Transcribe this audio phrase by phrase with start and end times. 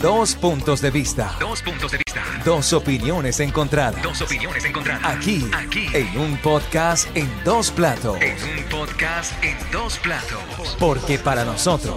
[0.00, 1.34] Dos puntos de vista.
[1.40, 2.22] Dos puntos de vista.
[2.44, 4.02] Dos opiniones encontradas.
[4.02, 5.04] Dos opiniones encontradas.
[5.16, 5.86] Aquí, Aquí.
[5.92, 8.16] en un podcast en dos platos.
[8.20, 10.76] En un podcast en dos platos.
[10.78, 11.96] Porque para nosotros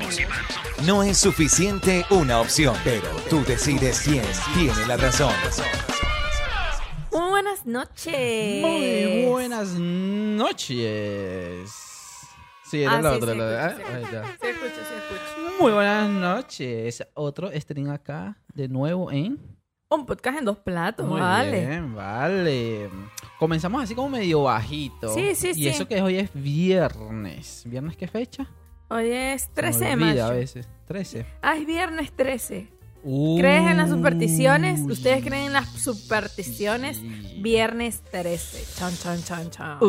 [0.85, 4.23] no es suficiente una opción, pero tú decides quién
[4.55, 5.33] tiene la razón.
[7.11, 8.61] Muy buenas noches.
[8.61, 10.77] Muy buenas noches.
[12.69, 13.33] Sí, era Ah, la sí, otra.
[13.33, 14.35] sí, la- escucho, ah.
[14.39, 15.48] Se escucha, se escucha.
[15.59, 17.03] Muy buenas noches.
[17.13, 19.37] Otro stream acá de nuevo en.
[19.91, 21.65] Un podcast en dos platos, Muy vale.
[21.65, 22.89] bien, vale.
[23.39, 25.11] Comenzamos así como medio bajito.
[25.13, 25.67] Sí, sí, y sí.
[25.67, 27.63] eso que hoy es viernes.
[27.65, 28.47] ¿Viernes qué fecha?
[28.89, 30.39] Hoy es Se me 13 de olvida a mayo.
[30.39, 30.69] veces.
[30.85, 31.25] 13.
[31.41, 32.67] Ah, es viernes 13.
[33.01, 34.81] ¿Crees en las supersticiones?
[34.81, 36.99] ¿Ustedes creen en las supersticiones?
[37.41, 38.77] Viernes 13.
[38.77, 39.79] Chan, chan, chan, chan.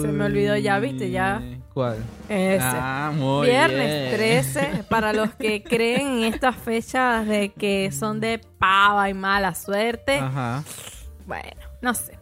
[0.00, 1.10] Se me olvidó ya, ¿viste?
[1.10, 1.42] Ya.
[1.74, 1.98] ¿Cuál?
[2.28, 2.60] Ese.
[2.62, 4.42] Ah, muy Viernes bien.
[4.42, 9.54] 13, para los que creen en estas fechas de que son de pava y mala
[9.54, 10.16] suerte.
[10.16, 10.64] Ajá.
[11.26, 12.18] Bueno, no sé.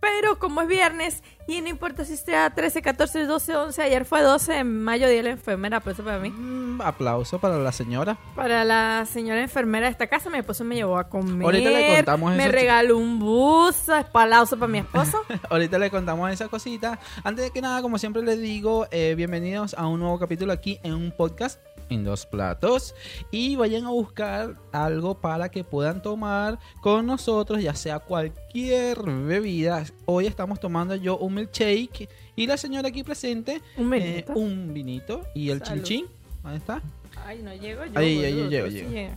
[0.00, 4.22] Pero como es viernes, y no importa si sea 13, 14, 12, 11, ayer fue
[4.22, 6.30] 12 de mayo, día de la enfermera, aplauso para mí.
[6.30, 8.16] Mm, aplauso para la señora.
[8.36, 11.44] Para la señora enfermera de esta casa, mi esposo me llevó a comer.
[11.44, 15.18] Ahorita le contamos Me eso, regaló un bus, aplauso para mi esposo.
[15.50, 17.00] Ahorita le contamos esa cosita.
[17.24, 20.78] Antes de que nada, como siempre les digo, eh, bienvenidos a un nuevo capítulo aquí
[20.84, 22.94] en un podcast en dos platos.
[23.30, 29.84] Y vayan a buscar algo para que puedan tomar con nosotros, ya sea cualquier bebida.
[30.06, 34.32] Hoy estamos tomando yo un milkshake y la señora aquí presente Un eh, vinito.
[34.34, 35.82] un vinito y el Salud.
[35.84, 36.06] chin chin.
[36.42, 36.80] ¿Dónde está?
[37.26, 37.98] Ay, no llego yo.
[37.98, 39.08] Ahí, ahí, llego, sí.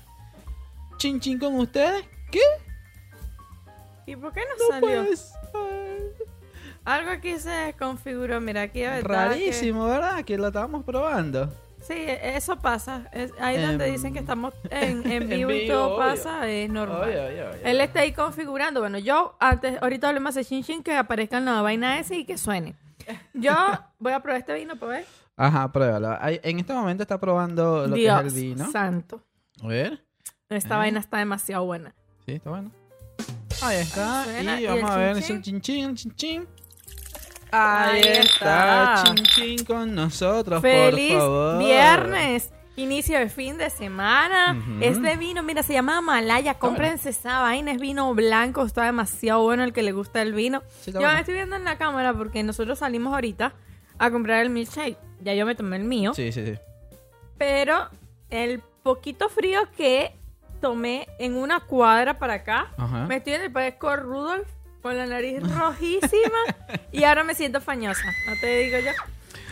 [0.97, 2.03] Chin chin con ustedes.
[2.31, 2.39] ¿Qué?
[4.05, 5.05] ¿Y por qué no, No salió?
[6.85, 8.41] Algo aquí se desconfiguró.
[8.41, 10.25] Mira, aquí que- Rarísimo, ¿verdad?
[10.25, 11.53] Que lo estábamos probando.
[11.87, 13.09] Sí, eso pasa.
[13.11, 15.97] Es ahí donde Em, dicen que estamos en, vivo y todo obvio.
[15.97, 17.01] pasa, es normal.
[17.03, 17.61] Oye, oye.
[17.63, 18.79] Él está ahí configurando.
[18.79, 22.25] Bueno, yo antes, ahorita hablemos de chin chin que aparezca en la vaina ese y
[22.25, 22.75] que suene.
[23.33, 23.53] Yo
[23.99, 25.05] voy a probar este vino para ver.
[25.35, 26.17] Ajá, pruébalo.
[26.21, 28.71] En este momento está probando lo Dios que es el vino.
[28.71, 29.21] santo.
[29.61, 30.03] A ver.
[30.49, 30.77] Esta Eh.
[30.77, 31.93] vaina está demasiado buena.
[32.25, 32.71] Sí, está bueno.
[33.61, 34.25] Ahí está.
[34.41, 36.47] Y ¿y vamos a ver chin chin chin, chin chin.
[37.55, 38.95] Ahí, está.
[38.95, 39.03] está.
[39.03, 41.59] Chin chin con nosotros, ¡Feliz por favor.
[41.59, 42.51] viernes!
[42.75, 44.57] Inicio de fin de semana.
[44.59, 44.79] Ujú.
[44.81, 46.55] Este vino, mira, se llama Malaya.
[46.55, 47.71] Cómprense esa vaina.
[47.71, 48.63] Es vino blanco.
[48.65, 50.63] Está demasiado bueno el que le gusta el vino.
[50.81, 51.13] Sí, yo bueno.
[51.13, 53.53] me estoy viendo en la cámara porque nosotros salimos ahorita
[53.99, 54.97] a comprar el milkshake.
[55.21, 56.15] Ya yo me tomé el mío.
[56.15, 56.55] Sí, sí, sí.
[57.37, 57.89] Pero
[58.31, 60.15] el poquito frío que
[60.59, 63.05] tomé en una cuadra para acá, Ajá.
[63.05, 64.47] me estoy en el parezco Rudolf
[64.83, 66.37] con la nariz rojísima
[66.91, 68.03] y ahora me siento fañosa.
[68.27, 68.91] No te digo yo.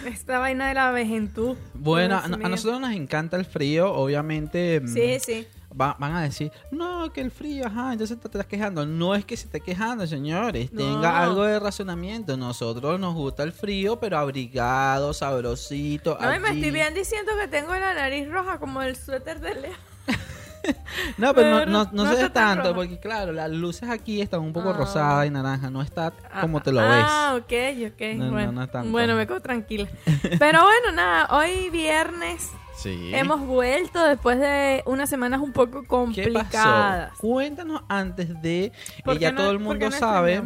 [0.07, 1.55] Esta vaina de la vejentud.
[1.73, 4.79] Bueno, a, nosotros nos encanta el frío, obviamente.
[4.81, 5.47] mm, Sí, sí.
[5.79, 8.85] va- van a decir, no, que el frío, ajá, entonces te estás quejando.
[8.85, 10.73] No es que se esté quejando, señores.
[10.73, 10.79] No.
[10.79, 12.35] Tenga algo de razonamiento.
[12.35, 16.17] Nosotros nos gusta el frío, pero abrigado, sabrosito.
[16.19, 19.73] No, me estoy bien diciendo que tengo la nariz roja como el suéter de Leo.
[21.17, 22.75] No, pero no, no, no no se ve tanto, roja.
[22.75, 24.73] porque claro, las luces aquí están un poco Ah.
[24.73, 25.69] rosadas y naranja.
[25.69, 26.11] No está
[26.41, 27.43] como Ah, te lo Ah, ves.
[27.43, 28.01] ok, ok.
[28.17, 29.87] No, no, bueno, bueno, me quedo tranquila.
[30.39, 33.11] Pero bueno, nada, hoy viernes Sí.
[33.13, 37.09] hemos vuelto después de unas semanas un poco ¿Qué complicadas.
[37.09, 37.21] pasó?
[37.21, 38.71] Cuéntanos antes de.
[39.05, 40.41] ¿Por eh, ya no- todo el mundo no sabe.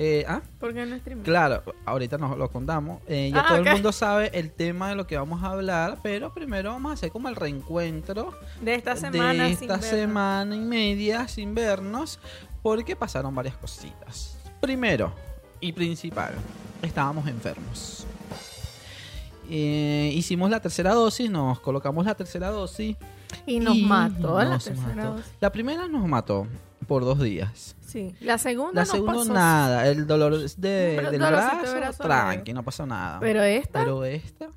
[0.00, 0.40] Eh, ¿ah?
[0.60, 1.22] ¿Por qué no?
[1.24, 3.02] Claro, ahorita nos lo contamos.
[3.08, 5.98] Eh, ya Ah, todo el mundo sabe el tema de lo que vamos a hablar,
[6.02, 9.44] pero primero vamos a hacer como el reencuentro De esta semana.
[9.44, 9.90] de sin esta vernos.
[9.90, 12.20] semana y media sin vernos,
[12.62, 14.38] porque pasaron varias cositas.
[14.60, 15.12] Primero
[15.60, 16.32] y principal,
[16.80, 18.06] estábamos enfermos.
[19.50, 22.96] Eh, hicimos la tercera dosis, nos colocamos la tercera dosis.
[23.46, 25.12] Y nos y mató la nos tercera mató.
[25.14, 25.32] dosis.
[25.40, 26.46] La primera nos mató
[26.88, 27.76] por dos días.
[27.86, 28.16] Sí.
[28.20, 29.32] La segunda La no segunda pasó.
[29.32, 33.20] nada, el dolor de, Pero del dolorcito de brazo, tranqui, no pasó nada.
[33.20, 33.78] Pero esta.
[33.78, 34.48] Pero esta.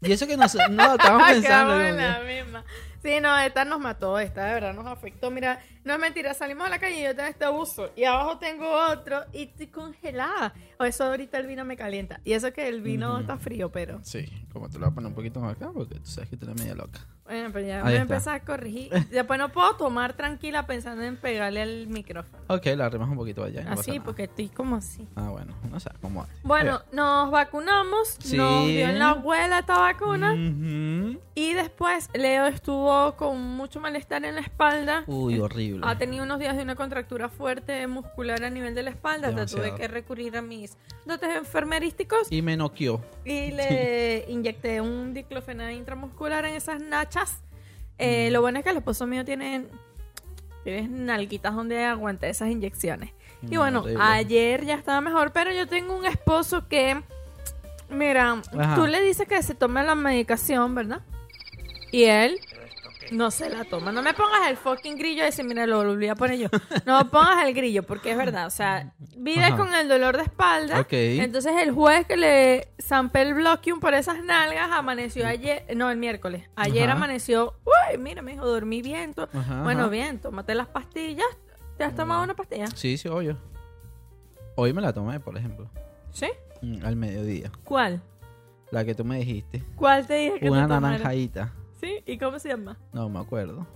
[0.00, 1.76] Y eso que nos, no, estábamos pensando.
[2.24, 2.64] Misma.
[3.02, 5.30] Sí, no, esta nos mató, esta de verdad nos afectó.
[5.30, 7.90] Mira, no es mentira, salimos a la calle y yo tengo este abuso.
[7.96, 10.52] Y abajo tengo otro y estoy congelada.
[10.78, 12.20] O eso ahorita el vino me calienta.
[12.24, 14.00] Y eso que el vino está frío, pero.
[14.02, 16.36] Sí, como te lo voy a poner un poquito más acá porque tú sabes que
[16.36, 17.00] tú eres media loca.
[17.24, 18.90] Bueno, pues ya Ahí me empecé a corregir.
[19.10, 22.42] Después no puedo tomar tranquila pensando en pegarle al micrófono.
[22.48, 23.62] Ok, la arrimas un poquito allá.
[23.62, 25.06] no Así, porque estoy como así.
[25.14, 26.26] Ah, bueno, no sé, cómo.
[26.42, 28.36] Bueno, nos vacunamos, Sí.
[28.36, 31.20] nos dio en la abuela esta vacuna Ujú.
[31.36, 35.04] y después Leo estuvo con mucho malestar en la espalda.
[35.06, 35.69] Uy, horrible.
[35.82, 39.28] Ha tenido unos días de una contractura fuerte muscular a nivel de la espalda.
[39.28, 39.76] Hasta tuve Demasiado.
[39.78, 40.76] que recurrir a mis
[41.06, 43.00] dotes enfermerísticos Y me noqueó.
[43.24, 47.38] y le inyecté un diclofenac intramuscular en esas nachas.
[47.98, 49.66] Eh, Lo bueno es que el esposo mío tiene,
[50.64, 53.10] tiene nalguitas donde aguanta esas inyecciones.
[53.42, 54.02] Y bueno, Horrible.
[54.02, 57.02] ayer ya estaba mejor, pero yo tengo un esposo que,
[57.88, 58.74] mira, Ajá.
[58.74, 61.00] tú le dices que se tome la medicación, ¿verdad?
[61.92, 62.38] Y él
[63.10, 63.92] no se la toma.
[63.92, 66.48] No me pongas el fucking grillo ese, mira, lo volví a poner yo.
[66.86, 69.56] No me pongas el grillo, porque es verdad, o sea, vive Ajá.
[69.56, 70.86] con el dolor de espalda.
[70.90, 75.96] Entonces el juez que le zampé el bloquium por esas nalgas amaneció ayer, no, el
[75.98, 76.48] miércoles.
[76.56, 76.96] Ayer Ajá.
[76.96, 79.14] amaneció, uy, mira, me dijo, dormí bien.
[79.32, 81.26] Ajá, bueno, bien, tómate las pastillas.
[81.76, 82.66] ¿Te has tomado una pastilla?
[82.74, 83.38] Sí, sí, obvio.
[84.56, 85.70] Hoy me la tomé, por ejemplo.
[86.12, 86.26] ¿Sí?
[86.60, 87.50] mm, Al mediodía.
[87.64, 88.02] ¿Cuál?
[88.70, 89.64] La que tú me dijiste.
[89.76, 91.52] ¿Cuál te dije que Una naranjadita.
[91.80, 92.02] ¿Sí?
[92.06, 92.76] ¿Y cómo se llama?
[92.92, 93.66] No me acuerdo.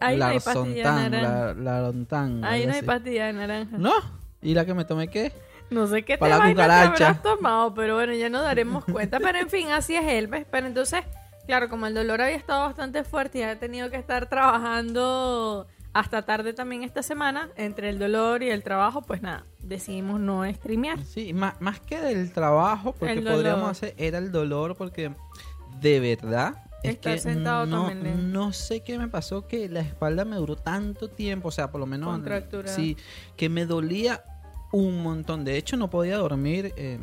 [0.00, 1.54] Ahí no hay pastilla de naranja.
[1.54, 3.78] la, Ahí no hay pastilla de naranja.
[3.78, 3.92] ¿No?
[4.40, 5.32] ¿Y la que me tomé qué?
[5.70, 8.84] No sé qué te Pa' la vaina te habrás tomado, pero bueno, ya nos daremos
[8.84, 9.20] cuenta.
[9.20, 10.44] Pero en fin, así es él, ¿ves?
[10.50, 11.02] Pero entonces,
[11.46, 16.22] claro, como el dolor había estado bastante fuerte y ha tenido que estar trabajando hasta
[16.22, 21.02] tarde también esta semana, entre el dolor y el trabajo, pues nada, decidimos no streamear.
[21.04, 25.14] Sí, más, más que del trabajo, porque podríamos hacer, era el dolor, porque
[25.80, 29.80] de verdad es Estar que sentado no, también no sé qué me pasó que la
[29.80, 32.68] espalda me duró tanto tiempo, o sea, por lo menos Contractura.
[32.72, 32.96] sí,
[33.36, 34.24] que me dolía
[34.72, 35.44] un montón.
[35.44, 36.98] De hecho, no podía dormir, eh,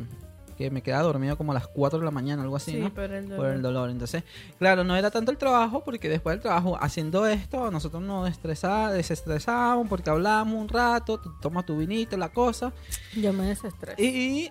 [0.58, 2.92] que me quedaba dormido como a las 4 de la mañana, algo así, Sí, ¿no?
[2.92, 3.54] pero el Por dolor.
[3.54, 3.90] el dolor.
[3.90, 4.24] Entonces,
[4.58, 8.90] claro, no era tanto el trabajo, porque después del trabajo, haciendo esto, nosotros nos estresá-
[8.90, 12.74] desestresábamos, porque hablábamos un rato, tomas tu vinito, la cosa.
[13.16, 14.02] Yo me desestreso.
[14.02, 14.50] Y.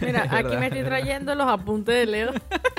[0.00, 2.30] Mira, aquí me estoy trayendo los apuntes de Leo.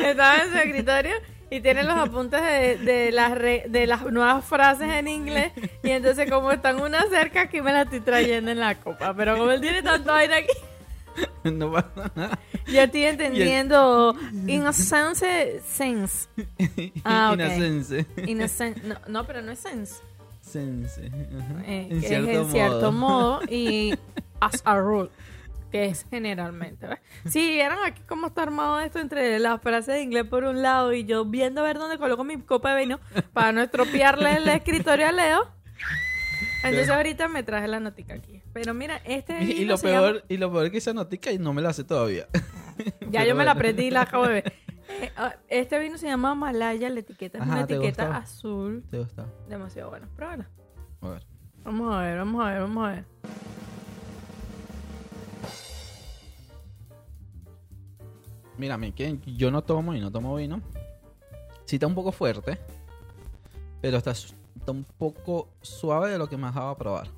[0.00, 1.14] Estaba en su escritorio
[1.50, 5.52] y tiene los apuntes de, de las re- de las nuevas frases en inglés.
[5.82, 9.14] Y entonces, como están una cerca, aquí me la estoy trayendo en la copa.
[9.14, 10.52] Pero como él tiene tanto aire aquí,
[11.50, 12.38] no pasa nada.
[12.66, 14.16] yo estoy entendiendo.
[14.46, 16.28] Innocence sense.
[17.04, 17.38] Ah, ok.
[17.40, 18.06] Inocense.
[18.26, 19.94] Innocent, no, no, pero no es sense.
[20.40, 21.00] Sense.
[21.66, 22.50] eh, en que cierto es en modo.
[22.52, 23.94] cierto modo y
[24.40, 25.10] as a rule
[25.70, 26.98] que es generalmente ¿ves?
[27.26, 30.92] si vieron aquí cómo está armado esto entre las frases de inglés por un lado
[30.92, 33.00] y yo viendo a ver dónde coloco mi copa de vino
[33.32, 35.50] para no estropearle el escritorio a Leo
[36.62, 40.24] entonces ahorita me traje la notica aquí pero mira este Y, y lo peor, llama-
[40.28, 42.26] y lo peor es que esa notica y no me la sé todavía.
[42.32, 43.58] ya Pero yo me la bueno.
[43.60, 44.52] aprendí y la acabo de ver
[45.02, 48.18] Eh, ah, este vino se llama Malaya la etiqueta es Ajá, una ¿te etiqueta gustó?
[48.18, 49.26] azul ¿Te gusta?
[49.48, 50.48] demasiado buena pruébala
[51.02, 51.26] A ver.
[51.64, 53.04] vamos a ver vamos a ver vamos a ver
[58.58, 60.62] Mira, a mí que yo no tomo y no tomo vino.
[61.64, 62.58] Sí está un poco fuerte.
[63.80, 67.08] Pero está, está un poco suave de lo que me has dado a probar.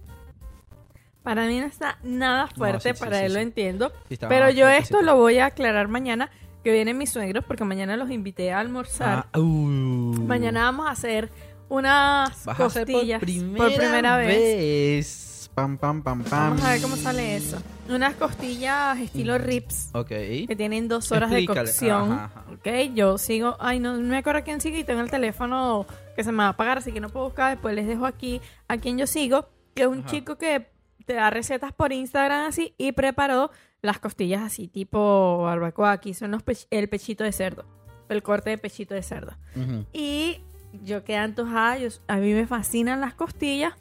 [1.22, 3.92] Para mí no está nada fuerte, sí, para sí, él lo entiendo.
[4.28, 6.30] Pero yo esto lo voy a aclarar mañana,
[6.64, 9.26] que vienen mis suegros, porque mañana los invité a almorzar.
[9.32, 9.42] Ah, uh.
[9.44, 11.30] Mañana vamos a hacer
[11.68, 15.27] unas Vas a hacer costillas por primera, vez.
[15.58, 16.50] Pam, pam, pam, pam.
[16.50, 17.60] Vamos a ver cómo sale eso.
[17.88, 19.90] Unas costillas estilo rips.
[19.94, 20.08] Ok.
[20.08, 21.60] Que tienen dos horas Explícale.
[21.60, 22.12] de cocción.
[22.12, 22.44] Ajá, ajá.
[22.52, 23.56] Ok, yo sigo.
[23.58, 25.84] Ay, no, no me acuerdo quién sigue y tengo el teléfono
[26.14, 27.50] que se me va a apagar, así que no puedo buscar.
[27.52, 30.08] Después les dejo aquí a quien yo sigo, que es un Ajá.
[30.10, 30.70] chico que
[31.06, 33.50] te da recetas por Instagram así y preparó
[33.82, 35.92] las costillas así, tipo barbacoa.
[35.92, 37.64] Aquí son los pech- el pechito de cerdo,
[38.08, 39.32] el corte de pechito de cerdo.
[39.56, 39.86] Ujú.
[39.92, 40.40] Y
[40.84, 43.72] yo quedé antojada, yo- a mí me fascinan las costillas.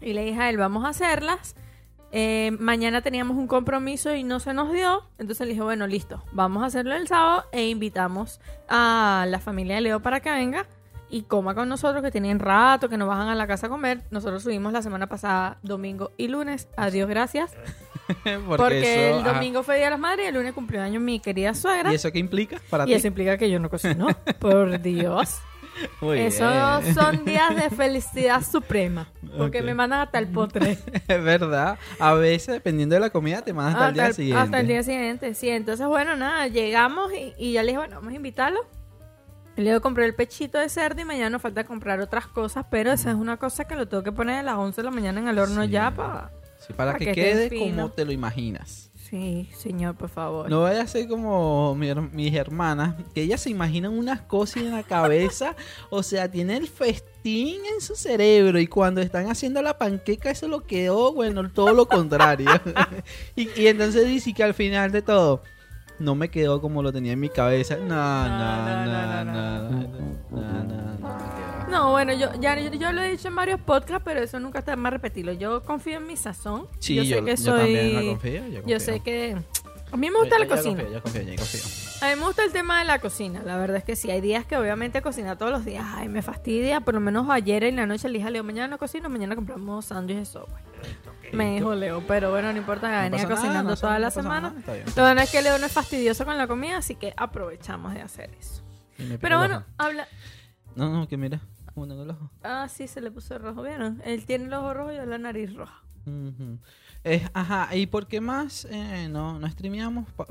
[0.00, 1.56] Y le dije a él, vamos a hacerlas.
[2.12, 5.02] Eh, mañana teníamos un compromiso y no se nos dio.
[5.18, 9.74] Entonces le dije, bueno, listo, vamos a hacerlo el sábado e invitamos a la familia
[9.76, 10.66] de Leo para que venga
[11.08, 14.02] y coma con nosotros, que tienen rato, que nos bajan a la casa a comer.
[14.10, 16.68] Nosotros subimos la semana pasada, domingo y lunes.
[16.76, 17.54] Adiós, gracias.
[18.06, 19.32] Porque, Porque, eso, el ajá.
[19.34, 21.90] domingo fue Día de las Madres y el lunes cumplió año mi querida suegra.
[21.90, 22.94] ¿Y Y, eso qué implica para ti?
[22.94, 24.06] eso implica que yo no cocino.
[24.38, 25.40] Por Dios.
[26.00, 26.94] Muy Esos bien.
[26.94, 29.08] son días de felicidad suprema.
[29.36, 30.78] Porque me mandan hasta el postre.
[31.08, 31.78] Es verdad.
[31.98, 34.42] A veces, dependiendo de la comida, te mandan hasta, el día siguiente.
[34.42, 35.48] hasta el día siguiente, sí.
[35.50, 38.60] Entonces, bueno, nada, llegamos y, y ya le dije, bueno, vamos a invitarlo.
[39.56, 43.10] Luego compré el pechito de cerdo y mañana nos falta comprar otras cosas, pero esa
[43.10, 45.28] es una cosa que lo tengo que poner a las 11 de la mañana en
[45.28, 45.70] el horno Sí.
[45.70, 46.30] ya para...
[46.58, 48.85] Sí, para para que, que quede como te lo imaginas.
[49.08, 50.50] Sí, señor, por favor.
[50.50, 54.72] No vaya a ser como mi, mis hermanas, que ellas se imaginan unas cosas en
[54.72, 55.54] la cabeza,
[55.90, 60.48] o sea, tienen el festín en su cerebro y cuando están haciendo la panqueca eso
[60.48, 62.50] lo quedó, oh, bueno, todo lo contrario.
[63.36, 65.42] y, entonces dice que al final de todo,
[66.00, 67.76] no me quedó como lo tenía en mi cabeza.
[67.76, 69.88] No, no, no, no, no, no, no, no.
[70.30, 71.25] no, no, no
[71.70, 74.60] no, bueno, yo ya yo, yo lo he dicho en varios podcasts, pero eso nunca
[74.60, 75.32] está más repetirlo.
[75.32, 76.66] Yo confío en mi sazón.
[76.78, 77.58] Sí, yo yo, sé que yo soy...
[77.60, 78.40] también la confío.
[78.46, 78.80] Yo, Yo confío.
[78.80, 79.36] sé que...
[79.92, 80.76] A mí me gusta Yo- la yo cocina.
[80.82, 81.60] confío, yo confío, yo confío.
[82.02, 83.42] A mí me gusta el tema de la cocina.
[83.44, 84.10] La verdad es que sí.
[84.10, 86.80] Hay días que obviamente cocinar todos los días, ay, me fastidia.
[86.80, 89.34] Por lo menos ayer en la noche le dije a Leo, mañana no cocino, mañana
[89.36, 90.62] compramos sándwiches de Subway.
[91.32, 93.98] Me dijo Leo, pero bueno, no importa, No venía pasa nada, cocinando no toda la
[93.98, 94.54] no pasa semana.
[94.66, 94.78] nada.
[94.96, 98.02] Lo bueno es que Leo no es fastidioso con la comida, así que aprovechamos de
[98.02, 98.62] hacer eso.
[99.20, 100.06] Pero bueno, habla...
[100.74, 101.40] No, no, que mira.
[101.76, 102.30] ¿Cómo tengo el ojo?
[102.42, 104.00] Ah, sí, se le puso rojo, ¿vieron?
[104.06, 105.82] Él tiene el ojo rojo y la nariz roja.
[107.04, 110.10] Eh, ajá, ¿y por qué más eh, no, no streameamos?
[110.12, 110.26] Pa-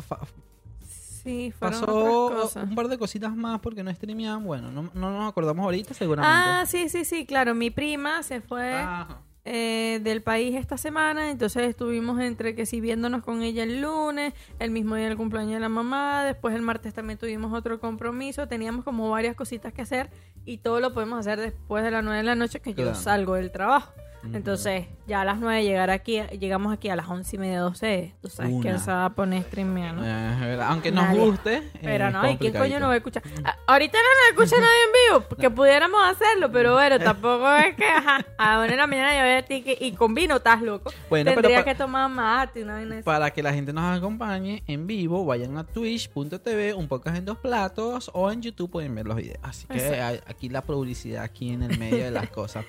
[0.87, 4.43] Sí, pasó un par de cositas más porque no streameaban.
[4.43, 6.49] Bueno, no, no nos acordamos ahorita seguramente.
[6.49, 7.53] Ah, sí, sí, sí, claro.
[7.53, 9.21] Mi prima se fue Ajá.
[9.45, 14.33] Eh, del país esta semana, entonces estuvimos entre que si viéndonos con ella el lunes,
[14.59, 18.47] el mismo día del cumpleaños de la mamá, después el martes también tuvimos otro compromiso,
[18.47, 20.09] teníamos como varias cositas que hacer
[20.45, 22.91] y todo lo podemos hacer después de las nueve de la noche que Claro.
[22.91, 23.93] yo salgo del trabajo.
[24.33, 28.13] Entonces, ya a las 9 llegar aquí, llegamos aquí a las once y media, 12.
[28.21, 28.79] Tú sabes que Una.
[28.79, 30.01] se va a poner streameando.
[30.05, 30.59] Eh.
[30.63, 31.19] Aunque nos Nadie.
[31.19, 31.63] guste.
[31.81, 33.23] Pero no, ¿y quién coño no va a escuchar?
[33.43, 37.75] A- ahorita no nos escucha nadie en vivo, porque pudiéramos hacerlo, pero bueno, tampoco es
[37.75, 40.37] que, ajá, a una de la mañana yo voy a ti que, y con vino
[40.37, 40.91] estás loco.
[41.09, 43.01] Bueno, Tendría que tomar mate, una vaina.
[43.03, 47.37] Para que la gente nos acompañe en vivo, vayan a twitch.tv, un podcast en dos
[47.37, 49.39] platos, o en YouTube pueden ver los videos.
[49.43, 52.65] Así que hay- aquí la publicidad, aquí en el medio de las cosas.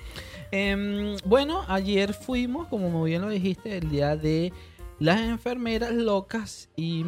[0.51, 4.53] Em, bueno, ayer fuimos, como muy bien lo dijiste, el día de
[4.99, 7.05] las enfermeras locas y...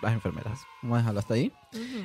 [0.00, 1.52] Las enfermeras, vamos a dejarlo hasta ahí.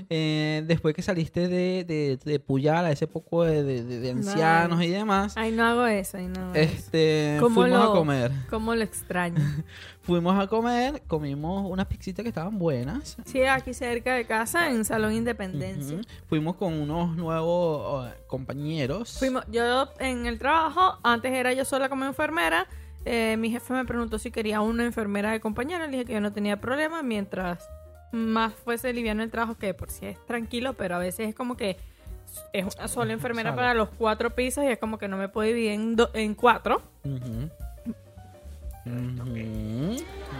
[0.09, 5.33] Eh, después que saliste de, de, de Puyala, ese poco de, de- ancianos y demás,
[5.37, 8.31] Ay, no hago eso, ay, no hago este, ¿Cómo fuimos lo- a comer.
[8.49, 9.37] ¿Cómo lo extraño?
[10.01, 13.15] Fuimos a comer, comimos unas pizzitas que estaban buenas.
[13.23, 16.01] Sí, aquí cerca de casa, en Salón Independencia.
[16.27, 19.15] Fuimos con unos nuevos compañeros.
[19.17, 22.67] Fuimos, yo en el trabajo, antes era yo sola como enfermera.
[23.05, 25.85] eh, mi jefe me preguntó si quería una enfermera de compañera.
[25.85, 27.65] Le dije que yo no tenía problema mientras
[28.13, 31.35] más fuese liviano el trabajo, que de por sí es tranquilo, pero a veces es
[31.35, 31.77] como que
[32.53, 33.59] es una sola enfermera Sale.
[33.61, 36.33] para los cuatro pisos y es como que no me puedo dividir en, do- en
[36.35, 36.81] cuatro.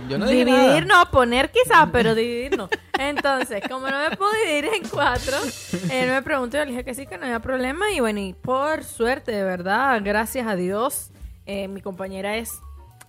[0.10, 1.06] Yo no dividir nada.
[1.06, 2.70] no, poner quizás, pero dividir no.
[3.00, 5.38] Entonces, como no me puedo dividir en cuatro,
[5.90, 7.90] él me preguntó y yo le dije que sí, que no había problema.
[7.92, 11.12] Y bueno, y por suerte, de verdad, gracias a Dios,
[11.46, 12.52] eh, mi compañera es,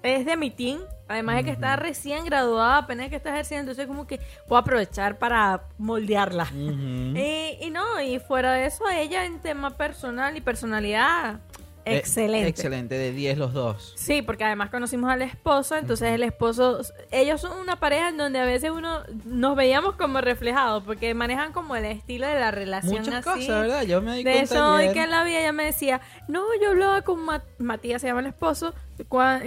[0.05, 0.81] es de mi team.
[1.07, 5.19] Además de que está recién graduada, apenas que está ejerciendo, entonces como que puedo aprovechar
[5.19, 6.47] para moldearla.
[6.55, 11.41] Y, y no, y fuera de eso, ella en tema personal y personalidad,
[11.87, 12.49] Eh, excelente.
[12.49, 13.93] excelente, de 10 los dos.
[13.97, 16.81] Sí, porque además conocimos al esposo, entonces el esposo,
[17.11, 21.53] ellos son una pareja en donde a veces uno nos veíamos como reflejados, porque manejan
[21.53, 23.41] como el estilo de la relación Muchas así.
[23.41, 23.83] cosas, ¿verdad?
[23.83, 24.95] Yo me di De cuenta eso, y ayer.
[24.95, 28.21] que en la vida ella me decía, no, yo hablaba con Ma- Matías, se llama
[28.21, 28.73] el esposo,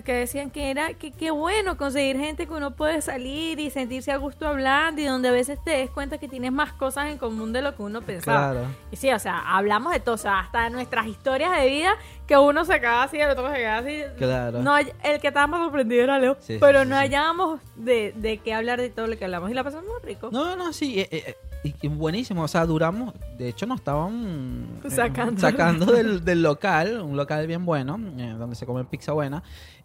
[0.04, 4.12] que decían que era, que qué bueno conseguir gente que uno puede salir y sentirse
[4.12, 7.18] a gusto hablando y donde a veces te des cuenta que tienes más cosas en
[7.18, 8.52] común de lo que uno pensaba.
[8.52, 8.68] Claro.
[8.92, 11.96] Y sí, o sea, hablamos de todo, o sea, hasta de nuestras historias de vida,
[12.28, 14.02] que uno se quedaba así, el otro se quedaba así.
[14.18, 14.62] Claro.
[14.62, 14.92] No, el
[15.22, 17.02] que estaba más sorprendido era Leo, Sí, pero sí, no sí.
[17.04, 20.30] hallábamos de, de qué hablar de todo lo que hablamos y la pasamos muy rico.
[20.32, 22.44] No, no, sí, eh, eh, y, buenísimo.
[22.44, 23.14] O sea, duramos.
[23.38, 25.42] De hecho, nos estaban eh, Sacando.
[25.42, 29.44] sacando del, del local, un local bien bueno, eh, donde se come pizza buena.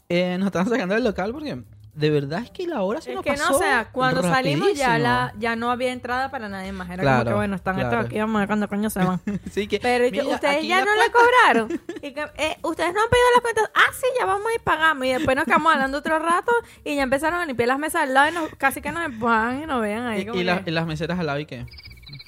[0.09, 1.63] Eh, nos estaban sacando del local porque
[1.95, 3.51] de verdad es que la hora se Es nos que pasó.
[3.51, 6.89] no, o sea, cuando salimos ya la ya no había entrada para nadie más.
[6.89, 7.91] Era Claro, como que bueno, están claro.
[7.91, 9.21] estos aquí, vamos a ver cuándo coño se van.
[9.53, 11.81] Sí, que, Pero mira, ustedes ya la no cuenta- cobraron.
[12.03, 13.71] Y que, eh, ustedes no han pedido las cuentas.
[13.75, 15.05] Ah, sí, ya vamos y pagamos.
[15.05, 16.51] Y después nos quedamos hablando otro rato
[16.85, 19.63] y ya empezaron a limpiar las mesas al lado y nos, casi que nos empujan
[19.63, 20.23] y nos vean ahí.
[20.23, 21.67] Y, como y la- las meseras al lado y qué.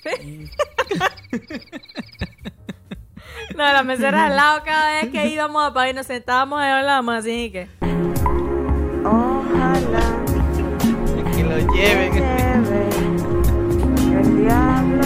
[3.57, 6.65] No, las meseras al lado cada vez que íbamos a pagar y nos sentábamos y
[6.67, 7.69] hablábamos así que...
[9.05, 10.25] Ojalá
[11.37, 12.13] Que lo lleven.
[12.13, 12.89] lleve
[14.21, 15.03] el diablo.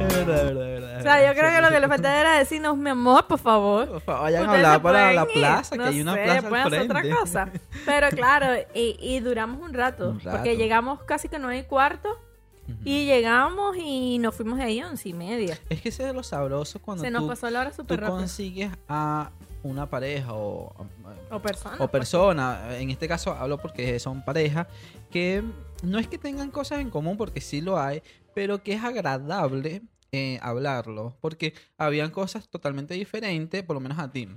[0.00, 0.98] Es verdad, es verdad, es verdad.
[0.98, 3.88] O sea, yo creo que lo que le faltaba era decirnos, mi amor, por favor.
[3.88, 6.72] Por favor, Vayan a hablar para la plaza, que hay una sé, plaza pueden al
[6.72, 7.08] hacer frente.
[7.08, 7.48] otra cosa.
[7.86, 10.36] Pero claro, y, y duramos un rato, Un rato.
[10.38, 12.08] Porque llegamos casi que nueve y cuarto.
[12.84, 15.58] Y llegamos y nos fuimos de ahí a once y media.
[15.68, 17.98] Es que ese es lo sabroso cuando Se nos tú, pasó la hora tú súper
[18.00, 18.18] rápido.
[18.18, 19.30] consigues a
[19.62, 20.74] una pareja o,
[21.30, 21.74] O persona.
[21.74, 21.90] o pues.
[21.90, 24.66] persona, en este caso hablo porque son pareja,
[25.10, 25.42] que
[25.82, 28.02] no es que tengan cosas en común porque sí lo hay,
[28.34, 34.10] pero que es agradable eh, hablarlo, porque habían cosas totalmente diferentes, por lo menos a
[34.10, 34.28] ti.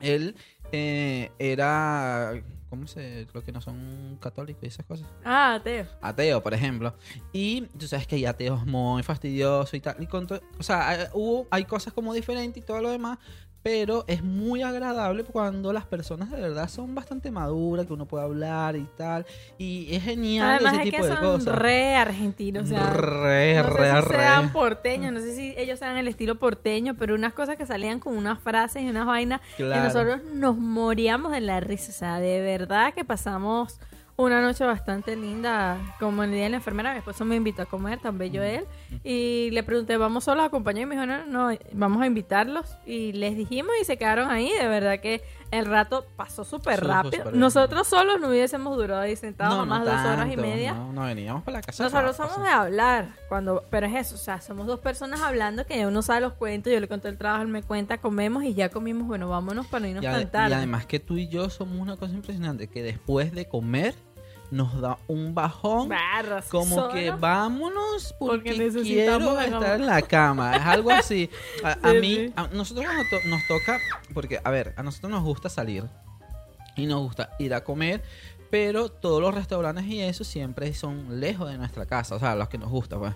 [0.00, 0.34] Él
[0.72, 2.32] eh, era,
[2.68, 3.26] ¿cómo se?
[3.32, 5.06] Lo que no son católicos y esas cosas.
[5.24, 5.86] Ah, Teo.
[6.00, 6.94] ateo, por ejemplo.
[7.32, 9.96] Y tú sabes que hay ateos muy fastidiosos y tal.
[10.00, 10.26] Y con
[10.58, 13.18] o sea, hay, hubo, hay cosas como diferentes y todo lo demás.
[13.68, 18.24] Pero es muy agradable cuando las personas de verdad son bastante maduras, que uno puede
[18.24, 19.26] hablar y tal.
[19.58, 21.54] Y es genial Además ese es tipo que de son cosas.
[21.54, 24.16] re argentinos, o sea, re, no sé re, si re.
[24.16, 28.00] sean porteños, no sé si ellos sean el estilo porteño, pero unas cosas que salían
[28.00, 32.20] con unas frases y unas vainas que nosotros nos moríamos de la risa, o sea,
[32.20, 33.80] de verdad que pasamos
[34.18, 37.66] una noche bastante linda, como el día de la enfermera, mi esposo me invitó a
[37.66, 38.64] comer, tan bello él,
[39.04, 40.82] y le pregunté, ¿vamos solos a acompañar?
[40.82, 44.50] Y me dijo, no, no, vamos a invitarlos, y les dijimos y se quedaron ahí,
[44.52, 45.22] de verdad que
[45.52, 47.30] el rato pasó súper rápido.
[47.30, 50.74] Nosotros solos no hubiésemos durado ahí sentados No, no más de dos horas y media.
[50.74, 51.84] No, no, veníamos para la casa.
[51.84, 55.78] Nosotros somos de hablar, cuando, pero es eso, o sea, somos dos personas hablando que
[55.78, 58.54] ya uno sabe los cuentos, yo le cuento el trabajo, él me cuenta, comemos y
[58.54, 60.50] ya comimos, bueno, vámonos para no irnos ade- tarde.
[60.50, 63.94] y además que tú y yo somos una cosa impresionante, que después de comer
[64.50, 65.88] nos da un bajón.
[65.88, 70.56] Barras, Como que vámonos porque, Porque necesitamos quiero estar en la cama.
[70.56, 71.28] Es algo así.
[71.62, 72.32] A, mí, sí.
[72.36, 73.78] a nosotros to- nos toca,
[74.14, 75.84] porque a ver, a nosotros nos gusta salir
[76.76, 78.02] y nos gusta ir a comer,
[78.50, 82.48] pero todos los restaurantes y eso siempre son lejos de nuestra casa, o sea, los
[82.48, 83.14] que nos gusta, pues.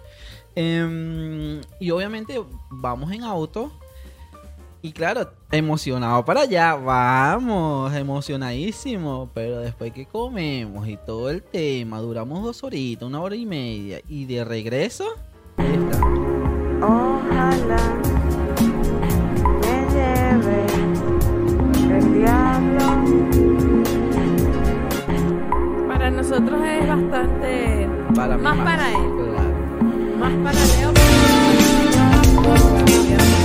[0.55, 3.73] Em, y obviamente vamos en auto.
[4.85, 9.31] Y claro, emocionado para allá, vamos, emocionadísimo.
[9.33, 14.01] Pero después que comemos y todo el tema, duramos dos horitas, una hora y media.
[14.09, 15.05] Y de regreso,
[15.57, 15.99] ahí está.
[16.85, 17.95] Ojalá
[19.61, 20.67] me lleve
[21.97, 22.87] el diablo.
[25.87, 30.19] Para nosotros es bastante Para mí más para él, Claro.
[30.19, 30.93] más para Leo.
[32.43, 33.42] Pero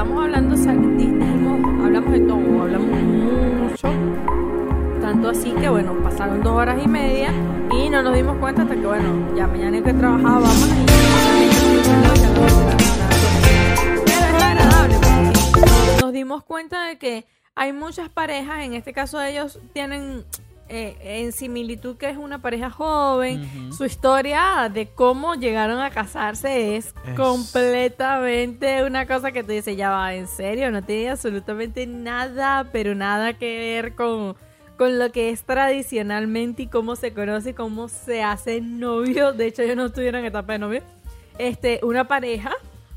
[0.00, 3.88] estábamos hablando, hablamos de todo, hablamos mucho.
[4.98, 7.28] Tanto así que, bueno, pasaron dos horas y media
[7.70, 10.68] y no nos dimos cuenta hasta que, bueno, ya mañana hay que trabajar, vamos
[15.90, 20.24] nos, nos dimos cuenta de que hay muchas parejas, en este caso ellos tienen
[20.70, 23.42] eh, en similitud que es una pareja joven,
[23.76, 29.76] su historia de cómo llegaron a casarse es, Es- completamente una cosa que tú dices,
[29.76, 34.36] ya va, en serio, no tiene absolutamente nada, pero nada que ver con,
[34.78, 39.32] con lo que es tradicionalmente y cómo se conoce y cómo se hace novio.
[39.32, 40.82] De hecho, ellos no estuvieron en etapa de novio.
[41.38, 42.52] Este, una pareja,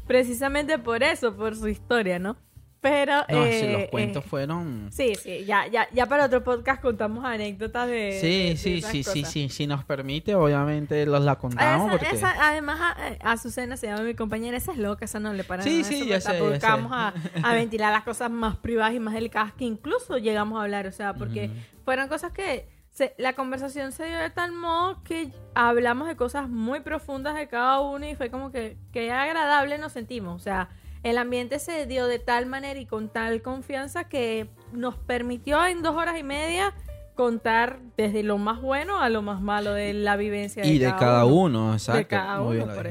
[0.08, 2.36] precisamente por eso, por su historia, ¿no?
[2.84, 3.16] Pero.
[3.30, 4.90] No, sí, eh, los cuentos eh, fueron.
[4.92, 7.94] Sí, sí, ya, ya, ya para otro podcast contamos anécdotas de.
[7.94, 11.88] de- Sí, de sí, esas sí, sí, sí, si nos permite, obviamente los la contamos
[11.88, 15.34] Esa- porque esa- además, a, Azucena se llama mi compañera, esa es loca, esa no
[15.34, 16.68] le para Sí, nada, sí, ya sé, ya sé.
[16.92, 20.86] a, a ventilar las cosas más privadas y más delicadas que incluso llegamos a hablar,
[20.86, 21.50] o sea, porque
[21.86, 26.50] fueron cosas que se- la conversación se dio de tal modo que hablamos de cosas
[26.50, 30.70] muy profundas de cada uno y fue como que, que agradable nos sentimos, o sea,
[31.04, 35.82] el ambiente se dio de tal manera y con tal confianza que nos permitió en
[35.82, 36.74] dos horas y media
[37.16, 40.96] contar desde lo más bueno a lo más malo de la vivencia de y de
[40.96, 42.08] cada uno, exacto.
[42.10, 42.88] cada Muy uno, por.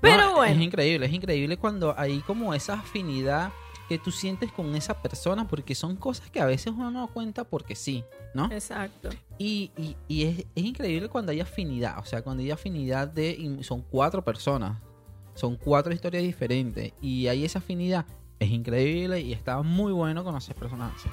[0.00, 0.54] Pero No, bueno.
[0.54, 3.50] Es increíble, es increíble cuando hay como esa afinidad
[3.88, 7.44] que tú sientes con esa persona, porque son cosas que a veces uno no cuenta
[7.44, 8.52] porque sí, ¿no?
[8.52, 9.08] Exacto.
[9.38, 13.58] Y, y, y es, es increíble cuando hay afinidad, o sea, cuando hay afinidad de...
[13.62, 14.78] son cuatro personas,
[15.38, 18.04] son cuatro historias diferentes, y hay esa afinidad,
[18.40, 21.08] es increíble y está muy bueno conocer personas así.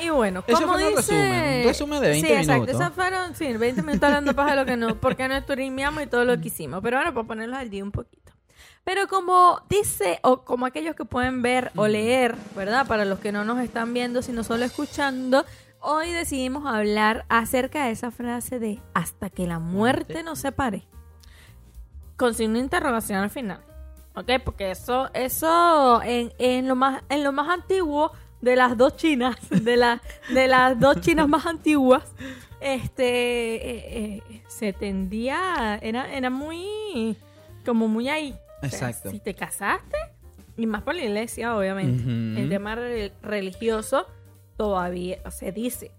[0.00, 0.94] Y bueno, como un dice...
[0.94, 2.62] resumen, un resumen de 20 sí, exacto.
[2.62, 2.80] minutos.
[2.80, 6.06] Esos fueron, sí, 20 minutos hablando paja de lo que no, porque no streameamos y
[6.06, 6.80] todo lo que hicimos.
[6.82, 8.32] Pero bueno, para ponerlos al día un poquito.
[8.84, 12.86] Pero como dice, o como aquellos que pueden ver o leer, ¿verdad?
[12.86, 15.44] Para los que no nos están viendo, sino solo escuchando,
[15.80, 20.86] hoy decidimos hablar acerca de esa frase de hasta que la muerte nos separe.
[22.18, 23.60] Con signo de interrogación al final.
[24.14, 24.30] ¿Ok?
[24.44, 29.36] Porque eso, eso en, en lo más, en lo más antiguo de las dos chinas,
[29.50, 30.02] de, la,
[30.34, 32.02] de las dos chinas más antiguas,
[32.60, 37.16] este, eh, eh, se tendía, era, era muy,
[37.64, 38.34] como muy ahí.
[38.62, 39.10] O sea, Exacto.
[39.12, 39.96] si te casaste,
[40.56, 42.02] y más por la iglesia, obviamente,
[42.42, 44.06] el tema re- religioso
[44.56, 45.92] todavía se dice.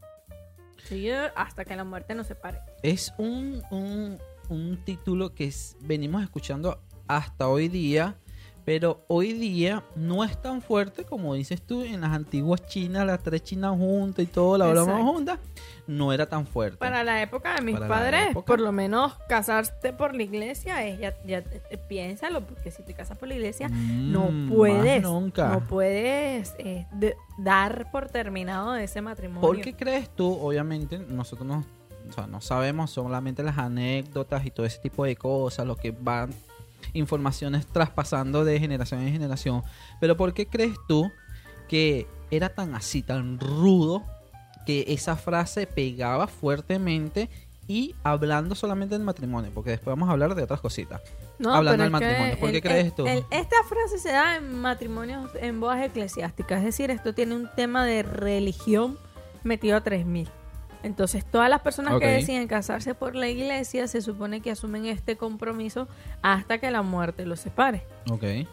[1.36, 2.60] Hasta que la muerte nos separe.
[2.84, 4.18] Es un, un,
[4.50, 8.16] un título que es- venimos escuchando hasta hoy día,
[8.66, 13.24] pero hoy día no es tan fuerte como dices tú en las antiguas chinas, las
[13.24, 15.12] tres chinas juntas y todo, la broma Exacto.
[15.12, 15.40] juntas,
[15.88, 16.78] no era tan fuerte.
[16.78, 18.46] Para la época de mis Para padres, época.
[18.46, 22.94] por lo menos casarte por la iglesia es ya, ya eh, piénsalo, porque si te
[22.94, 25.50] casas por la iglesia, Mm, no puedes, nunca.
[25.50, 29.42] no puedes eh, de- dar por terminado ese matrimonio.
[29.42, 30.32] ¿Por qué crees tú?
[30.32, 31.66] Obviamente, nosotros no,
[32.10, 35.92] o sea, no sabemos solamente las anécdotas y todo ese tipo de cosas, lo que
[35.92, 36.32] van
[36.94, 39.64] informaciones traspasando de generación en generación.
[40.00, 41.12] Pero ¿por qué crees tú
[41.68, 44.04] que era tan así, tan rudo,
[44.66, 47.30] que esa frase pegaba fuertemente
[47.68, 49.52] y hablando solamente del matrimonio?
[49.54, 51.02] Porque después vamos a hablar de otras cositas.
[51.38, 53.06] No, hablando del matrimonio, ¿por qué crees el- tú?
[53.08, 57.50] el- esta frase se da en matrimonios en bodas eclesiásticas, es decir, esto tiene un
[57.56, 58.98] tema de religión
[59.44, 60.30] metido a 3000.
[60.82, 65.18] Entonces, todas las personas que deciden casarse por la iglesia se supone que asumen este
[65.18, 65.88] compromiso
[66.22, 67.84] hasta que la muerte los separe.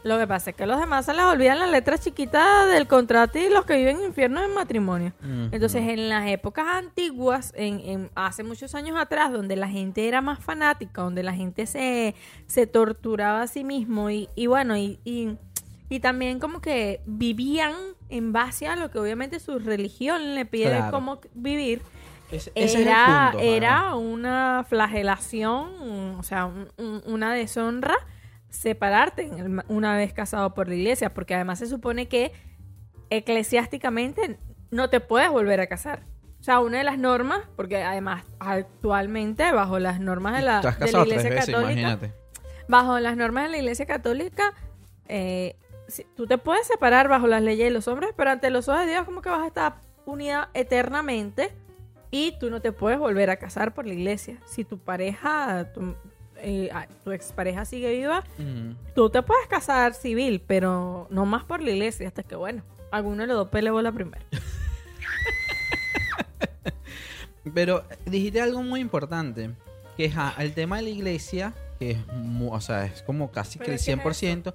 [0.02, 2.86] Lo que pasa es que a los demás se les olvidan las letras chiquitas del
[2.88, 5.12] contrato y los que viven infiernos en matrimonio.
[5.52, 10.20] Entonces, en las épocas antiguas, en, en- hace muchos años atrás, donde la gente era
[10.20, 12.14] más fanática, donde la gente se,
[12.48, 15.36] se torturaba a sí mismo y, y bueno, y, y,
[15.88, 17.72] y también como que vivían
[18.08, 20.90] en base a lo que obviamente su religión le pide Claro.
[20.90, 21.82] cómo vivir,
[22.54, 27.94] es era, punto, era una flagelación, o sea, un- un- una deshonra
[28.48, 29.30] separarte
[29.68, 32.32] una vez casado por la iglesia, porque además se supone que
[33.10, 34.38] eclesiásticamente
[34.70, 36.02] no te puedes volver a casar.
[36.40, 40.90] O sea, una de las normas, porque además actualmente bajo las normas de la, de
[41.02, 42.12] iglesia veces, católica, imagínate.
[42.68, 44.52] bajo las normas de la iglesia católica,
[45.08, 45.56] eh,
[45.88, 48.82] si- tú te puedes separar bajo las leyes de los hombres, pero ante los ojos
[48.82, 51.52] de Dios como que vas a estar unida eternamente
[52.10, 54.38] y tú no te puedes volver a casar por la iglesia.
[54.46, 55.94] Si tu pareja, tu,
[56.38, 58.74] eh, ah, tu expareja sigue viva, Ujú.
[58.94, 63.22] tú te puedes casar civil, pero no más por la iglesia, hasta que bueno, alguno
[63.22, 64.24] de los dos pele bola primero.
[67.54, 69.50] Pero dijiste algo muy importante,
[69.96, 71.98] que es ah, el tema de la iglesia, que es,
[72.50, 74.52] o sea, es como casi que el es que es 100%,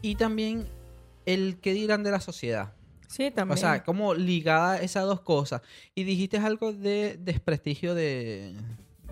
[0.00, 0.68] y también
[1.26, 2.72] el que dirán de la sociedad.
[3.10, 3.58] Sí, también.
[3.58, 5.62] O sea, como ligada esas dos cosas.
[5.96, 8.54] Y dijiste algo de desprestigio de,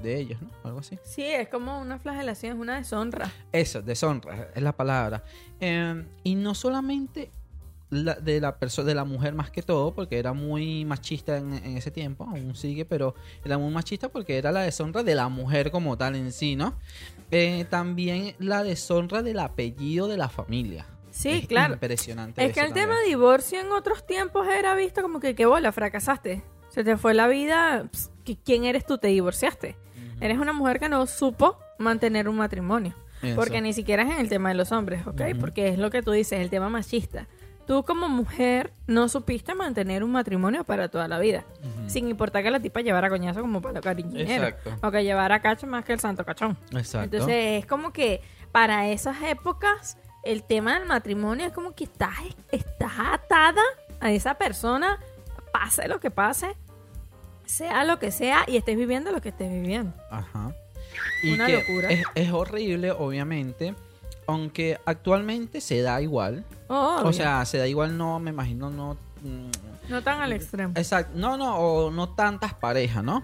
[0.03, 0.49] de ellos, ¿no?
[0.63, 0.99] Algo así.
[1.03, 3.31] sí, es como una flagelación, es una deshonra.
[3.51, 5.25] Eso, deshonra, es la palabra.
[5.61, 7.33] Eh, y no solamente
[7.91, 11.55] la- de la persona, de la mujer más que todo, porque era muy machista en,
[11.55, 15.29] en ese tiempo, aún sigue, pero era muy machista porque era la deshonra de la
[15.29, 16.75] mujer como tal en sí, ¿no?
[17.33, 20.87] Eh, también la deshonra del apellido de la familia.
[21.19, 21.75] Sí, Es claro.
[21.75, 22.45] Impresionante.
[22.45, 25.73] Es que el tema de divorcio en otros tiempos era visto como que, qué bola,
[25.73, 26.43] fracasaste.
[26.69, 27.85] Se te fue la vida.
[27.91, 28.99] ps, ¿qui- ¿Quién eres tú?
[28.99, 29.77] Te divorciaste.
[30.21, 32.95] Eres una mujer que no supo mantener un matrimonio.
[33.23, 33.35] Eso.
[33.35, 35.23] Porque ni siquiera es en el tema de los hombres, ¿ok?
[35.41, 37.27] Porque es lo que tú dices, el tema machista.
[37.67, 41.45] Tú como mujer no supiste mantener un matrimonio para toda la vida.
[41.89, 44.47] Sin importar que la tipa llevara coñazo como para cariñero.
[44.47, 44.77] Exacto.
[44.87, 46.57] O que llevara cacho más que el santo cachón.
[46.73, 47.17] Exacto.
[47.17, 52.19] Entonces es como que para esas épocas el tema del matrimonio es como que estás,
[52.53, 53.63] estás atada
[53.99, 54.99] a esa persona,
[55.53, 56.55] pase lo que pase,
[57.47, 59.95] sea lo que sea y estés viviendo lo que estés viviendo.
[60.11, 60.55] Ajá.
[61.25, 61.89] Una que locura.
[61.89, 63.75] Es, es horrible, obviamente.
[64.27, 66.45] Aunque actualmente se da igual.
[66.69, 68.99] Oh, O sea, se da igual, no, me imagino, no.
[69.23, 69.51] mm,
[69.89, 70.75] no tan al extremo.
[70.77, 71.13] Exacto.
[71.17, 73.23] No, no, o no tantas parejas, ¿no?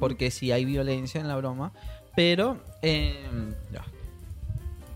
[0.00, 1.72] Porque sí hay violencia en la broma.
[2.16, 3.24] Pero, eh,
[3.72, 3.84] ya.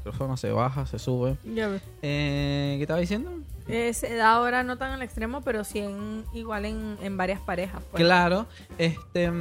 [0.05, 1.39] Micrófono se baja, se sube.
[1.55, 1.81] Ya ves.
[2.03, 3.31] Eh, ¿Qué estaba diciendo?
[3.69, 7.41] Eh, se da ahora no tan al extremo, pero sí en, igual en, en varias
[7.41, 7.83] parejas.
[7.91, 8.03] pues.
[8.05, 9.33] Claro, este.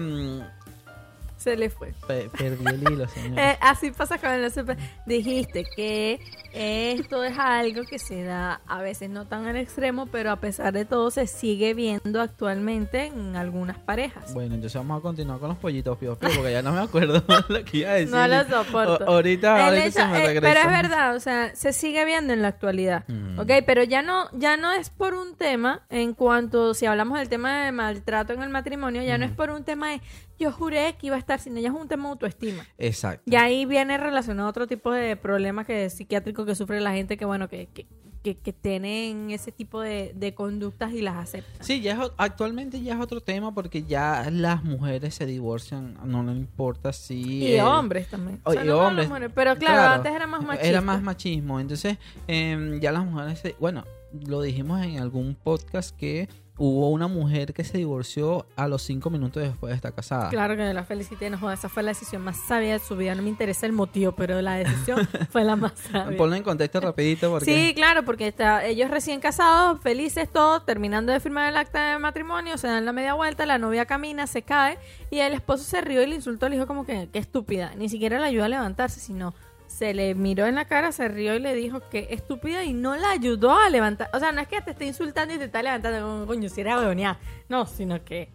[1.44, 1.94] Se le fue.
[2.08, 3.38] pe- perdí el hilo, señor.
[3.40, 4.78] Eh, así pasa con el super.
[5.06, 6.20] Dijiste que
[6.54, 10.72] esto es algo que se da a veces no tan al extremo, pero a pesar
[10.74, 14.34] de todo se sigue viendo actualmente en algunas parejas.
[14.34, 17.24] Bueno, entonces vamos a continuar con los pollitos pío, pío, porque ya no me acuerdo
[17.50, 18.14] lo que iba a decir.
[18.16, 19.04] No lo soporto.
[19.06, 20.54] O- ahorita, ahorita hecho- se me eh, regresa.
[20.54, 23.04] pero es verdad, o sea, se sigue viendo en la actualidad.
[23.08, 23.40] Mm.
[23.40, 23.52] ¿Ok?
[23.66, 27.66] Pero ya no, ya no es por un tema, en cuanto, si hablamos del tema
[27.66, 30.02] de maltrato en el matrimonio, ya no es por un tema de
[30.40, 32.66] yo juré que iba a estar sin ella, es un tema de autoestima.
[32.78, 33.24] Exacto.
[33.26, 37.18] Y ahí viene relacionado a otro tipo de problemas que psiquiátricos que sufre la gente
[37.18, 37.86] que, bueno, que, que,
[38.24, 41.62] que, que tienen ese tipo de, de conductas y las aceptan.
[41.66, 46.24] Sí, ya es actualmente ya es otro tema porque ya las mujeres se divorcian, no
[46.24, 47.54] le importa si...
[47.56, 48.40] Y hombres también.
[48.46, 50.68] o- O sea, y no hombres, mujeres, pero claro, claro, antes era más machista.
[50.70, 51.60] Era más machismo.
[51.60, 53.84] Entonces, em, ya las mujeres, se- bueno,
[54.26, 59.10] lo dijimos en algún podcast que hubo una mujer que se divorció a los cinco
[59.10, 60.30] minutos después de estar casada.
[60.30, 63.16] Claro que la felicité, no esa fue la decisión más sabia de su vida.
[63.16, 66.18] No me interesa el motivo, pero la decisión fue la más sabia.
[66.18, 67.46] Ponlo en contexto rapidito porque...
[67.46, 72.00] Sí, claro, porque está, ellos recién casados, felices todos, terminando de firmar el acta de
[72.00, 74.78] matrimonio, se dan la media vuelta, la novia camina, se cae
[75.10, 77.90] y el esposo se rió y le insultó, le dijo como que, qué estúpida, ni
[77.90, 79.34] siquiera le ayudó a levantarse, sino
[79.74, 82.96] se le miró en la cara, se rió y le dijo que estúpida y no
[82.96, 84.08] la ayudó a levantar.
[84.14, 86.62] O sea, no es que te esté insultando y te está levantando, como, coño, si
[86.62, 87.20] era huevoneada.
[87.50, 88.30] No, sino que,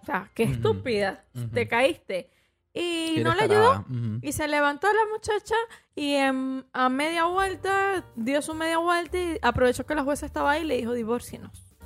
[0.00, 2.30] o sea, Ujú, estúpida, te caíste.
[2.72, 3.84] Y que no le ayudó.
[4.22, 5.56] Y se levantó la muchacha
[5.94, 10.52] y em, a media vuelta dio su media vuelta y aprovechó que la jueza estaba
[10.52, 11.76] ahí y le dijo, divórcienos.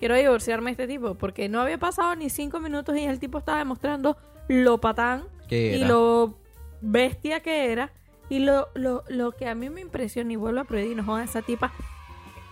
[0.00, 3.38] Quiero divorciarme de este tipo porque no había pasado ni cinco minutos y el tipo
[3.38, 4.16] estaba demostrando
[4.48, 6.40] lo patán ¿Qué y lo
[6.80, 7.92] bestia que era.
[8.30, 11.28] Y lo, lo, lo que a mí me impresiona y vuelvo a prohibir, no jodas,
[11.28, 11.72] esa tipa,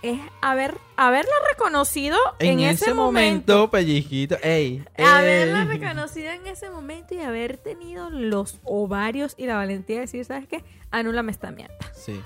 [0.03, 4.37] es haber, haberla reconocido en, En, ese, momento, pellizquito.
[4.43, 5.69] Ey, Haberla ey.
[5.79, 10.47] reconocido en ese momento y haber tenido los ovarios y la valentía de decir, ¿sabes
[10.47, 10.63] qué?
[10.91, 11.77] Anúlame esta mierda.
[11.95, 12.21] Sí.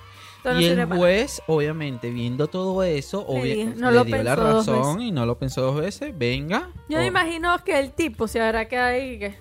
[0.58, 4.22] Y el para- juez, obviamente, viendo todo eso, Le obvia- dijo- no le lo dio
[4.24, 6.12] la razón y no lo pensó dos veces.
[6.18, 6.68] Venga.
[6.88, 9.38] Yo me Oh, imagino que el tipo se habrá quedado ahí que...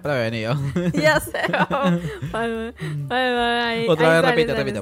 [0.00, 0.54] prevenido.
[0.92, 1.38] ya sé.
[2.32, 4.80] Ahí- Otra ahí vez, repite, repite.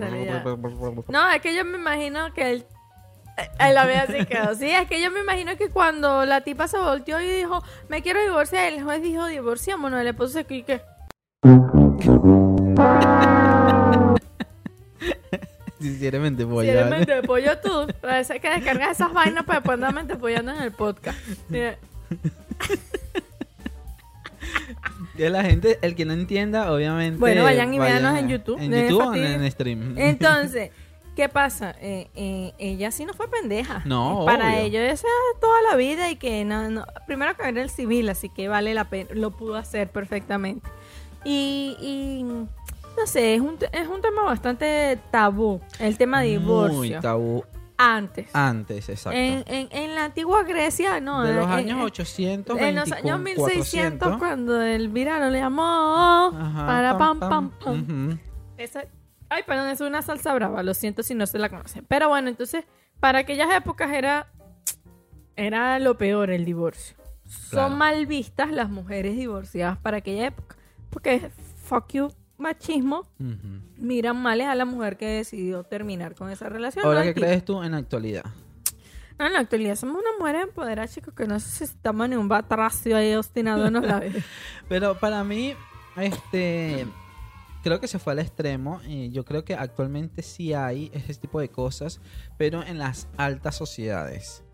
[1.09, 2.67] No, es que yo me imagino que él...
[3.61, 4.53] Él la vea así quedó.
[4.57, 8.03] Sí, es que yo me imagino que cuando la tipa se volteó y dijo, me
[8.03, 9.27] quiero divorciar, el juez dijo,
[10.09, 10.81] esposo se quedó y que...
[15.81, 16.97] Si eres mente Si pollo, eres ¿vale?
[16.97, 20.63] mente de pollo tú, parece que descargar esas vainas para después andar mente apoyando en
[20.63, 21.17] el podcast.
[21.49, 21.77] Mira,
[25.19, 27.19] Que la gente, el que no entienda, obviamente.
[27.19, 29.99] Bueno, vayan y vayan véanos en YouTube, En de YouTube o en, en stream.
[29.99, 30.71] Entonces,
[31.17, 31.75] ¿qué pasa?
[31.81, 33.83] Eh, eh, ella sí no fue pendeja.
[33.85, 34.59] No, Para obvio.
[34.61, 38.09] ellos esa es toda la vida y que no, no- primero que era el civil,
[38.09, 40.69] así que vale la pena, lo pudo hacer perfectamente.
[41.25, 46.39] Y, y, no sé, es un, es un tema bastante tabú, el tema de Muy
[46.39, 47.01] divorcio.
[47.01, 47.45] tabú
[47.81, 48.29] Antes.
[48.35, 49.17] antes, exacto.
[49.17, 51.23] En, en, en la antigua Grecia, no.
[51.23, 53.05] de los en- años en- 800, En los 2400.
[53.05, 58.19] años 1600, cuando el virano le llamó Ajá, para pam, pam, pam.
[58.57, 58.85] Esa-
[59.29, 61.85] ay, perdón, es una salsa brava, lo siento si no se la conocen.
[61.87, 62.65] Pero bueno, entonces,
[62.99, 64.27] para aquellas épocas era,
[65.37, 66.97] era lo peor el divorcio.
[67.51, 67.69] Claro.
[67.69, 70.57] Son mal vistas las mujeres divorciadas para aquella época.
[70.91, 71.31] Porque,
[71.65, 72.09] fuck you,
[72.39, 73.07] machismo,
[73.77, 76.85] miran mal a la mujer que decidió terminar con esa relación.
[76.85, 78.25] Ahora, no ¿qué crees tú en la actualidad?
[79.19, 82.97] No, en la actualidad somos una mujer empoderada, chicos, que no necesitamos ni un batracio
[82.97, 84.15] ahí obstinado en los labios.
[84.69, 85.55] Pero para mí,
[85.97, 86.87] este,
[87.63, 88.81] creo que se fue al extremo.
[89.11, 92.01] Yo creo que actualmente sí hay ese tipo de cosas,
[92.37, 94.45] pero en las altas sociedades.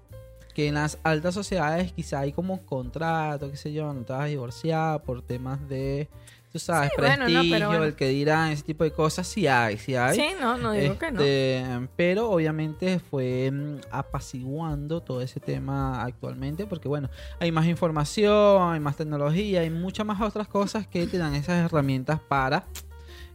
[0.54, 4.22] Que en las altas sociedades quizá hay como contrato, qué sé yo, no te vas
[4.22, 6.08] a divorciar por temas de,
[6.54, 7.84] tú sabes, Sí, bueno, no, pero prestigio, bueno.
[7.84, 10.14] el que dirán, ese tipo de cosas, sí hay, sí hay.
[10.14, 11.20] Sí, no, no digo que no.
[11.20, 18.72] Este, Pero obviamente fue mm, apaciguando todo ese tema actualmente porque bueno, hay más información,
[18.72, 22.66] hay más tecnología, hay muchas más otras cosas que te dan esas herramientas para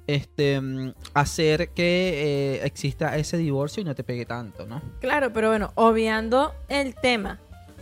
[0.07, 4.81] este mm, hacer que eh, exista ese divorcio y no te pegue tanto, ¿no?
[5.01, 7.37] Claro, pero bueno, obviando el tema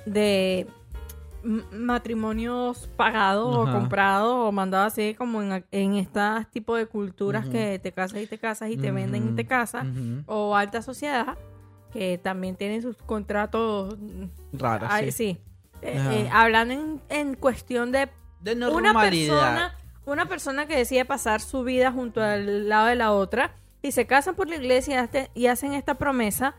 [0.07, 0.65] de
[1.71, 7.79] matrimonios pagados o comprados o mandados así como en, en estas tipo de culturas que
[7.79, 9.85] te casas y te casas y te venden y te casas
[10.25, 11.37] o alta sociedad
[11.93, 14.25] que también tienen sus contratos mm,
[14.59, 15.11] Raro, ay, sí.
[15.11, 15.37] sí.
[15.81, 18.09] Eh, eh, hablan en, en cuestión de
[18.41, 18.91] De una
[19.37, 23.91] persona, una persona que decide pasar su vida junto al lado de la otra y
[23.91, 26.55] se casan por la iglesia y hacen esta promesa,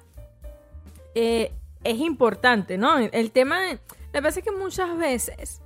[1.14, 1.52] eh,
[1.84, 2.96] es importante, ¿no?
[2.98, 3.78] El tema, de-
[4.12, 5.60] me parece que muchas veces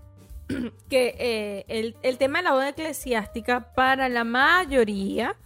[0.89, 5.37] que eh, el, el tema de la boda eclesiástica para la mayoría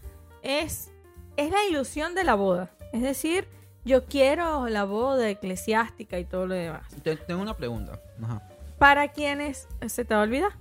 [0.42, 0.92] es,
[1.36, 2.70] es la ilusión de la boda.
[2.92, 3.48] Es decir,
[3.84, 6.82] yo quiero la boda eclesiástica y todo lo demás.
[7.02, 8.00] Te- Tengo una pregunta.
[8.22, 8.42] Ajá.
[8.78, 10.52] Para quienes, ¿se te va a olvidar?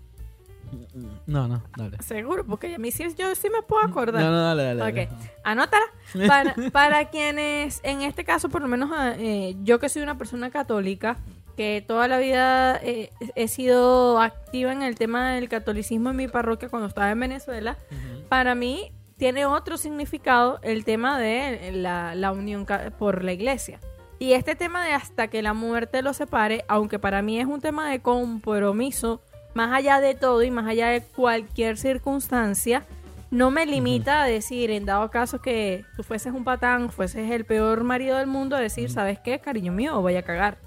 [1.25, 1.97] No, no, dale.
[2.01, 4.21] Seguro, porque a mí sí, yo sí me puedo acordar.
[4.21, 4.80] No, no, dale, dale.
[4.80, 5.04] dale.
[5.04, 5.12] Ok,
[5.43, 5.86] anótala.
[6.28, 10.51] Para, para quienes, en este caso, por lo menos eh, yo que soy una persona
[10.51, 11.17] católica,
[11.58, 16.28] que toda la vida eh, he sido activa en el tema del catolicismo en mi
[16.28, 17.78] parroquia cuando estaba en Venezuela,
[18.30, 22.65] para mí, tiene otro significado el tema de la, la unión
[22.97, 23.80] por la iglesia.
[24.17, 27.62] Y este tema de hasta que la muerte lo separe, aunque para mí es un
[27.62, 29.21] tema de compromiso,
[29.55, 32.85] más allá de todo y más allá de cualquier circunstancia,
[33.31, 37.45] no me limita a decir, en dado caso que tú fueses un patán, fueses el
[37.45, 39.99] peor marido del mundo, a decir, ¿sabes qué, cariño mío?
[40.01, 40.57] Voy a cagar.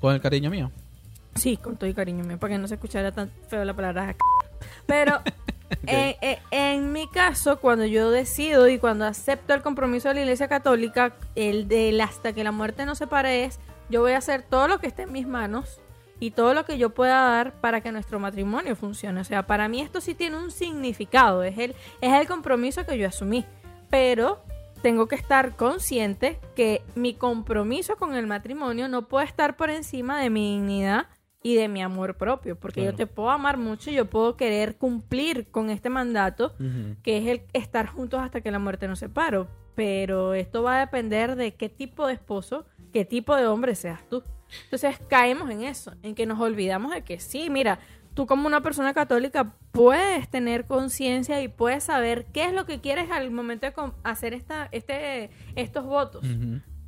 [0.00, 0.72] Con el cariño mío.
[1.34, 4.16] Sí, con todo y cariño mío, para que no se escuchara tan feo la palabra.
[4.86, 5.20] Pero
[5.86, 10.20] eh, eh, en mi caso, cuando yo decido y cuando acepto el compromiso de la
[10.22, 13.58] Iglesia Católica, el del hasta que la muerte nos separe es,
[13.90, 15.80] yo voy a hacer todo lo que esté en mis manos
[16.22, 19.20] y todo lo que yo pueda dar para que nuestro matrimonio funcione.
[19.20, 22.96] O sea, para mí esto sí tiene un significado, es el, es el compromiso que
[22.96, 23.44] yo asumí.
[23.90, 24.40] Pero
[24.82, 30.20] tengo que estar consciente que mi compromiso con el matrimonio no puede estar por encima
[30.20, 31.06] de mi dignidad
[31.42, 32.92] y de mi amor propio, porque Claro.
[32.92, 36.54] yo te puedo amar mucho y yo puedo querer cumplir con este mandato,
[37.02, 39.44] que es el estar juntos hasta que la muerte nos separe.
[39.74, 44.00] Pero esto va a depender de qué tipo de esposo, qué tipo de hombre seas
[44.08, 44.22] tú.
[44.64, 47.78] Entonces caemos en eso, en que nos olvidamos de que sí, mira,
[48.14, 52.80] tú como una persona católica puedes tener conciencia y puedes saber qué es lo que
[52.80, 53.72] quieres al momento de
[54.04, 56.24] hacer esta, este, estos votos.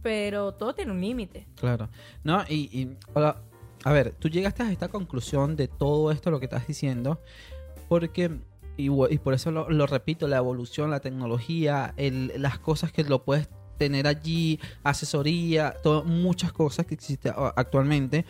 [0.03, 1.47] Pero todo tiene un límite.
[1.57, 1.89] Claro.
[2.23, 3.37] No, y, y, hola,
[3.85, 7.23] a ver, tú llegaste a esta conclusión de todo esto lo que estás diciendo,
[7.89, 8.39] porque,
[8.77, 13.25] y, por eso lo, lo repito, la evolución, la tecnología, el- las cosas que lo
[13.25, 18.25] puedes tener allí, asesoría, todo, muchas cosas que existen actualmente.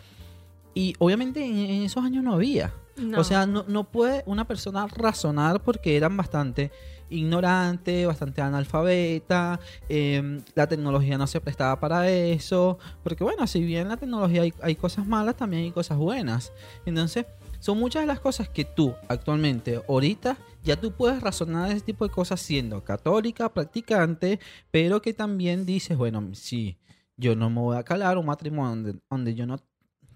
[0.73, 2.73] Y obviamente en, en esos años no había.
[2.97, 3.19] No.
[3.19, 6.71] O sea, no, no puede una persona razonar porque eran bastante
[7.09, 13.89] ignorantes, bastante analfabeta, eh, la tecnología no se prestaba para eso, porque bueno, si bien
[13.89, 16.51] la tecnología hay, hay cosas malas, también hay cosas buenas.
[16.85, 17.25] Entonces,
[17.59, 22.07] son muchas de las cosas que tú actualmente, ahorita, ya tú puedes razonar ese tipo
[22.07, 24.39] de cosas siendo católica, practicante,
[24.71, 26.77] pero que también dices, bueno, sí,
[27.17, 29.57] yo no me voy a calar un matrimonio donde, donde yo no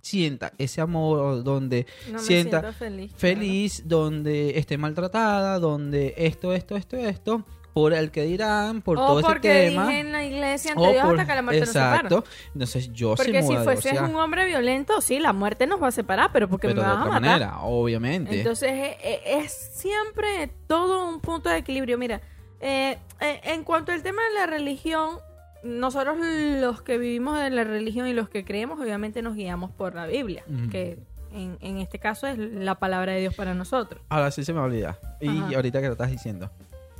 [0.01, 3.11] sienta ese amor, donde no sienta feliz.
[3.15, 9.05] feliz, donde esté maltratada, donde esto, esto, esto, esto, por el que dirán, por O
[9.05, 9.87] todo ese porque tema.
[9.87, 12.15] dije en la iglesia ante Dios por- hasta que la muerte nos Exacto.
[12.23, 12.35] separa.
[12.53, 15.91] Entonces yo Porque si a fueses un hombre violento, sí, la muerte nos va a
[15.91, 17.29] separar, pero porque pero me de vas a otra matar.
[17.39, 18.37] manera, obviamente.
[18.39, 21.97] Entonces eh, eh, es siempre todo un punto de equilibrio.
[21.97, 22.21] Mira,
[22.59, 25.17] eh, eh, en cuanto al tema de la religión,
[25.63, 29.93] nosotros los que vivimos de la religión y los que creemos, obviamente nos guiamos por
[29.95, 30.97] la Biblia, que
[31.31, 34.01] en, en este caso es la palabra de Dios para nosotros.
[34.09, 34.97] Ahora sí se me olvida.
[35.21, 35.55] Y Ajá.
[35.55, 36.49] ahorita que lo estás diciendo.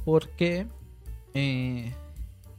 [0.09, 0.65] Porque,
[1.35, 1.93] eh,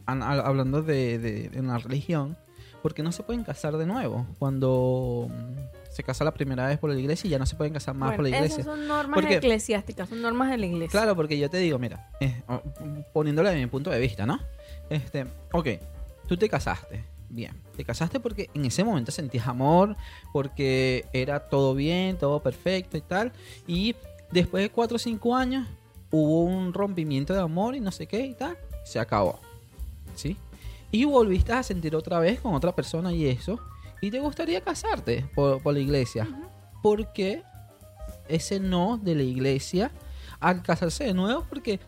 [0.07, 2.37] hablando de, de, de una religión,
[2.81, 6.91] porque no se pueden casar de nuevo cuando mm, se casa la primera vez por
[6.91, 8.61] la iglesia y ya no se pueden casar más Bueno, por la iglesia?
[8.63, 10.91] esas son normas Porque- eclesiásticas, son normas de la iglesia.
[10.91, 12.63] Claro, porque yo te digo, mira, eh, o-
[13.13, 14.39] poniéndole de mi punto de vista, ¿no?
[14.89, 15.67] Este, ok,
[16.29, 19.97] tú te casaste, bien, te casaste porque en ese momento sentías amor,
[20.33, 23.33] porque era todo bien, todo perfecto y tal,
[23.67, 23.97] y
[24.31, 25.67] después de 4 o 5 años
[26.11, 29.40] hubo un rompimiento de amor y no sé qué y tal, se acabó,
[30.14, 30.37] ¿sí?
[30.90, 33.61] Y volviste a sentir otra vez con otra persona y eso,
[34.01, 36.29] y te gustaría casarte por, por la iglesia,
[36.83, 37.42] porque
[38.29, 39.90] ese no de la iglesia
[40.40, 41.81] al casarse de nuevo porque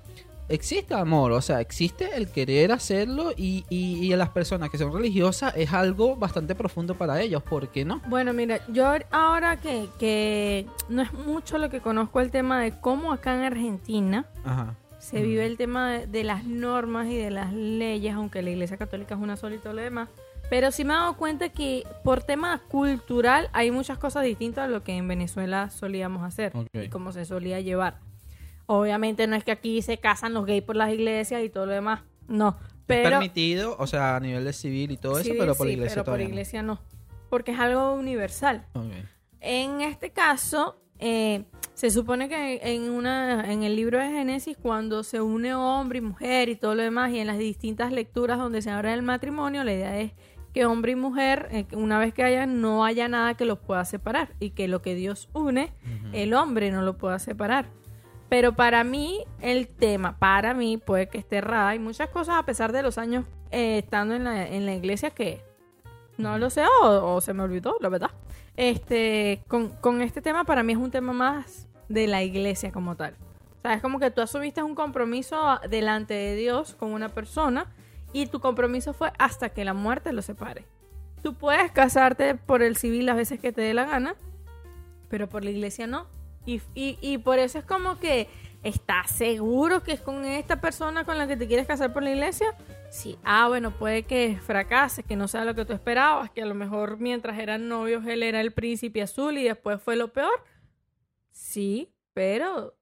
[0.49, 4.79] existe amor, o sea, existe el querer hacerlo y, y, y a las personas que
[4.79, 8.01] son religiosas es algo bastante profundo para ellos, ¿por qué no?
[8.09, 12.79] Bueno, mira, yo ahora que, que no es mucho lo que conozco el tema de
[12.79, 14.75] cómo acá en Argentina Ajá.
[14.99, 18.77] se vive el tema de, de las normas y de las leyes, aunque la iglesia
[18.77, 20.09] católica es una sola y todo lo demás.
[20.51, 24.69] Pero sí me he dado cuenta que por tema cultural hay muchas cosas distintas a
[24.69, 28.01] lo que en Venezuela solíamos hacer y cómo se solía llevar.
[28.67, 31.73] Obviamente no es que aquí se casan los gays por las iglesias y todo lo
[31.73, 32.57] demás, no.
[32.87, 36.03] Pero, Permitido, o sea, a nivel de civil y todo eso, pero por sí, iglesia
[36.03, 36.29] pero por no.
[36.29, 36.81] iglesia no.
[37.31, 38.67] Porque es algo universal.
[39.41, 41.45] En este caso, eh,
[41.75, 46.03] se supone que en una en el libro de Génesis, cuando se une hombre y
[46.03, 49.65] mujer y todo lo demás, y en las distintas lecturas donde se habla del matrimonio,
[49.65, 50.13] la idea es
[50.53, 53.85] que hombre y mujer, eh, una vez que haya, no haya nada que los pueda
[53.85, 55.73] separar, y que lo que Dios une,
[56.13, 57.71] el hombre no lo pueda separar.
[58.33, 61.69] Pero para mí, el tema, para mí, puede que esté errada.
[61.69, 65.11] Hay muchas cosas, a pesar de los años eh, estando en la, en la iglesia,
[65.11, 65.43] que
[66.17, 68.11] no lo sé o, se me olvidó, la verdad.
[68.57, 72.97] Este, con, con este tema para mí es un tema más de la iglesia como
[72.97, 73.17] tal.
[73.59, 77.67] O sea, es como que tú asumiste un compromiso delante de Dios con una persona
[78.15, 80.65] y tu compromiso fue hasta que la muerte lo separe.
[81.23, 84.15] Tú puedes casarte por el civil las veces que te dé la gana,
[85.11, 86.07] pero por la iglesia no.
[86.47, 88.29] Y, y, y por eso es como que
[88.63, 92.11] ¿estás seguro que es con esta persona con la que te quieres casar por la
[92.11, 92.55] iglesia?
[92.91, 96.47] Sí, ah, bueno, puede que fracase, que no sea lo que tú esperabas, que a
[96.47, 100.45] lo mejor mientras eran novios él era el príncipe azul y después fue lo peor.
[101.31, 102.75] Sí, pero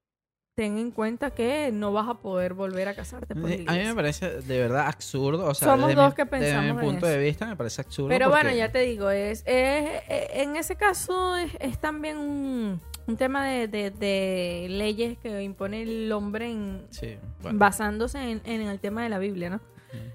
[0.54, 3.56] ten en cuenta que no vas a poder volver a casarte por la Eh, A
[3.56, 3.88] mí iglesia.
[3.88, 5.46] me parece de verdad absurdo.
[5.46, 7.16] O sea, Somos desde dos mi, que desde pensamos mi en punto eso.
[7.16, 8.08] de vista me parece absurdo.
[8.08, 12.18] Pero porque- bueno, ya te digo, es, es- es- en ese caso es, es también
[12.18, 12.80] un,
[13.11, 17.58] un tema de, de- de leyes que impone el hombre en, Sí, bueno.
[17.58, 19.61] basándose en, en el tema de la Biblia, ¿no?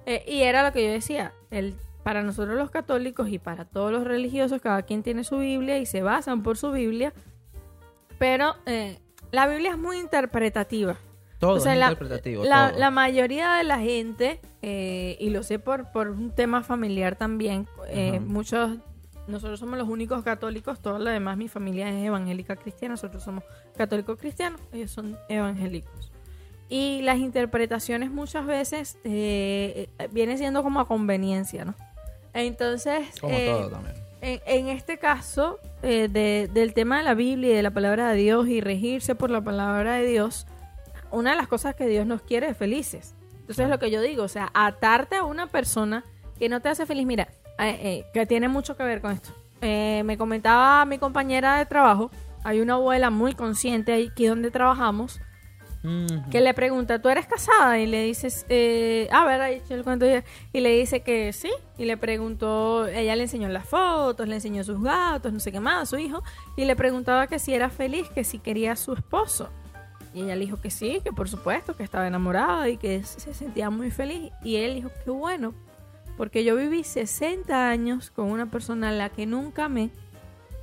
[0.05, 3.91] Eh, y era lo que yo decía, el, para nosotros los católicos y para todos
[3.91, 7.13] los religiosos, cada quien tiene su Biblia y se basan por su Biblia,
[8.17, 8.99] pero eh,
[9.31, 10.97] la Biblia es muy interpretativa.
[11.39, 12.45] Todo O sea, es la, interpretativo.
[12.45, 12.79] la- todo.
[12.79, 17.67] la mayoría de la gente, eh, y lo sé por, por un tema familiar también,
[18.25, 18.77] muchos,
[19.27, 23.43] nosotros somos los únicos católicos, todo lo demás, mi familia es evangélica cristiana, nosotros somos
[23.75, 26.11] católicos cristianos, ellos son evangélicos.
[26.69, 31.75] Y las interpretaciones muchas veces eh, eh, viene siendo como a conveniencia, ¿no?
[32.33, 33.95] Entonces, Como eh, todo también.
[34.21, 38.09] en, en este caso, eh, de- del tema de la Biblia y de la palabra
[38.09, 40.45] de Dios y regirse por la palabra de Dios,
[41.11, 43.13] una de las cosas que Dios nos quiere es felices.
[43.41, 46.03] Entonces, lo que yo digo, o sea, atarte a una persona
[46.39, 47.27] que no te hace feliz, mira,
[47.59, 49.31] eh, que tiene mucho que ver con esto.
[49.61, 52.11] Eh, me comentaba mi compañera de trabajo,
[52.43, 55.19] hay una abuela muy consciente aquí donde trabajamos,
[56.31, 57.77] que le pregunta, ¿tú eres casada?
[57.79, 60.23] Y le dices, eh, a ver, ahí el cuento ya.
[60.51, 61.51] Y le dice que sí.
[61.77, 65.59] Y le preguntó, ella le enseñó las fotos, le enseñó sus gatos, no sé qué
[65.59, 66.23] más, a su hijo.
[66.57, 69.49] Y le preguntaba que si era feliz, que si quería a su esposo.
[70.13, 73.33] Y ella le dijo que sí, que por supuesto, que estaba enamorada y que se
[73.35, 74.31] sentía muy feliz.
[74.43, 75.53] Y él dijo, qué bueno,
[76.17, 79.89] porque yo viví 60 años con una persona a la que nunca amé.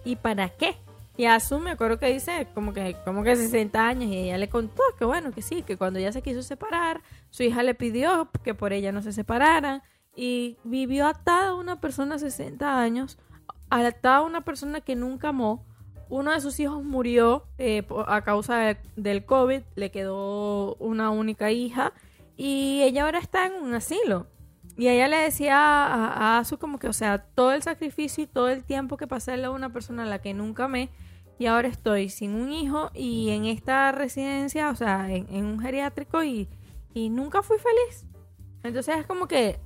[0.04, 0.76] ¿Y para qué?
[1.16, 4.48] Y Azu me acuerdo que dice como que, como que 60 años y ella le
[4.48, 8.30] contó que bueno, que sí, que cuando ella se quiso separar, su hija le pidió
[8.42, 9.82] que por ella no se separaran
[10.16, 13.18] y vivió atada a una persona 60 años,
[13.68, 15.66] atada a una persona que nunca amó.
[16.08, 21.50] Uno de sus hijos murió eh, a causa de- del COVID, le quedó una única
[21.50, 21.92] hija
[22.36, 24.26] y ella ahora está en un asilo.
[24.76, 28.48] Y ella le decía a, a como que, o sea, todo el sacrificio y todo
[28.48, 30.90] el tiempo que pasé a una persona a la que nunca amé
[31.38, 35.60] y ahora estoy sin un hijo y en esta residencia, o sea, en, en un
[35.60, 36.48] geriátrico y,
[36.94, 38.06] y nunca fui feliz.
[38.62, 39.58] Entonces es como que,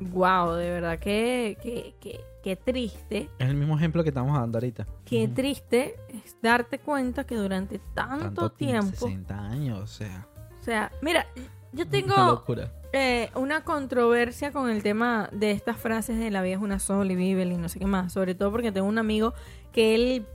[0.00, 4.58] wow, de verdad, que, que, que, que triste, Es el mismo ejemplo que estamos dando
[4.58, 4.86] ahorita.
[5.04, 10.26] qué triste es darte cuenta que durante tanto, tiempo, 60 años, o sea.
[10.60, 11.26] o sea, mira,
[11.72, 12.44] yo tengo...
[12.46, 16.80] Una eh, una controversia con el tema de estas frases de la vida es una
[16.80, 18.12] sola y vive y no sé qué más.
[18.12, 19.32] Sobre todo porque tengo un amigo
[19.72, 20.26] que él,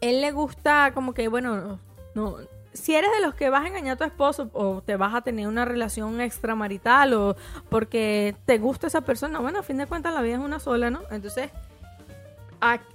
[0.00, 1.78] él le gusta como que, bueno,
[2.14, 2.36] no,
[2.72, 5.20] si eres de los que vas a engañar a tu esposo o te vas a
[5.20, 7.36] tener una relación extramarital o
[7.68, 10.90] porque te gusta esa persona, bueno, a fin de cuentas la vida es una sola,
[10.90, 11.02] ¿no?
[11.10, 11.50] Entonces,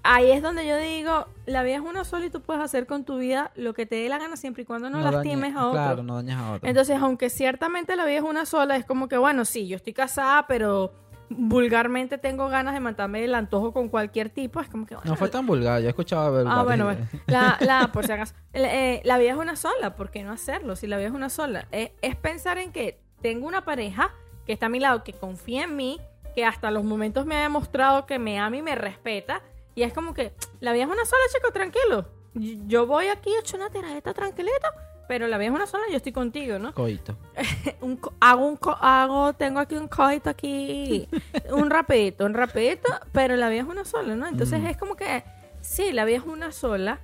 [0.03, 3.03] ahí es donde yo digo, la vida es una sola y tú puedes hacer con
[3.03, 5.67] tu vida lo que te dé la gana siempre y cuando no, dañe- lastimes a
[5.67, 5.71] otro.
[5.81, 6.67] Claro, no dañas a otro.
[6.69, 9.93] Entonces, aunque ciertamente la vida es una sola, es como que, bueno, sí, yo estoy
[9.93, 10.93] casada, pero
[11.31, 14.59] vulgarmente tengo ganas de matarme el antojo con cualquier tipo.
[14.61, 17.05] Es como que, bueno, no fue tan vulgar, yo he escuchado ver Ah, bueno, bueno.
[17.27, 18.33] La, la, por si acaso.
[18.53, 20.75] El- eh, la vida es una sola, ¿por qué no hacerlo?
[20.75, 21.67] Si la vida es una sola.
[21.71, 24.11] Eh, es pensar en que tengo una pareja
[24.45, 25.99] que está a mi lado, que confía en mí,
[26.35, 29.41] que hasta los momentos me ha demostrado que me ama y me respeta.
[29.75, 32.05] Y es como que la vida es una sola, chico, tranquilo.
[32.33, 34.71] Yo voy aquí a echar una tiradita tranquilita,
[35.07, 36.73] pero la vida es una sola, yo estoy contigo, ¿no?
[36.73, 37.17] Coito.
[37.81, 41.07] un co- hago un co- hago tengo aquí un coito aquí
[41.51, 45.23] un rapidito un rapidito pero la vida es una sola no entonces es como que
[45.61, 46.99] sí la vida es una sola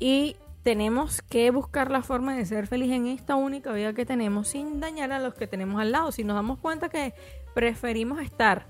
[0.00, 4.48] y tenemos que buscar la forma de ser feliz en esta única vida que tenemos
[4.48, 7.12] sin dañar a los que tenemos al lado si nos damos cuenta que
[7.54, 8.66] preferimos estar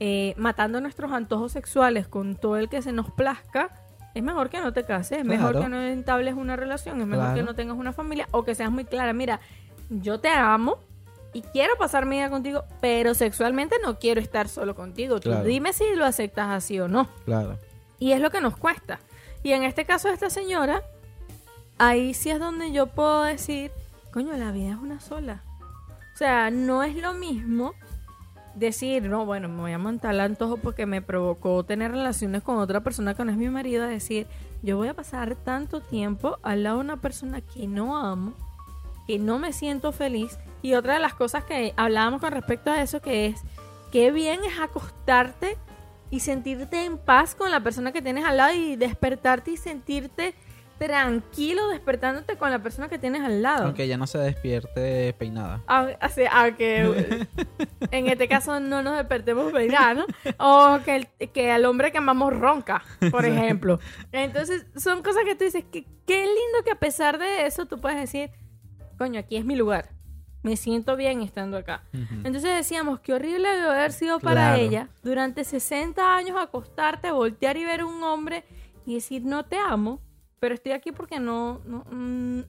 [0.00, 3.70] eh, matando nuestros antojos sexuales con todo el que se nos plazca
[4.14, 7.26] es mejor que no te cases, es mejor que no entables una relación, es mejor
[7.26, 7.36] Claro.
[7.40, 9.12] que no tengas una familia o que seas muy clara.
[9.12, 9.38] Mira,
[9.90, 10.78] yo te amo
[11.32, 15.20] y quiero pasar mi vida contigo, pero sexualmente no quiero estar solo contigo.
[15.20, 17.06] Tú dime si lo aceptas así o no.
[17.26, 17.58] Claro.
[18.00, 18.98] Y es lo que nos cuesta.
[19.42, 20.82] Y en este caso de esta señora,
[21.78, 23.70] ahí sí es donde yo puedo decir,
[24.12, 25.42] coño, la vida es una sola.
[26.14, 27.74] O sea, no es lo mismo
[28.58, 32.58] decir, no, bueno, me voy a montar el antojo porque me provocó tener relaciones con
[32.58, 34.26] otra persona que no es mi marido, decir,
[34.62, 38.34] yo voy a pasar tanto tiempo al lado de una persona que no amo,
[39.06, 40.38] que no me siento feliz.
[40.62, 43.40] Y otra de las cosas que hablábamos con respecto a eso, que es,
[43.92, 45.56] qué bien es acostarte
[46.10, 50.34] y sentirte en paz con la persona que tienes al lado y despertarte y sentirte
[50.78, 53.64] tranquilo despertándote con la persona que tienes al lado.
[53.66, 55.62] Aunque ella no se despierte peinada.
[55.66, 57.26] Así, Aunque
[57.90, 60.06] en este caso no nos despertemos veganos.
[60.38, 63.80] O que, el- que al hombre que amamos ronca, por ejemplo.
[64.12, 67.80] Entonces, son cosas que tú dices que qué lindo que a pesar de eso tú
[67.80, 68.30] puedes decir,
[68.96, 69.90] coño, aquí es mi lugar.
[70.44, 71.82] Me siento bien estando acá.
[71.92, 77.64] Entonces decíamos, qué horrible debe haber sido para ella durante 60 años acostarte, voltear y
[77.64, 78.44] ver un hombre
[78.86, 80.00] y decir, no te amo,
[80.40, 82.40] pero estoy aquí porque no, no mm,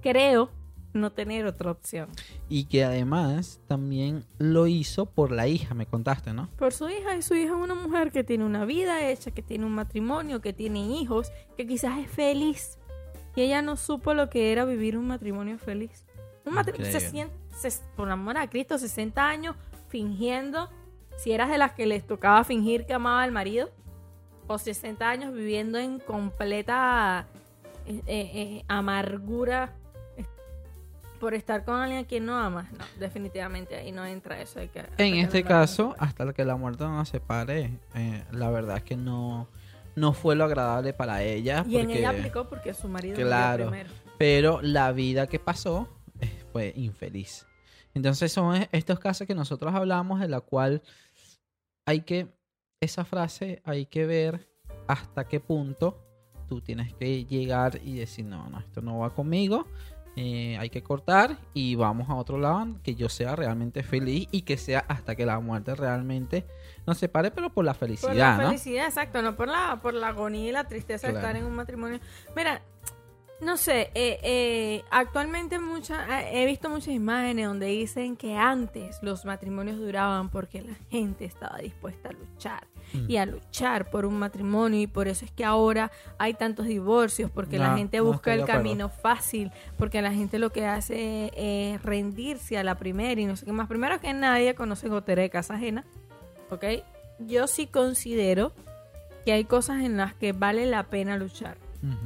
[0.00, 0.50] creo
[0.92, 2.10] no tener otra opción.
[2.50, 6.50] Y que además también lo hizo por la hija, me contaste, ¿no?
[6.58, 9.40] Por su hija y su hija es una mujer que tiene una vida hecha, que
[9.40, 12.78] tiene un matrimonio, que tiene hijos, que quizás es feliz.
[13.34, 16.04] Y ella no supo lo que era vivir un matrimonio feliz.
[16.44, 19.56] Un matrimonio, se se- por amor a Cristo, 60 años
[19.88, 20.68] fingiendo,
[21.16, 23.70] si eras de las que les tocaba fingir que amaba al marido,
[24.46, 27.26] o 60 años viviendo en completa
[27.86, 29.72] eh, eh, eh, amargura
[31.20, 32.70] por estar con alguien a quien no amas.
[32.72, 34.58] No, definitivamente ahí no entra eso.
[34.58, 38.78] hay que- En este caso, hasta que la muerte no nos separe, eh, la verdad
[38.78, 39.46] es que no,
[39.94, 41.64] no fue lo agradable para ella.
[41.68, 43.68] Y en porque- ella aplicó porque su marido murió Claro.
[43.70, 43.90] primero.
[44.18, 45.88] pero la vida que pasó
[46.52, 47.46] fue infeliz.
[47.94, 50.82] Entonces son estos casos que nosotros hablamos de la cual
[51.86, 52.28] hay que,
[52.82, 54.48] esa frase hay que ver
[54.88, 55.98] hasta qué punto
[56.48, 59.66] tú tienes que llegar y decir, no, no, esto no va conmigo,
[60.16, 64.42] eh, hay que cortar y vamos a otro lado, que yo sea realmente feliz y
[64.42, 66.44] que sea hasta que la muerte realmente
[66.84, 68.46] nos separe, pero por la Por felicidad, la ¿no?
[68.48, 71.54] felicidad, exacto, no por la, por la agonía y la tristeza de estar en un
[71.54, 72.00] matrimonio.
[72.34, 72.60] Mira,
[73.40, 79.24] no sé, eh, eh, actualmente mucha, he visto muchas imágenes donde dicen que antes los
[79.24, 83.10] matrimonios duraban porque la gente estaba dispuesta a luchar Mm.
[83.10, 87.30] y a luchar por un matrimonio y por eso es que ahora hay tantos divorcios
[87.30, 92.58] porque la gente busca el camino fácil porque la gente lo que hace es rendirse
[92.58, 93.68] a la primera y no sé qué más.
[93.68, 95.84] Primero que nadie conoce gotera de casa ajena,
[96.50, 96.64] ¿ok?
[97.18, 98.52] Yo sí considero
[99.24, 101.56] que hay cosas en las que vale la pena luchar.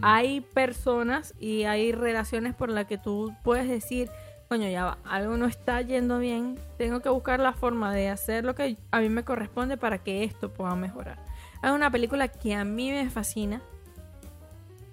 [0.01, 4.09] Hay personas y hay relaciones por las que tú puedes decir,
[4.49, 8.45] coño, ya va, algo no está yendo bien, tengo que buscar la forma de hacer
[8.45, 11.19] lo que a mí me corresponde para que esto pueda mejorar.
[11.63, 13.61] Hay una película que a mí me fascina,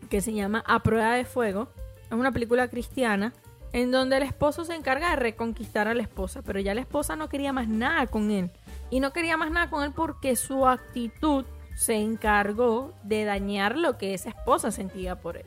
[0.10, 1.70] que se llama A Prueba de Fuego.
[2.06, 3.34] Es una película cristiana
[3.74, 7.16] en donde el esposo se encarga de reconquistar a la esposa, pero ya la esposa
[7.16, 8.52] no quería más nada con él.
[8.90, 11.46] Y no quería más nada con él porque su actitud
[11.76, 15.46] se encargó de dañar lo que esa esposa sentía por él.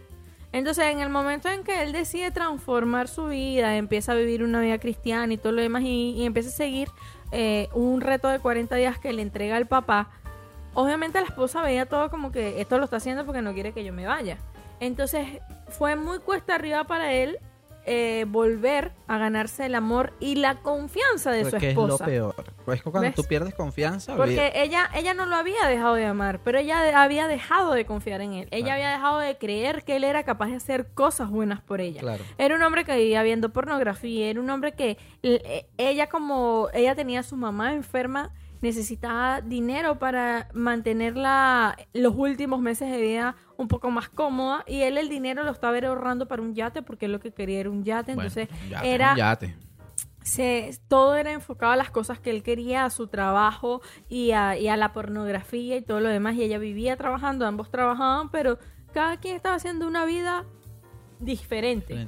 [0.56, 4.58] Entonces, en el momento en que él decide transformar su vida, empieza a vivir una
[4.62, 6.88] vida cristiana y todo lo demás, y, empieza a seguir
[7.30, 10.08] eh, un reto de 40 días que le entrega el papá,
[10.72, 13.84] obviamente la esposa veía todo como que esto lo está haciendo porque no quiere que
[13.84, 14.38] yo me vaya.
[14.80, 15.26] Entonces,
[15.68, 17.38] fue muy cuesta arriba para él
[17.86, 22.04] eh, volver a ganarse el amor y la confianza de su Porque es lo esposa.
[22.04, 22.34] peor.
[22.64, 23.14] Pues cuando ¿Ves?
[23.14, 26.92] tú pierdes confianza, Porque ella, ella no lo había dejado de amar, pero ella de-
[26.92, 28.48] había dejado de confiar en él.
[28.50, 28.74] Ella Claro.
[28.82, 32.00] había dejado de creer que él era capaz de hacer cosas buenas por ella.
[32.00, 32.24] Claro.
[32.38, 36.94] Era un hombre que vivía viendo pornografía, era un hombre que eh, ella como ella
[36.96, 38.32] tenía a su mamá enferma,
[38.62, 44.98] necesitaba dinero para mantenerla los últimos meses de vida un poco más cómoda y él
[44.98, 47.84] el dinero lo estaba ahorrando para un yate porque él lo que quería era un
[47.84, 49.56] yate, Bueno, entonces un yate, era un yate.
[50.22, 54.56] se, todo era enfocado a las cosas que él quería, a su trabajo y a,
[54.58, 56.34] y a la pornografía y todo lo demás.
[56.34, 58.58] Y ella vivía trabajando, ambos trabajaban, pero
[58.92, 60.44] cada quien estaba haciendo una vida
[61.20, 62.06] diferente.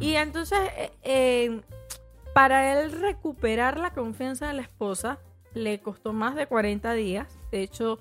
[0.00, 1.60] Y entonces, eh, eh,
[2.34, 5.18] para él recuperar la confianza de la esposa,
[5.54, 7.38] le costó más de 40 días.
[7.50, 7.98] De hecho,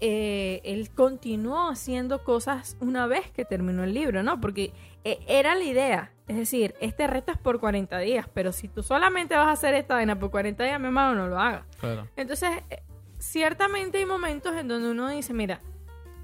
[0.00, 4.40] eh, él continuó haciendo cosas una vez que terminó el libro, ¿no?
[4.40, 4.72] Porque
[5.04, 6.12] eh, era la idea.
[6.28, 9.74] Es decir, este reto es por 40 días, pero si tú solamente vas a hacer
[9.74, 11.64] esta vaina por 40 días, mi hermano, no lo hagas.
[11.80, 12.06] Claro.
[12.16, 12.82] Entonces, eh,
[13.18, 15.60] ciertamente hay momentos en donde uno dice, mira,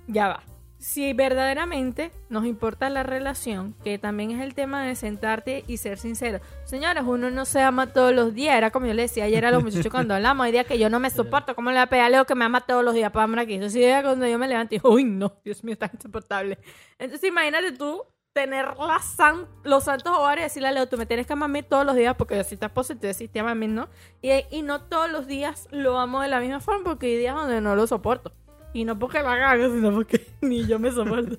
[0.06, 0.53] ya va.
[0.84, 5.96] Si verdaderamente nos importa la relación, que también es el tema de sentarte y ser
[5.96, 6.40] sincero.
[6.64, 8.54] Señores, uno no se ama todos los días.
[8.54, 10.44] Era como yo le decía ayer a los muchachos cuando hablamos.
[10.44, 11.54] Hay días que yo no me soporto.
[11.54, 13.38] ¿Cómo le voy a pegar a Leo que me ama todos los días para amar
[13.38, 13.54] aquí?
[13.54, 16.58] Eso sí, era cuando yo me levanto y digo, uy, no, Dios mío, está insoportable.
[16.98, 18.02] Entonces, imagínate tú
[18.34, 21.48] tener la san- los santos ovarios y decirle a Leo, tú me tienes que amar
[21.48, 23.52] a mí todos los días porque yo soy tu esposa y tú decís te amas
[23.52, 23.88] a mí, ¿no?
[24.20, 27.34] Y, y no todos los días lo amo de la misma forma porque hay días
[27.34, 28.32] donde no lo soporto.
[28.74, 31.36] Y no porque lo haga, sino porque ni yo me soporto.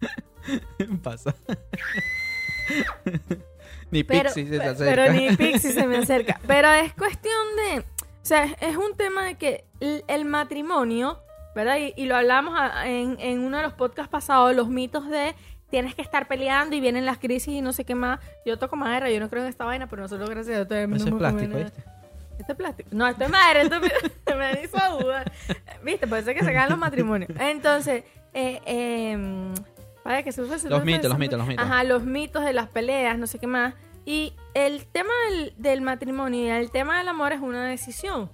[1.02, 1.34] Pasa.
[3.90, 4.90] Ni pero, Pixie se te acerca.
[5.02, 6.40] pero ni Pixie se me acerca.
[6.46, 7.80] Pero es cuestión de.
[7.80, 7.84] O
[8.24, 11.18] sea, es- un tema de que el, el matrimonio,
[11.54, 11.76] ¿verdad?
[11.78, 15.34] Y, y lo hablamos en, en uno de los podcasts pasados, los mitos de
[15.68, 18.18] tienes que estar peleando y vienen las crisis y no sé qué más.
[18.46, 21.08] Yo toco madera, yo no creo en esta vaina, pero nosotros gracias a Dios Eso
[21.08, 21.56] es plástico.
[21.58, 21.82] ¿viste?
[22.38, 22.88] Esto es plástico.
[22.92, 25.30] No, esto es madera, esto me, me hizo dudar.
[25.82, 27.30] Viste, por eso es que se los matrimonios.
[27.38, 28.04] Entonces,
[28.34, 29.54] eh, eh,
[30.02, 31.64] para que se use- se Los mitos, los mitos, los mitos.
[31.64, 33.74] Ajá, los mitos de las peleas, no sé qué más.
[34.04, 38.30] Y el tema del, del matrimonio y el tema del amor es una decisión.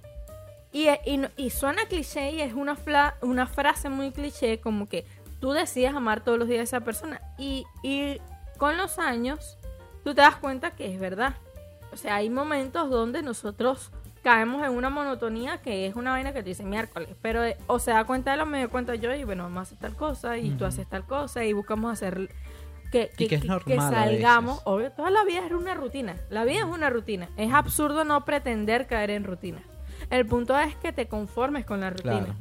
[0.71, 4.87] Y, y, no- y suena cliché y es una, fla- una frase muy cliché como
[4.89, 5.05] que
[5.39, 7.21] tú decides amar todos los días a esa persona.
[7.37, 8.17] Y, y
[8.57, 9.57] con los años
[10.03, 11.35] tú te das cuenta que es verdad.
[11.91, 13.91] O sea, hay momentos donde nosotros
[14.23, 17.09] caemos en una monotonía que es una vaina que te dice miércoles.
[17.21, 19.59] Pero eh, o se da cuenta de lo me doy cuenta yo y bueno, vamos
[19.59, 22.29] a hacer tal cosa y tú haces tal cosa y buscamos hacer
[22.91, 24.61] que, que normal a salgamos.
[24.65, 26.15] Obvio, toda la vida es una rutina.
[26.29, 27.29] La vida es una rutina.
[27.37, 29.61] Es absurdo no pretender caer en rutina.
[30.09, 32.25] El punto es que te conformes con la rutina.
[32.25, 32.35] Claro.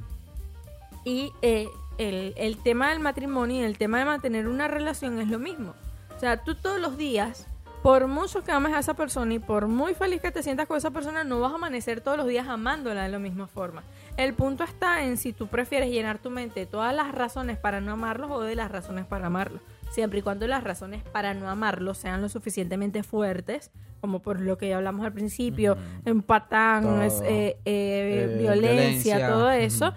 [1.05, 1.68] Y eh,
[1.99, 5.74] el, el tema del matrimonio y el tema de mantener una relación es lo mismo.
[6.16, 7.46] O sea, tú todos los días,
[7.83, 10.76] por mucho que ames a esa persona y por muy feliz que te sientas con
[10.76, 13.85] esa persona, no vas a amanecer todos los días amándola de la misma forma.
[14.16, 17.81] El punto está en si tú prefieres llenar tu mente de todas las razones para
[17.81, 19.62] no amarlos o de las razones para amarlos.
[19.91, 23.70] Siempre y cuando las razones para no amarlos sean lo suficientemente fuertes,
[24.01, 27.03] como por lo que ya hablamos al principio, en patán, Todo.
[27.03, 29.29] es, eh, eh, Eh, violencia, violencia.
[29.29, 29.95] todo eso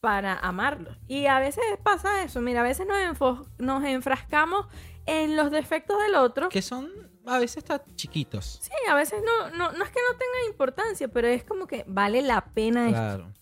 [0.00, 0.96] para amarlos.
[1.08, 4.66] Y a veces pasa eso, mira, a veces nos, nos enfrascamos
[5.06, 6.48] en los defectos del otro.
[6.48, 6.88] Que son
[7.26, 8.58] a veces hasta chiquitos.
[8.62, 11.84] Sí, a veces no, no, no es que no tenga importancia, pero es como que
[11.86, 12.98] vale la pena esto.
[13.00, 13.32] Claro.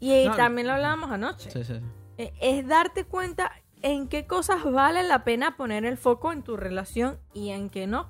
[0.00, 1.50] Y No, también lo hablábamos anoche.
[1.50, 1.74] Sí, sí.
[1.74, 1.80] sí.
[2.18, 3.52] Eh, Es darte cuenta
[3.82, 7.86] en qué cosas vale la pena poner el foco en tu relación y en qué
[7.86, 8.08] no.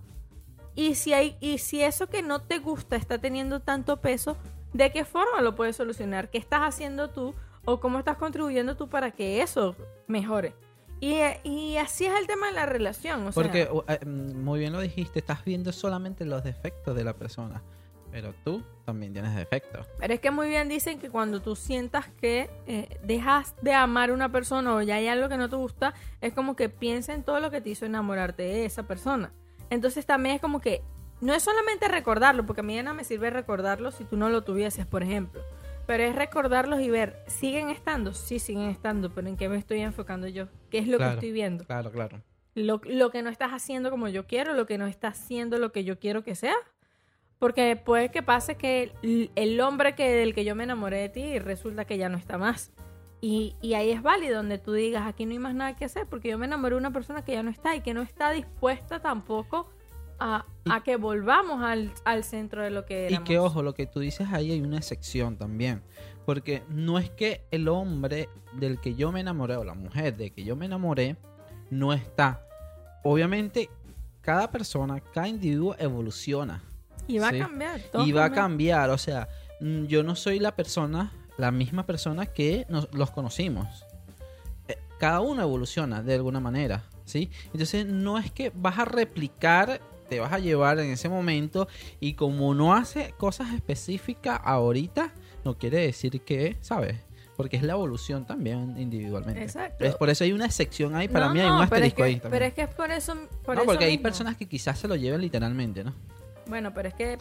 [0.75, 4.37] Y si hay, y si eso que no te gusta está teniendo tanto peso,
[4.73, 6.31] ¿de qué forma lo puedes solucionar?
[6.31, 9.75] ¿Qué estás haciendo tú o cómo estás contribuyendo tú para que eso
[10.07, 10.55] mejore?
[11.01, 13.27] Y, y así es el tema de la relación.
[13.27, 16.97] O sea, Porque uh, eh, mm, muy bien lo dijiste, estás viendo solamente los defectos
[16.97, 17.63] de la persona.
[18.11, 19.87] Pero tú también tienes defectos.
[19.99, 24.11] Pero es que muy bien dicen que cuando tú sientas que eh, dejas de amar
[24.11, 27.13] a una persona o ya hay algo que no te gusta, es como que piensa
[27.13, 29.33] en todo lo que te hizo enamorarte de esa persona.
[29.69, 30.83] Entonces también es como que
[31.21, 34.31] no es solamente recordarlo, porque a mí ya no me sirve recordarlo si tú no
[34.31, 35.43] lo tuvieses, por ejemplo.
[35.89, 38.13] Pero es recordarlos y ver, ¿siguen estando?
[38.13, 40.49] Sí, siguen estando, pero ¿en qué me estoy enfocando yo?
[40.71, 41.65] ¿Qué es lo Claro, que estoy viendo?
[41.65, 42.23] Claro, claro.
[42.55, 45.73] lo, lo que no estás haciendo como yo quiero, lo que no estás haciendo lo
[45.73, 46.57] que yo quiero que sea.
[47.39, 51.09] Porque puede que pase que el, el hombre que del que yo me enamoré de
[51.09, 52.71] ti resulta que ya no está más.
[53.23, 56.07] Y, y ahí es válido donde tú digas, aquí no hay más nada que hacer,
[56.07, 58.31] porque yo me enamoré de una persona que ya no está y que no está
[58.33, 59.71] dispuesta tampoco
[60.19, 63.87] a, a que volvamos al, al centro de lo que Y que ojo, lo que
[63.87, 65.83] tú dices ahí hay una excepción también.
[66.27, 70.31] Porque no es que el hombre del que yo me enamoré o la mujer de
[70.31, 71.17] que yo me enamoré
[71.71, 72.43] no está.
[73.03, 73.71] Obviamente,
[74.21, 76.63] cada persona, cada individuo evoluciona.
[77.07, 77.41] Y va Sí.
[77.41, 77.81] a cambiar.
[77.91, 78.43] todo y va a cambia.
[78.77, 78.91] cambiar.
[78.91, 79.29] O sea,
[79.61, 83.87] mm, yo no soy la persona, la misma persona que nos, los conocimos.
[84.69, 87.31] Eh, Cada uno evoluciona de alguna manera, ¿sí?
[87.53, 91.69] Entonces no es que vas a replicar, te vas a llevar en ese momento
[92.01, 95.13] y como no hace cosas específicas ahorita,
[95.45, 96.97] no quiere decir que, ¿sabes?
[97.37, 99.43] Porque es la evolución también individualmente.
[99.43, 99.85] Exacto.
[99.85, 101.97] Es por eso hay una excepción ahí, para No, mí hay no, un es asterisco
[101.99, 102.31] que- ahí también.
[102.33, 103.15] Pero es que es por eso.
[103.45, 105.95] Por no, eso porque hay personas que quizás se lo lleven literalmente, ¿no?
[106.49, 107.19] Bueno, pero es que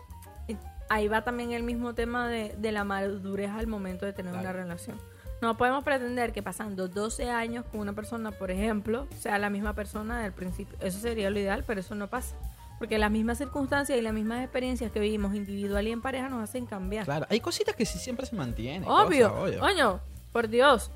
[0.48, 0.56] eh,
[0.90, 4.50] ahí va también el mismo tema de, de la madurez al momento de tener Claro.
[4.50, 4.98] una relación.
[5.40, 9.74] No podemos pretender que pasando 12 años con una persona, por ejemplo, sea la misma
[9.76, 10.76] persona del principio.
[10.82, 12.36] Eso sería lo ideal, pero eso no pasa.
[12.80, 16.44] Porque las mismas circunstancias y las mismas experiencias que vivimos individual y en pareja nos
[16.44, 17.06] hacen cambiar.
[17.06, 18.88] Claro, hay cositas que sí siempre se mantienen.
[18.88, 19.30] Obvio.
[19.30, 19.60] cosas, obvio.
[19.60, 20.00] Coño,
[20.32, 20.92] por Dios.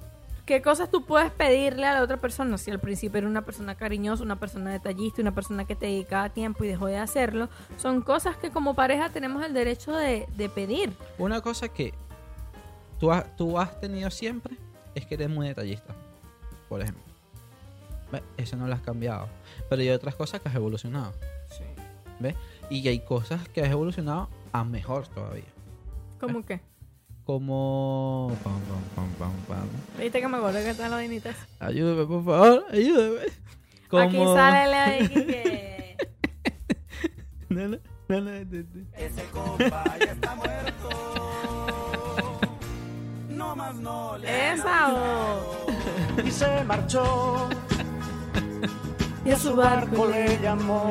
[0.46, 2.58] ¿Qué cosas tú puedes pedirle a la otra persona?
[2.58, 6.30] Si al principio era una persona cariñosa, una persona detallista, una persona que te dedicaba
[6.30, 10.50] tiempo y dejó de hacerlo, son cosas que como pareja tenemos el derecho de, de
[10.50, 10.94] pedir.
[11.18, 11.94] Una cosa que
[13.00, 14.58] tú has, tú has tenido siempre
[14.96, 15.94] es que eres muy detallista.
[16.68, 17.04] Por ejemplo.
[18.38, 19.30] Eso no lo has cambiado.
[19.70, 21.14] Pero hay otras cosas que has evolucionado.
[22.22, 22.36] ¿Ves?
[22.70, 25.44] Y hay cosas que has evolucionado a mejor todavía.
[26.20, 26.62] ¿Cómo qué?
[27.26, 28.36] Como...
[28.44, 29.68] Pam, pam, pam, pam, pam.
[30.00, 31.36] ¿Viste que me acuerdo que están las vainitas?
[31.60, 32.66] Ayúdame, por favor.
[32.72, 33.26] Ayúdame.
[33.90, 34.04] Como...
[34.04, 35.98] Aquí sale la de que...
[37.50, 38.22] No, no, no,
[43.30, 44.18] no, no, no.
[44.24, 45.68] Esa o...
[46.26, 47.50] y se marchó.
[49.24, 50.90] Y a su barco le llamó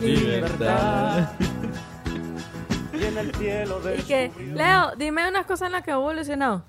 [0.00, 1.30] Libertad.
[2.92, 6.64] y en el cielo Y que, Leo, dime unas cosas en las que he evolucionado.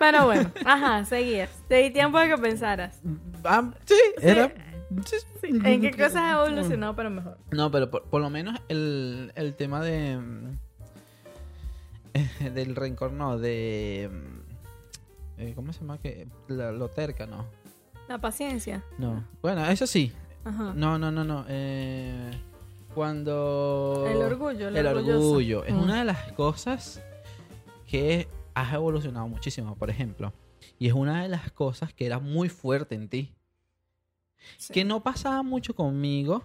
[0.00, 1.50] Pero bueno, ajá, seguías.
[1.68, 3.00] Te di tiempo de que pensaras.
[3.44, 4.52] Ah, sí, era...
[5.04, 5.16] sí.
[5.42, 7.38] ¿En qué cosas ha evolucionado pero mejor?
[7.52, 10.18] No, pero por, por lo menos el, el tema de...
[12.54, 14.10] del rencor, no, de...
[14.12, 15.98] mm, eh, ¿Cómo se llama?
[15.98, 17.46] que la- Lo terca, no.
[18.08, 18.84] La paciencia.
[18.98, 19.24] No.
[19.40, 20.12] Bueno, eso sí.
[20.44, 20.72] Ajá.
[20.74, 21.44] No, no, no, no.
[21.48, 22.30] Eh,
[22.94, 24.04] cuando...
[24.08, 25.64] El orgullo, el El orgullo.
[25.64, 25.78] Es Mm.
[25.82, 27.02] una de las cosas
[27.86, 30.32] que has evolucionado muchísimo, por ejemplo.
[30.78, 33.32] Y es una de las cosas que era muy fuerte en ti.
[34.58, 34.72] Sí.
[34.72, 36.42] Que no pasaba mucho conmigo,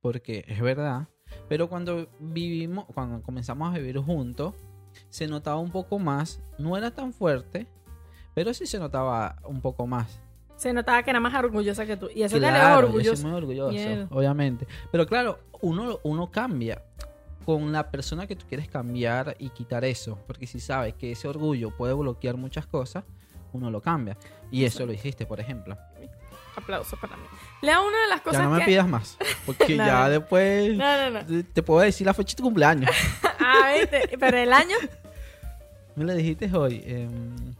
[0.00, 1.08] porque es verdad.
[1.48, 4.54] Pero cuando vivimos, cuando comenzamos a vivir juntos,
[5.10, 6.40] se notaba un poco más.
[6.58, 7.66] No era tan fuerte,
[8.34, 10.20] pero sí se notaba un poco más.
[10.56, 12.08] Se notaba que era más orgullosa que tú.
[12.14, 13.16] Y eso Claro, yo orgulloso.
[13.16, 14.06] soy muy orgulloso, Mierda.
[14.10, 14.66] obviamente.
[14.92, 16.82] Pero claro, uno, uno cambia
[17.44, 20.18] con la persona que tú quieres cambiar y quitar eso.
[20.26, 23.04] Porque si sabes que ese orgullo puede bloquear muchas cosas,
[23.52, 24.16] uno lo cambia.
[24.50, 25.76] Y eso lo hiciste, por ejemplo.
[26.56, 27.22] Aplauso para mí.
[27.62, 28.66] Leo, una de las cosas Ya no me que...
[28.66, 29.16] pidas más.
[29.46, 31.44] Porque No, ya después No, no, no.
[31.52, 32.90] te- puedo decir la fecha de tu cumpleaños.
[33.46, 34.16] Ah, ¿viste?
[34.18, 34.76] Pero el año...
[35.96, 36.82] Me lo dijiste hoy.
[36.86, 37.54] em,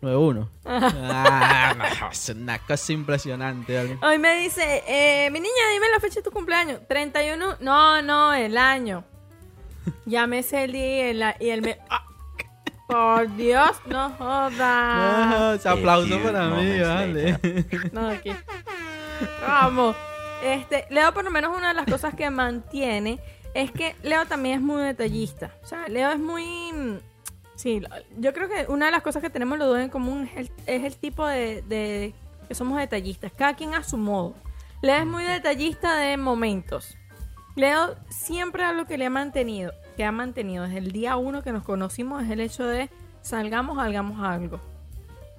[0.00, 0.48] 9-1.
[0.64, 3.76] ah, no, es una cosa impresionante.
[3.76, 3.98] ¿vale?
[4.02, 6.80] Hoy me dice, eh, mi niña, dime la fecha de tu cumpleaños.
[6.88, 7.56] 31.
[7.60, 9.04] No, no, el año.
[10.42, 11.76] Sé el día y el, y el mes.
[11.90, 12.04] Ah,
[12.88, 15.54] por Dios, no jodas.
[15.60, 17.38] Ese aplauso para mí, vale.
[17.92, 18.34] No, aquí.
[19.46, 19.94] Vamos.
[20.42, 23.18] Este, Leo, por lo menos, una de las cosas que mantiene
[23.54, 25.50] es que Leo también es muy detallista.
[25.62, 26.44] O sea, Leo es muy.
[26.72, 26.98] mm,
[27.56, 30.30] Sí, lo- yo creo que una de las cosas que tenemos los dos en común
[30.32, 32.14] es el, es el tipo de, de-
[32.46, 33.32] que somos detallistas.
[33.36, 34.34] Cada quien a su modo.
[34.80, 36.96] Leo es muy detallista de momentos.
[37.56, 41.50] Leo siempre algo que le ha mantenido, que ha mantenido desde el día uno que
[41.50, 42.88] nos conocimos, es el hecho de
[43.20, 44.60] salgamos, hagamos algo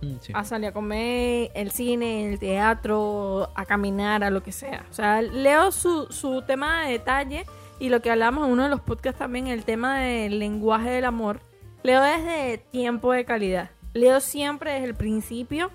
[0.02, 0.34] Mm, sí.
[0.36, 4.86] a salir a comer, el cine, el teatro, a caminar, a lo que sea.
[4.92, 7.46] O sea, leo su, su tema de detalle
[7.80, 11.06] y lo que hablamos en uno de los podcasts también, el tema del lenguaje del
[11.06, 11.40] amor.
[11.82, 13.70] Leo desde tiempo de calidad.
[13.94, 15.72] Leo siempre desde el principio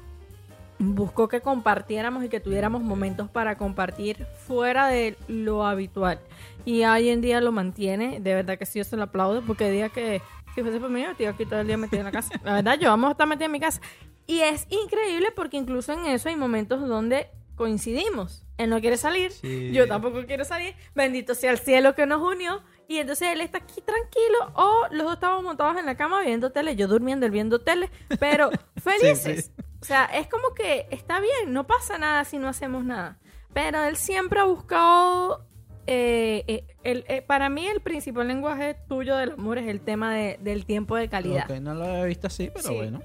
[0.79, 6.21] buscó que compartiéramos y que tuviéramos momentos para compartir fuera de lo habitual.
[6.65, 8.21] Y hoy en día lo mantiene.
[8.21, 10.21] De verdad que sí, yo se lo aplaudo porque día que
[10.55, 12.31] si fuese por mí, yo estoy aquí todo el día metido en la casa.
[12.45, 13.81] La verdad, yo vamos a estar metido en mi casa.
[14.27, 18.43] Y es increíble porque incluso en eso hay momentos donde coincidimos.
[18.57, 19.73] Él no quiere salir, Sí.
[19.73, 20.75] yo tampoco quiero salir.
[20.95, 22.63] Bendito sea el cielo que nos unió.
[22.87, 26.53] Y entonces él está aquí tranquilo o los dos estamos montados en la cama viendo
[26.53, 29.47] tele, yo durmiendo, él viendo tele, pero felices.
[29.57, 29.65] sí.
[29.85, 33.19] O sea, es como que está bien, no pasa nada si no hacemos nada.
[33.53, 35.45] Pero él siempre ha buscado...
[35.87, 40.15] eh, eh, el- eh, para mí el principal lenguaje tuyo del amor es el tema
[40.15, 41.45] de- del tiempo de calidad.
[41.51, 42.75] Ok, no lo había visto así, pero Sí.
[42.77, 43.03] bueno.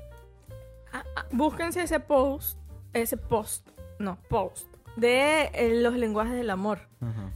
[0.94, 2.58] Ah, ah, búsquense ese post,
[2.94, 3.68] ese post,
[4.00, 4.66] no, post,
[5.00, 6.88] de eh, los lenguajes del amor.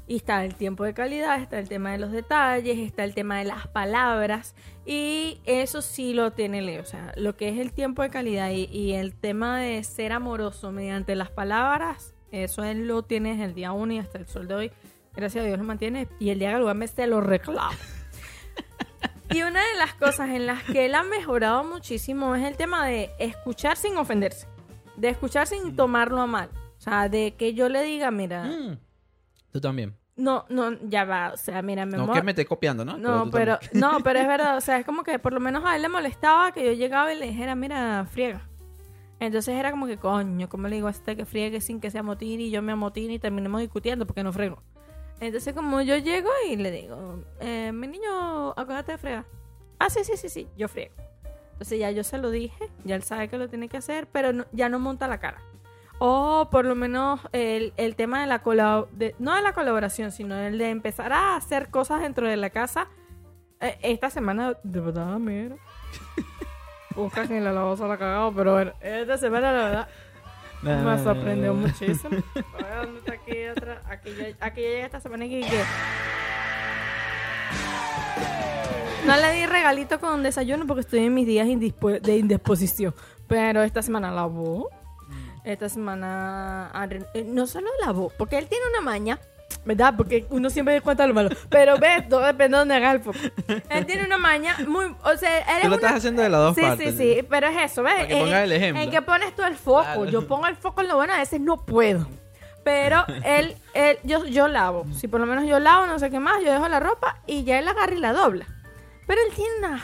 [0.06, 3.38] Y está el tiempo de calidad, está el tema de los detalles, está el tema
[3.38, 4.56] de las palabras.
[4.86, 6.82] Y eso sí lo tiene Leo.
[6.82, 10.12] O sea, lo que es el tiempo de calidad y, y el tema de ser
[10.12, 14.28] amoroso mediante las palabras, eso él lo tiene desde el día uno y hasta el
[14.28, 14.72] sol de hoy.
[15.16, 16.08] Gracias a Dios lo mantiene.
[16.20, 17.72] Y el día que lo se lo reclama.
[19.30, 22.86] Y una de las cosas en las que él ha mejorado muchísimo es el tema
[22.86, 24.48] de escuchar sin ofenderse.
[24.96, 26.50] De escuchar sin tomarlo a mal.
[26.86, 28.78] O sea, de que yo le diga, mira, Mm.
[29.54, 29.96] Tú también.
[30.18, 32.16] no, no, ya va, o sea, mira, mi No amor.
[32.16, 32.98] que me esté copiando, ¿no?
[32.98, 35.76] No, pero, no, pero es verdad, o sea, es como que por lo menos a
[35.78, 38.42] él le molestaba que yo llegaba y le dijera, mira, friega.
[39.20, 42.00] Entonces era como que, coño, ¿cómo le digo a este que friegue sin que se
[42.00, 44.62] amotine y yo me amotine y terminemos discutiendo porque no frego?
[45.22, 49.26] Entonces como yo llego y le digo, eh, mi niño, acuérdate de fregar.
[49.80, 50.94] Ah, sí, sí, sí, sí, yo friego.
[51.54, 54.34] Entonces ya yo se lo dije, ya él sabe que lo tiene que hacer, pero
[54.34, 55.40] no- ya no monta la cara.
[56.06, 60.38] O por lo menos el, el tema de la colaboración, no de la colaboración, sino
[60.38, 62.90] el de empezar a hacer cosas dentro de la casa.
[63.62, 65.56] Eh, esta semana, de verdad, mira.
[66.98, 69.88] Busca que la lavosa la cagado, pero bueno, esta semana la verdad
[70.62, 72.18] me sorprendió muchísimo.
[72.36, 73.82] ¿dónde está aquí otra?
[73.88, 75.64] Aquí ya, aquí ya llega esta semana y que...
[79.08, 82.94] No le di regalito con desayuno porque estoy en mis días de indisposición.
[83.30, 84.70] Pero esta semana lavó.
[85.44, 86.72] Esta semana
[87.14, 89.20] eh, no solo lavó, porque él tiene una maña,
[89.66, 89.94] ¿verdad?
[89.98, 91.30] Porque uno siempre cuenta lo malo.
[91.50, 93.18] Pero ves, todo depende de donde haga el foco.
[93.70, 94.86] Él tiene una maña muy.
[95.04, 96.96] O sea, él Tú lo una- estás haciendo de las dos sí, partes.
[96.96, 97.94] Sí, sí, pero es eso, ¿ves?
[97.94, 98.84] Para que En- pongas el ejemplo.
[98.84, 99.82] En que pones tú el foco.
[99.84, 100.06] Claro.
[100.06, 102.08] Yo pongo el foco en lo bueno, a veces no puedo.
[102.64, 104.86] Pero él, él yo, yo lavo.
[104.96, 107.44] Si por lo menos yo lavo, no sé qué más, yo dejo la ropa y
[107.44, 108.46] ya él agarra y la dobla.
[109.06, 109.84] Pero él tiene una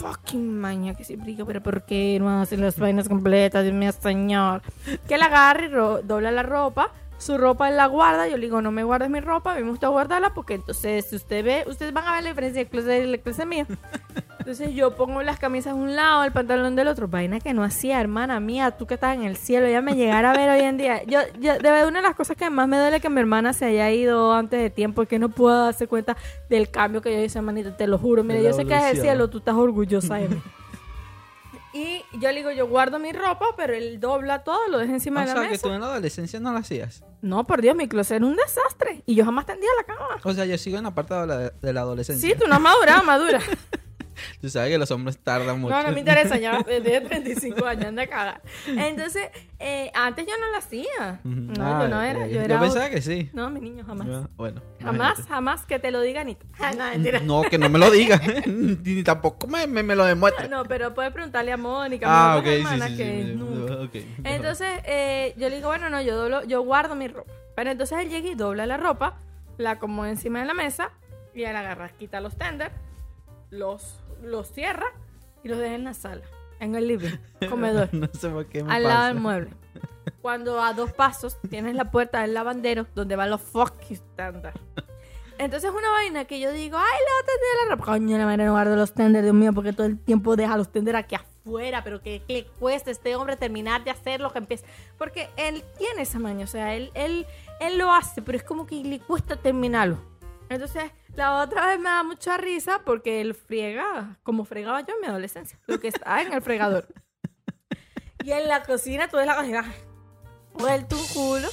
[0.00, 3.62] fucking maña que siempre digo, pero ¿por qué no hacen las vainas completas?
[3.64, 4.62] Dios mío, señor.
[5.06, 6.92] Que la ro- dobla la ropa.
[7.18, 8.26] Su ropa él la guarda.
[8.28, 9.54] Yo le digo, no me guardes mi ropa.
[9.54, 12.70] Me gusta guardarla porque entonces, si usted ve, ustedes van a ver la diferencia del
[12.70, 13.66] closet y el closet mío.
[14.50, 17.06] Entonces yo pongo las camisas de un lado, el pantalón del otro.
[17.06, 20.32] Vaina que no hacía, hermana mía, tú que estás en el cielo, ya me llegara
[20.32, 21.04] a ver hoy en día.
[21.04, 23.52] Yo, yo, de verdad, una de las cosas que más me duele que mi hermana
[23.52, 26.16] se haya ido antes de tiempo, es que no puedo darse cuenta
[26.48, 28.24] del cambio que yo hice, hermanita, te lo juro.
[28.24, 30.42] Mira, yo sé que es el cielo, tú estás orgullosa de mí.
[31.72, 35.20] Y yo le digo, yo guardo mi ropa, pero él dobla todo, lo deja encima
[35.20, 35.68] O de la sea, que mesa.
[35.68, 37.04] tú en la adolescencia no lo hacías.
[37.22, 39.04] No, por Dios, mi closet era un desastre.
[39.06, 40.16] Y yo jamás tendía la cama.
[40.24, 42.28] O sea, yo sigo en la parte de la, de la adolescencia.
[42.28, 43.38] Sí, tú no has madurado, madura.
[44.40, 45.74] Tú sabes que los hombres tardan mucho.
[45.74, 48.42] No, no me interesa, ya desde 35 años, anda a cagar.
[48.66, 51.20] Entonces, eh, antes yo no lo hacía.
[51.24, 52.60] No, Ah, yo no era, yo era...
[52.60, 52.90] pensaba otra.
[52.96, 53.30] que sí.
[53.32, 54.06] No, mi niño, jamás.
[54.06, 54.62] Yo- bueno.
[54.80, 55.22] Jamás, imagínate.
[55.34, 56.36] jamás que te lo diga ni...
[56.60, 57.20] Ah, no, mentira.
[57.20, 58.20] No, que no me lo digas.
[58.46, 60.48] Ni tampoco me, me, me lo demuestre.
[60.48, 63.34] No, pero puedes preguntarle a Mónica, ah, mi sí, hermana, sí, que sí.
[63.36, 63.98] nunca.
[64.24, 67.30] Entonces, eh, yo le digo, bueno, no, yo, doblo, yo guardo mi ropa.
[67.54, 69.18] Pero entonces él llega y dobla la ropa,
[69.58, 70.90] la acomoda encima de la mesa
[71.34, 72.72] y él agarra, quita los tenders,
[73.50, 74.86] los, los cierra
[75.42, 76.22] y los deja en la sala,
[76.58, 77.16] en el living,
[77.48, 78.94] comedor, no sé por qué me al pasa.
[78.94, 79.50] lado del mueble.
[80.22, 84.58] Cuando a dos pasos tienes la puerta del lavandero donde van los fucking tenders.
[85.38, 87.84] Entonces una vaina que yo digo, ay, le voy a tender la ropa.
[87.92, 90.70] Coño, la madre no guardo los tenders, Dios mío, porque todo el tiempo deja los
[90.70, 94.30] tenders aquí afuera, pero que, que le cuesta a este hombre terminar de hacer lo
[94.30, 94.66] que empieza.
[94.98, 97.26] Porque él tiene esa maña, o sea, él, él,
[97.58, 99.96] él lo hace, pero es como que le cuesta terminarlo.
[100.50, 105.00] Entonces, la otra vez me da mucha risa porque él friega, como fregaba yo en
[105.00, 106.86] mi adolescencia, lo que está en el fregador.
[108.24, 109.64] Y en la cocina, tú ves la cocina,
[110.52, 111.48] vuelto un culo,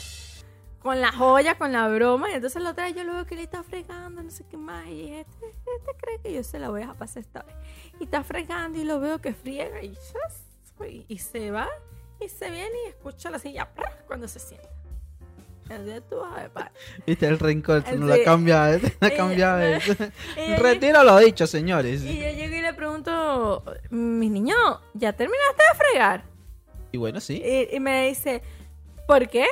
[0.79, 2.29] con la joya, con la broma.
[2.29, 4.57] Y entonces la otra vez yo lo veo que le está fregando, no sé qué
[4.57, 4.85] más.
[4.87, 7.55] Y este, este cree que yo se la voy a pasar esta vez.
[7.99, 9.97] Y está fregando y lo veo que friega y,
[11.07, 11.69] y, se va
[12.19, 13.69] y se viene y escucha la silla
[14.07, 14.76] cuando se sienta.
[15.69, 16.71] Entonces tú vas a ver, pa.
[17.05, 18.17] Viste el rencor, no Sí.
[18.19, 19.79] la cambia, no cambia.
[20.57, 22.03] Retiro lo dicho, señores.
[22.03, 24.55] Y yo llego y le pregunto, mi niño,
[24.93, 26.23] ¿ya terminaste de fregar?
[26.91, 27.41] Y bueno, sí.
[27.43, 28.41] Y, y me dice,
[29.07, 29.45] ¿por qué?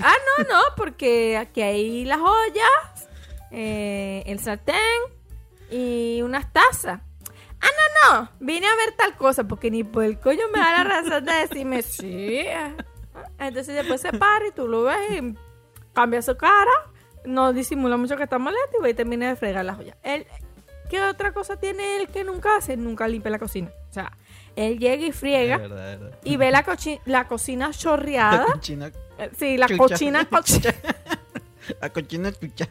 [0.00, 3.08] Ah, no, no, porque aquí hay las ollas,
[3.50, 4.76] eh, el sartén
[5.70, 7.00] y unas tazas.
[7.60, 7.66] Ah,
[8.10, 10.84] no, no, vine a ver tal cosa, porque ni por el coño me da la
[10.84, 12.40] razón de decirme sí.
[13.38, 15.34] Entonces después se para y tú lo ves y
[15.96, 16.70] cambia su cara,
[17.24, 19.96] no disimula mucho que está molesto y va y termina de fregar las ollas.
[20.04, 20.26] Él,
[20.90, 22.76] ¿Qué otra cosa tiene él que nunca hace?
[22.76, 23.70] Nunca limpia la cocina.
[23.90, 24.12] O sea,
[24.54, 26.18] él llega y friega Es verdad, es verdad.
[26.22, 28.44] y ve la, cochi- la cocina La chorreada.
[28.44, 29.78] cochina, Eh, Sí, la Chucha.
[29.78, 30.74] cochina, cochina.
[31.80, 32.68] la cochina chucha.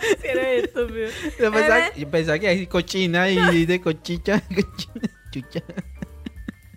[0.00, 1.08] Sí, eres estúpido.
[1.38, 1.92] Yo pensaba, Bebé.
[1.96, 5.60] yo pensaba que hay cochina y de cochicha, cochina, chucha.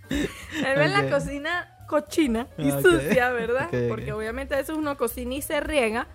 [0.09, 3.67] Él ve la cocina cochina y Ah, sucia, ¿verdad?
[3.89, 6.07] Porque obviamente eso uno cocina y se riega.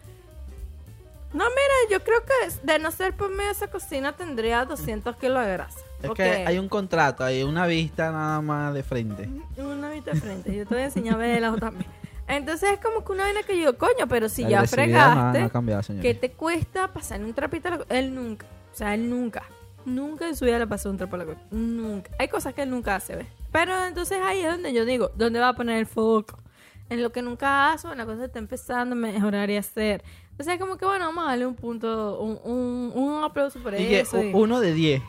[1.32, 2.32] No, mira, yo creo que
[2.72, 5.80] de no ser por medio de esa cocina tendría 200 kilos de grasa.
[6.00, 9.28] Es que hay un contrato, hay una vista nada más de frente.
[9.56, 10.54] una vista de frente.
[10.56, 11.90] Yo te voy a enseñar a ver de lado también.
[12.28, 14.66] Entonces es como que una vaina que yo digo, coño, pero si La ya no-
[14.68, 15.82] fregaste, no cambiado.
[16.00, 18.46] ¿qué te cuesta pasar un trapito Él nunca.
[18.72, 19.42] O sea, él nunca.
[19.84, 21.40] Nunca en su vida le pasó un trapo a la cosa.
[21.50, 22.10] Nunca.
[22.18, 23.26] Hay cosas que él nunca hace, ¿ves?
[23.52, 26.38] Pero entonces ahí es donde yo digo, ¿dónde va a poner el foco?
[26.90, 30.02] En lo que nunca hace, en la cosa que está empezando a mejorar y hacer.
[30.32, 33.72] Entonces es como que, bueno, vamos a darle un punto, un, un, un aplauso por
[33.74, 34.22] Y que eso.
[34.22, 35.02] y- uno de diez.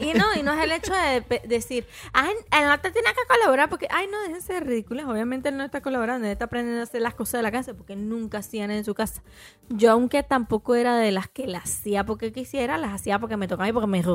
[0.00, 3.26] Y no, y no es el hecho de pe- decir, ay, el nota tiene que
[3.28, 5.06] colaborar porque, ay, no, déjense de ridículas.
[5.06, 7.74] Obviamente él no está colaborando, él está aprendiendo a hacer las cosas de la casa
[7.74, 9.22] porque nunca hacían en su casa.
[9.68, 13.48] Yo, aunque tampoco era de las que las hacía porque quisiera, las hacía porque me
[13.48, 14.02] tocaba y porque me.
[14.02, 14.08] No,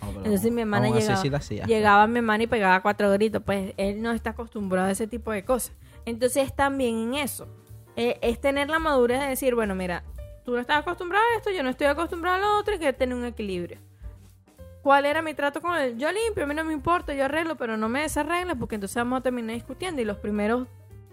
[0.00, 1.64] pero Entonces mi hermana llegaba, sí la hacía.
[1.64, 3.42] llegaba mi hermana y pegaba cuatro gritos.
[3.44, 5.72] Pues él no está acostumbrado a ese tipo de cosas.
[6.04, 7.46] Entonces también en eso.
[7.96, 10.04] eh, es tener la madurez de decir, bueno, mira,
[10.44, 12.92] tú no estás acostumbrado a esto, yo no estoy acostumbrado a lo otro y que
[12.92, 13.78] tener un equilibrio.
[14.88, 15.98] ¿Cuál era mi trato con él?
[15.98, 18.96] Yo limpio, a mí no me importa, yo arreglo, pero no me desarreglo porque entonces
[18.96, 20.00] vamos a terminar discutiendo.
[20.00, 20.66] Y los primeros,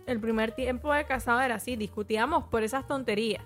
[0.05, 3.43] el primer tiempo de casado era así, discutíamos por esas tonterías.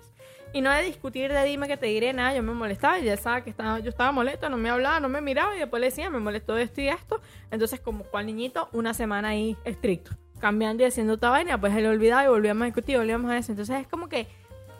[0.52, 3.42] Y no de discutir de dime que te diré nada, yo me molestaba ya sabía
[3.42, 6.10] que estaba, yo estaba molesta, no me hablaba, no me miraba y después le decía,
[6.10, 7.20] me molestó esto y esto.
[7.50, 11.86] Entonces, como cual niñito, una semana ahí estricto, cambiando y haciendo otra vaina, pues él
[11.86, 13.50] olvidaba y volvíamos a discutir, volvíamos a eso.
[13.50, 14.28] Entonces es como que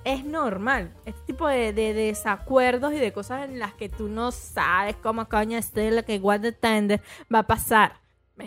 [0.05, 0.92] es normal.
[1.05, 5.28] Este tipo de, de desacuerdos y de cosas en las que tú no sabes cómo
[5.28, 7.01] coño este lo que igual de tender
[7.32, 8.01] va a pasar.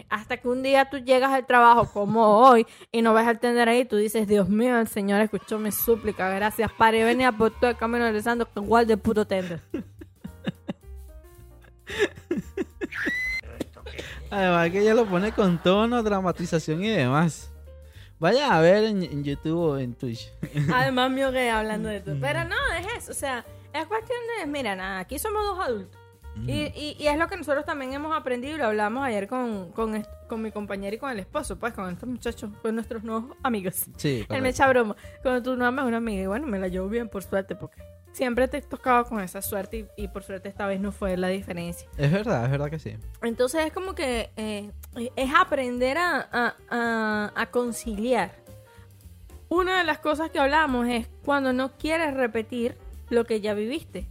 [0.10, 3.70] Hasta que un día tú llegas al trabajo como hoy y no ves al tender
[3.70, 7.70] ahí, tú dices, Dios mío, el Señor escuchó mi súplica, gracias, pare, venía por todo
[7.70, 9.62] el camino regresando con igual de puto tender.
[14.32, 17.53] Además que ella lo pone con tono, dramatización y demás.
[18.24, 20.32] Vaya a ver en, en YouTube o en Twitch.
[20.74, 22.16] Además, me ahogué hablando de todo.
[22.22, 23.12] Pero no, es eso.
[23.12, 23.44] O sea,
[23.74, 26.00] es cuestión de, mira, nada, aquí somos dos adultos.
[26.48, 29.74] Y, y, y es lo que nosotros también hemos aprendido y lo hablamos ayer con,
[29.74, 33.36] con, con mi compañero y con el esposo, pues con estos muchachos, con nuestros nuevos
[33.44, 33.88] amigos.
[33.98, 34.96] Sí, Él me echa broma.
[35.22, 37.58] Cuando tú no amas a una amiga, y bueno, me la llevo bien por suerte,
[37.58, 37.82] porque
[38.14, 41.28] siempre te tocaba con esa suerte y, y por suerte esta vez no fue la
[41.28, 41.90] diferencia.
[41.98, 42.96] Es verdad, es verdad que sí.
[43.22, 44.72] Entonces es como que eh,
[45.16, 48.32] es aprender a, a- a- a conciliar.
[49.50, 52.78] Una de las cosas que hablamos es cuando no quieres repetir
[53.10, 54.08] lo que ya viviste.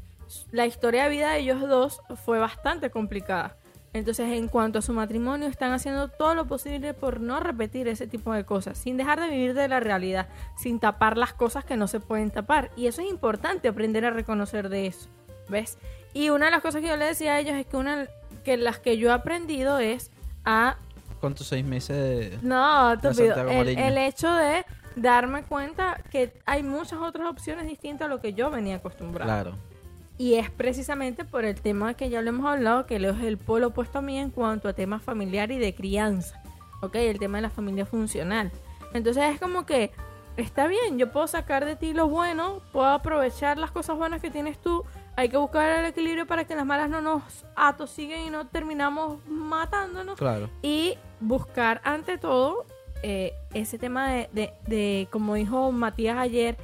[0.51, 3.57] La historia de vida de ellos dos fue bastante complicada.
[3.95, 8.07] Entonces, en cuanto a su matrimonio, están haciendo todo lo posible por no repetir ese
[8.07, 11.77] tipo de cosas, sin dejar de vivir de la realidad, sin tapar las cosas que
[11.77, 12.71] no se pueden tapar.
[12.75, 15.09] Y eso es importante, aprender a reconocer de eso.
[15.49, 15.77] ¿Ves?
[16.15, 18.07] Y una de las cosas que yo le decía a ellos es que una
[18.45, 20.11] que las que yo he aprendido es
[20.45, 20.77] a
[21.21, 22.39] Con tus seis meses de...
[22.43, 23.49] no, estúpido.
[23.49, 24.65] El, el hecho de
[24.97, 29.29] darme cuenta que hay muchas otras opciones distintas a lo que yo venía acostumbrado.
[29.29, 29.72] Claro.
[30.19, 33.39] Y es precisamente por el tema que ya lo hemos hablado, que Leo es el
[33.39, 36.41] polo opuesto a mí en cuanto a temas familiar y de crianza.
[36.83, 36.97] ¿Ok?
[36.97, 38.51] El tema de la familia funcional.
[38.93, 39.91] Entonces es como que
[40.37, 44.31] está bien, yo puedo sacar de ti lo bueno, puedo aprovechar las cosas buenas que
[44.31, 44.85] tienes tú.
[45.17, 47.23] Hay que buscar el equilibrio para que las malas no nos
[47.57, 50.49] atosiguen y no terminamos matándonos Claro.
[50.63, 52.65] y buscar ante todo
[53.03, 56.57] eh, ese tema de, de- de, como dijo Matías ayer,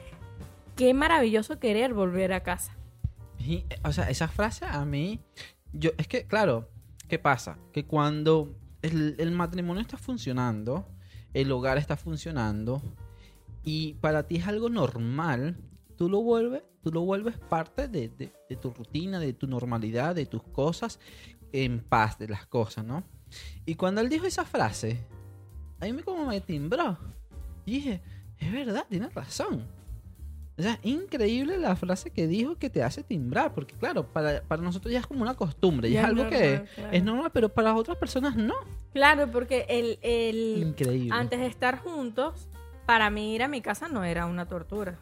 [0.76, 2.74] qué maravilloso querer volver a casa.
[3.40, 5.20] Eh, o sea, esa frase a mí,
[5.72, 6.68] yo, es que, claro,
[7.08, 7.58] ¿qué pasa?
[7.72, 10.88] Que cuando el, el matrimonio está funcionando,
[11.34, 12.82] el hogar está funcionando,
[13.64, 15.56] y para ti es algo normal,
[15.96, 20.26] tú lo vuelves, tú lo vuelves parte de, de- tu rutina, de tu normalidad, de
[20.26, 20.98] tus cosas,
[21.52, 23.04] en paz de las cosas, ¿no?
[23.66, 25.04] Y cuando él dijo esa frase,
[25.80, 26.98] a mí me como me timbró.
[27.66, 28.02] Y dije,
[28.38, 29.66] es verdad, tienes razón.
[30.58, 34.60] O sea, increíble la frase que dijo que te hace timbrar, porque claro, para, para
[34.60, 36.90] nosotros ya es como una costumbre, ya Ya es algo que claro.
[36.92, 38.54] es normal, pero para las otras personas no.
[38.92, 41.10] Claro, porque el, el Increíble.
[41.12, 42.48] antes de estar juntos,
[42.86, 44.98] para mí ir a mi casa no era una tortura.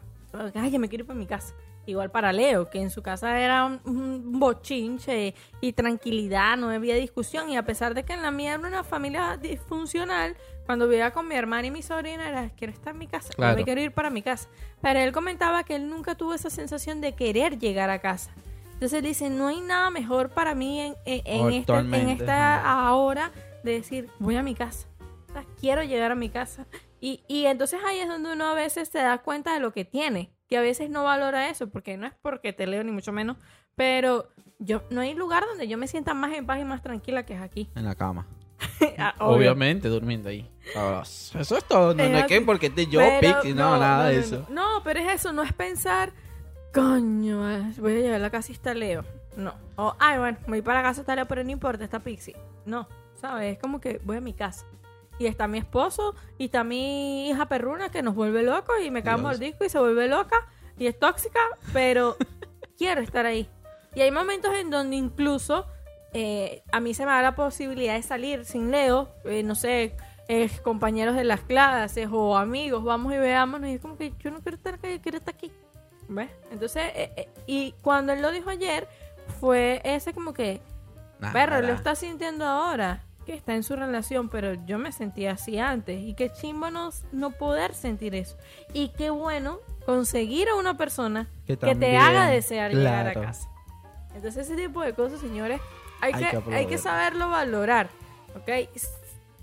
[0.53, 1.55] Ay, ya me quiero ir para mi casa.
[1.87, 6.95] Igual para Leo, que en su casa era un, un bochinche y tranquilidad, no había
[6.95, 7.49] discusión.
[7.49, 10.35] Y a pesar de que en la mía era una familia disfuncional,
[10.67, 13.55] cuando vivía con mi hermana y mi sobrina era, quiero estar en mi casa, Claro.
[13.57, 14.47] me quiero ir para mi casa.
[14.81, 18.29] Pero él comentaba que él nunca tuvo esa sensación de querer llegar a casa.
[18.73, 22.79] Entonces él dice, no hay nada mejor para mí en, en, en este- en esta
[22.87, 23.31] ahora
[23.63, 24.87] de decir, voy a mi casa.
[25.29, 26.67] O sea, quiero llegar a mi casa.
[26.99, 29.83] Y, y entonces ahí es donde uno a veces se da cuenta de lo que
[29.85, 33.11] tiene, que a veces no valora eso, porque no es porque te leo ni mucho
[33.11, 33.37] menos,
[33.75, 37.23] pero yo no hay lugar donde yo me sienta más en paz y más tranquila
[37.25, 37.69] que es aquí.
[37.75, 38.25] En la cama.
[38.97, 39.37] Ah, obvio.
[39.37, 40.49] Obviamente, durmiendo ahí.
[40.75, 41.93] Ah, Eso es todo.
[41.93, 44.45] No, Es no que porque te yo Pero pic, no, nada de eso.
[44.49, 46.11] No, pero es eso, no es pensar,
[46.73, 49.03] coño, eh, voy a llegar a la casa y está Leo.
[49.35, 49.53] No.
[49.75, 52.35] O, ay, bueno, voy para la casa está Leo, pero no importa, está Pixie.
[52.65, 53.55] No, ¿sabes?
[53.55, 54.65] Es como que voy a mi casa.
[55.19, 59.01] Y está mi esposo y está mi hija perruna que nos vuelve locos y me
[59.03, 59.23] cae Dios.
[59.23, 60.47] mordisco y se vuelve loca
[60.77, 61.39] y es tóxica,
[61.73, 62.15] pero
[62.77, 63.49] quiero estar ahí.
[63.95, 65.65] Y hay momentos en donde incluso
[66.13, 69.95] eh, a mí se me da la posibilidad de salir sin Leo, eh, no sé,
[70.29, 74.29] eh, compañeros de las clases o amigos, vamos y veámonos y es como que yo
[74.29, 75.51] no quiero estar acá, yo quiero estar aquí.
[76.09, 76.29] ¿Ves?
[76.51, 78.87] Entonces, eh, eh, y cuando él lo dijo ayer,
[79.39, 80.61] fue ese como que,
[81.19, 81.67] Nah, perro, nada.
[81.67, 85.99] lo está sintiendo ahora, que está en su relación, pero yo me sentía así antes.
[86.01, 88.37] Y qué chimbo no, no poder sentir eso.
[88.73, 93.49] Y qué bueno conseguir a una persona Que que, te haga desear llegar a casa.
[94.13, 95.59] Entonces, ese tipo de cosas, señores,
[96.01, 97.89] hay, Hay que, que hay que saberlo valorar.
[98.35, 98.69] ¿Ok?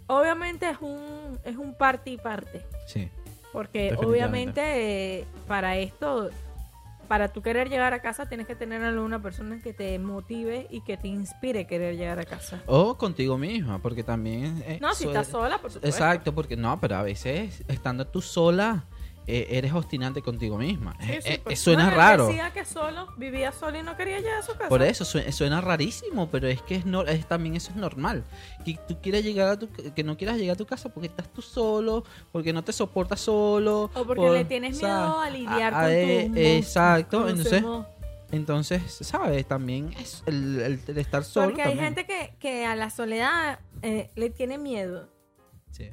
[0.07, 2.65] Obviamente es un, es un parte y parte.
[2.87, 3.09] Sí.
[3.53, 6.29] Porque obviamente eh, para esto,
[7.09, 10.67] para tú querer llegar a casa, tienes que tener a una persona que te motive
[10.71, 12.63] y que te inspire a querer llegar a casa.
[12.67, 14.63] O contigo misma, porque también...
[14.67, 15.87] eh, No, si estás sola, por supuesto.
[15.87, 18.85] Exacto, porque no, pero a veces estando tú sola,
[19.27, 20.97] eres obstinante contigo misma.
[21.01, 21.59] Sí, Eh, sí, eh, pues.
[21.61, 22.27] suena No, raro.
[22.27, 24.69] Decía que solo, vivía solo y no quería llegar a su casa.
[24.69, 28.25] Por eso sue- suena, rarísimo, pero es que es, no, es también eso es normal.
[28.65, 31.33] Que tú quieras llegar a tu que no quieras llegar a tu casa porque estás
[31.33, 35.73] tú solo, porque no te soportas solo, O porque por- le tienes miedo a lidiar
[35.73, 37.65] con eh, tu monstruo, Exacto, con entonces
[38.31, 39.47] entonces, ¿sabes?
[39.47, 41.95] También es el, el- el estar solo Porque hay también.
[41.95, 45.09] gente que, que a la soledad eh, le tiene miedo.
[45.71, 45.91] Sí.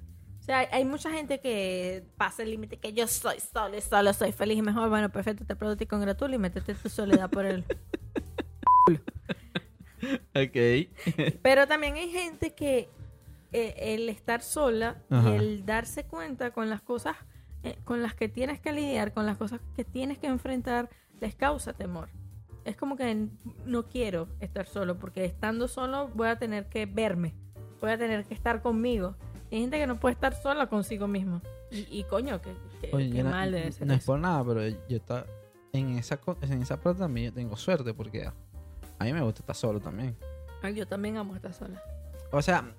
[0.52, 4.58] Sea, hay, mucha gente que pasa el límite que yo soy solo, solo soy feliz
[4.58, 4.90] y mejor.
[4.90, 7.64] Bueno, perfecto, te aplaudo y congratulo y métete tu soledad por el.
[10.36, 11.38] Ok.
[11.44, 12.90] Pero también hay gente que
[13.52, 15.30] eh, el estar sola Ajá.
[15.30, 17.16] y el darse cuenta con las cosas
[17.64, 20.90] eh, con las que tienes que lidiar, con las cosas que tienes que enfrentar,
[21.20, 22.10] les causa temor.
[22.66, 23.28] Es como que
[23.66, 27.36] no quiero estar solo, porque estando solo voy a tener que verme,
[27.80, 29.16] voy a tener que estar conmigo.
[29.52, 31.42] Hay gente que no puede estar sola consigo mismo.
[31.70, 34.44] Y, y coño, que, que- Oye, que no, mal debe ser no es por nada,
[34.46, 35.26] pero yo está
[35.74, 39.56] en esa en esa parte también yo tengo suerte porque a mí me gusta estar
[39.56, 40.16] solo también.
[40.62, 41.82] Ay, yo también amo estar sola.
[42.32, 42.74] O sea,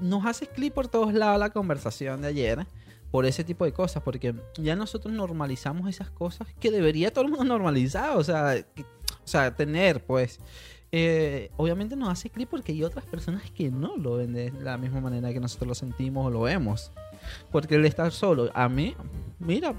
[0.00, 2.66] nos hace clic por todos lados la conversación de ayer
[3.10, 7.30] por ese tipo de cosas, porque ya nosotros normalizamos esas cosas que debería todo el
[7.30, 10.40] mundo normalizar, o sea, que- o sea tener, pues.
[10.96, 14.78] Eh, obviamente nos hace clic porque hay otras personas que no lo ven de la
[14.78, 16.92] misma manera que nosotros lo sentimos o lo vemos.
[17.50, 18.94] Porque el estar solo, a mí,
[19.40, 19.74] mira,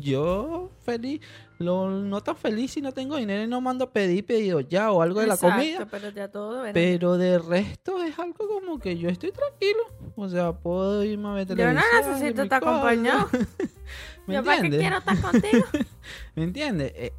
[0.00, 1.20] yo feliz,
[1.60, 4.90] lo, no tan feliz si no tengo dinero y no mando a pedir pedido ya
[4.90, 5.86] o algo de la comida.
[5.88, 6.74] Pero ya todo verán.
[6.74, 9.84] Pero de resto es algo como que yo estoy tranquilo.
[10.16, 13.28] O sea, puedo irme a ver Yo no necesito estar acompañado.
[14.26, 15.64] ¿Me Yo para qué quiero estar contigo.
[16.34, 16.92] ¿Me entiendes?
[16.96, 17.12] Eh,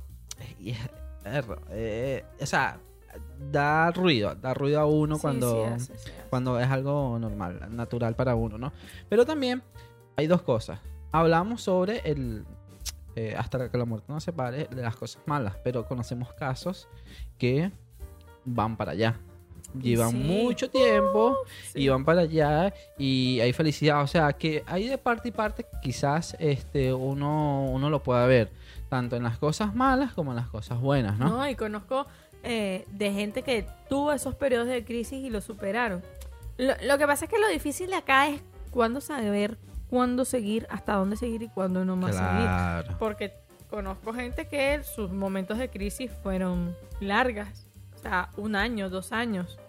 [1.24, 2.80] es- eh, o sea,
[3.52, 4.36] da ruido.
[4.36, 6.24] Da ruido a uno Sí, cuando, sí hace, sí hace.
[6.30, 8.72] cuando es algo normal, natural para uno, ¿no?
[9.10, 9.62] Pero también
[10.16, 10.80] hay dos cosas.
[11.12, 12.46] Hablamos sobre el...
[13.16, 16.88] eh, hasta que la muerte nos separe de las cosas malas, pero conocemos casos
[17.38, 17.72] que
[18.46, 19.16] van para allá.
[19.80, 21.38] Llevan mucho tiempo
[21.74, 21.84] Sí.
[21.84, 24.02] y van para allá y hay felicidad.
[24.02, 28.52] O sea, que hay de parte y parte quizás este uno, uno lo pueda ver,
[28.90, 31.30] tanto en las cosas malas como en las cosas buenas, ¿no?
[31.30, 32.08] No, y conozco
[32.44, 36.04] eh, de gente que tuvo esos periodos de crisis y lo superaron.
[36.58, 39.58] Lo, lo que pasa es que lo difícil de acá es cuándo saber,
[39.90, 42.98] cuándo seguir, hasta dónde seguir y cuándo no más seguir.
[42.98, 43.34] Porque
[43.70, 47.68] conozco gente que sus momentos de crisis fueron largas.
[47.96, 49.60] O sea, un año, dos años.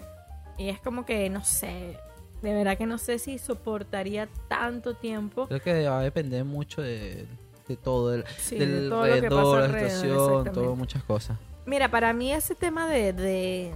[0.59, 1.97] Y es como que, no sé,
[2.43, 5.47] de verdad que no sé si soportaría tanto tiempo.
[5.49, 7.27] Creo que va a depender mucho de,
[7.67, 10.77] de todo, del, Sí, del de todo lo que alrededor, pasa la alrededor, situación, todo,
[10.77, 11.39] muchas cosas.
[11.71, 13.73] Mira, para mí ese tema de, de,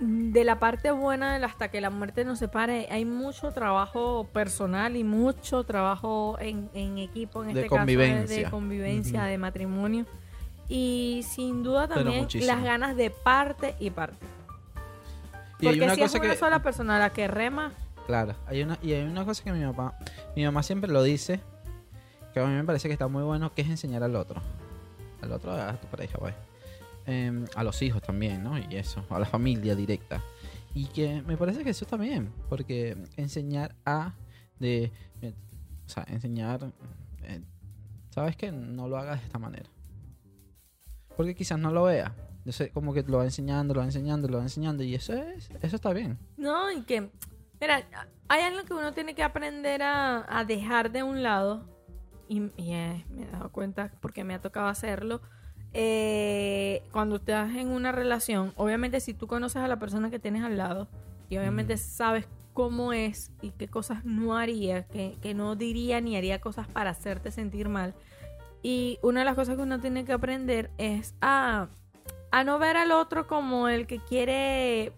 [0.00, 4.94] de la parte buena del hasta que la muerte nos separe, hay mucho trabajo personal
[4.96, 8.50] y mucho trabajo en, en equipo, en De este caso de- de, convivencia.
[8.50, 9.28] convivencia, Ujú.
[9.30, 10.06] de matrimonio.
[10.68, 14.26] Y sin duda también las ganas de parte y parte.
[15.58, 17.72] Y hay Porque una si cosa es una que sola persona la que rema,
[18.06, 19.96] Claro, hay una, y hay una cosa que mi papá,
[20.36, 21.40] mi mamá siempre lo dice,
[22.34, 24.42] que a mí me parece que está muy bueno, que es enseñar al otro.
[25.22, 26.34] Al otro, a tu pareja, pues.
[27.06, 28.58] Em, a los hijos también, ¿no?
[28.58, 30.22] Y eso, a la familia directa.
[30.74, 34.14] Y que me parece que eso también, porque enseñar a,
[34.58, 35.34] de, eh,
[35.84, 36.72] o sea, enseñar,
[37.24, 37.40] eh,
[38.10, 38.52] ¿sabes qué?
[38.52, 39.68] No lo hagas de esta manera.
[41.16, 42.14] Porque quizás no lo vea.
[42.44, 45.12] Yo sé, como que lo va enseñando, lo va enseñando, lo va enseñando, y eso
[45.12, 46.18] es, eso está bien.
[46.36, 47.10] no, y que,
[47.60, 47.84] mira,
[48.28, 51.71] hay algo que uno tiene que aprender a dejar de un lado,
[52.32, 55.20] y, y, eh, me he dado cuenta porque me ha tocado hacerlo.
[55.74, 60.42] eh, cuando estás en una relación, obviamente si tú conoces a la persona que tienes
[60.42, 60.88] al lado
[61.30, 66.16] y obviamente sabes cómo es y qué cosas no haría, que, que no diría ni
[66.16, 67.94] haría cosas para hacerte sentir mal.
[68.62, 71.68] Y una de las cosas que uno tiene que aprender es a,
[72.30, 74.92] a no ver al otro como el que quiere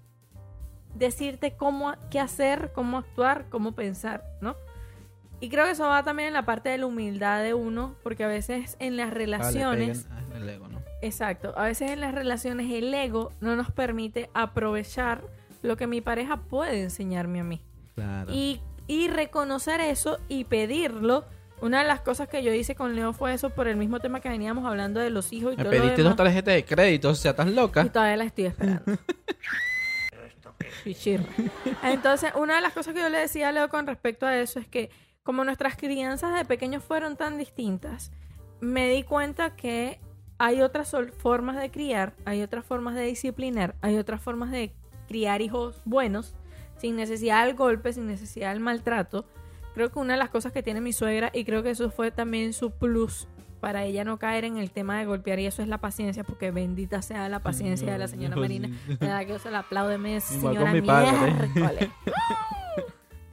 [0.95, 4.57] decirte cómo, qué hacer, cómo actuar, cómo pensar, ¿no?
[5.45, 8.25] Y creo que eso va también en la parte de la humildad de uno, porque
[8.25, 10.81] a veces en las Ah, relaciones, pegan al ego, ¿no?
[11.03, 15.23] exacto, a veces en las relaciones el ego no nos permite aprovechar
[15.63, 17.61] lo que mi pareja puede enseñarme a mí.
[17.95, 18.33] Claro.
[18.33, 21.25] Y, y reconocer eso y pedirlo.
[21.61, 24.21] Una de las cosas que yo hice con Leo fue eso por el mismo tema
[24.21, 26.17] que veníamos hablando de los hijos y Me todo lo pediste demás.
[26.17, 27.85] dos tarjetas de crédito, o sea, estás Y loca.
[27.87, 28.85] todavía la estoy esperando.
[31.83, 34.59] Entonces, una de las cosas que yo le decía a Leo con respecto a eso
[34.59, 34.91] es que
[35.25, 38.13] como nuestras crianzas de pequeños fueron tan distintas,
[38.61, 39.99] me di cuenta que
[40.39, 44.73] hay otras formas de criar, hay otras formas de disciplinar, hay otras formas de
[45.09, 46.35] criar hijos buenos,
[46.77, 49.25] sin necesidad del golpe, sin necesidad del maltrato.
[49.75, 52.11] Creo que una de las cosas que tiene mi suegra, y creo que eso fue
[52.11, 53.27] también su plus
[53.61, 56.51] para ella no caer en el tema de golpear, y eso es la paciencia, porque
[56.51, 58.69] bendita sea la paciencia de la señora No, Marina.
[59.01, 61.91] Me da que se la aplaude, me señora mi padre.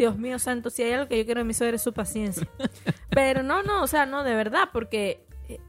[0.02, 2.48] Dios mío santo, si hay algo que yo quiero de mi suegra es su paciencia.
[3.12, 5.60] Pero no, no, o sea, no, de verdad, porque eh,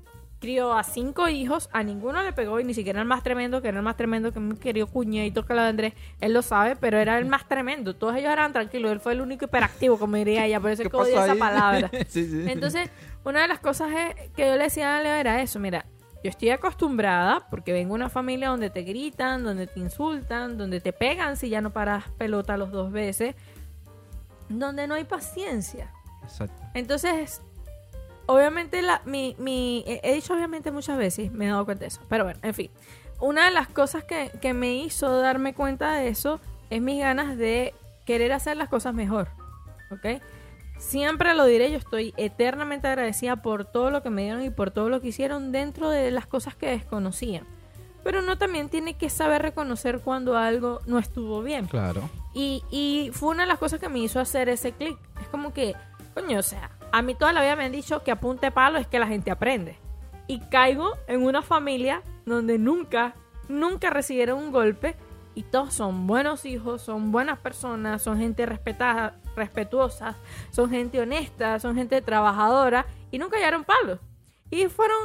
[0.40, 3.68] crió a cinco hijos, a ninguno le pegó y ni siquiera el más tremendo, que
[3.68, 6.76] era el más tremendo que mi querido cuñadito que la de Andrés, él lo sabe,
[6.76, 7.94] pero era el más tremendo.
[7.94, 10.88] Todos ellos eran tranquilos, él fue el único hiperactivo, como diría ella, por eso es
[10.88, 11.90] que odio esa palabra.
[12.08, 12.44] sí, sí.
[12.48, 12.88] Entonces,
[13.24, 15.84] una de las cosas es- que yo le decía a Leo era eso, mira,
[16.24, 20.80] Yo estoy acostumbrada porque vengo de una familia donde te gritan, donde te insultan, donde
[20.80, 23.34] te pegan si ya no paras pelota los dos veces,
[24.58, 25.90] donde no hay paciencia.
[26.22, 26.62] Exacto.
[26.74, 27.42] Entonces,
[28.26, 32.00] obviamente, la, mi, mi, he dicho obviamente muchas veces, me he dado cuenta de eso.
[32.08, 32.70] Pero bueno, en fin.
[33.20, 37.36] Una de las cosas que, que me hizo darme cuenta de eso es mis ganas
[37.36, 37.72] de
[38.04, 39.28] querer hacer las cosas mejor.
[39.90, 40.20] ¿Ok?
[40.78, 44.72] Siempre lo diré, yo estoy eternamente agradecida por todo lo que me dieron y por
[44.72, 47.46] todo lo que hicieron dentro de las cosas que desconocían.
[48.04, 51.66] Pero uno también tiene que saber reconocer cuando algo no estuvo bien.
[51.66, 52.08] Claro.
[52.34, 54.98] Y, y fue una de las cosas que me hizo hacer ese clic.
[55.20, 55.74] Es como que,
[56.14, 58.86] coño, o sea, a mí toda la vida me han dicho que apunte palo es
[58.86, 59.78] que la gente aprende.
[60.26, 63.14] Y caigo en una familia donde nunca,
[63.48, 64.96] nunca recibieron un golpe
[65.34, 70.16] y todos son buenos hijos, son buenas personas, son gente respetada, respetuosa,
[70.50, 73.98] son gente honesta, son gente trabajadora y nunca hallaron palos.
[74.50, 74.98] Y fueron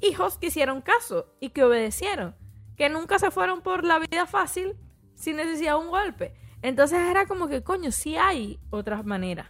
[0.00, 2.34] hijos que hicieron caso y que obedecieron,
[2.76, 4.76] que nunca se fueron por la vida fácil
[5.14, 6.34] sin necesidad de un golpe.
[6.62, 9.48] Entonces era como que, coño, sí hay otras maneras.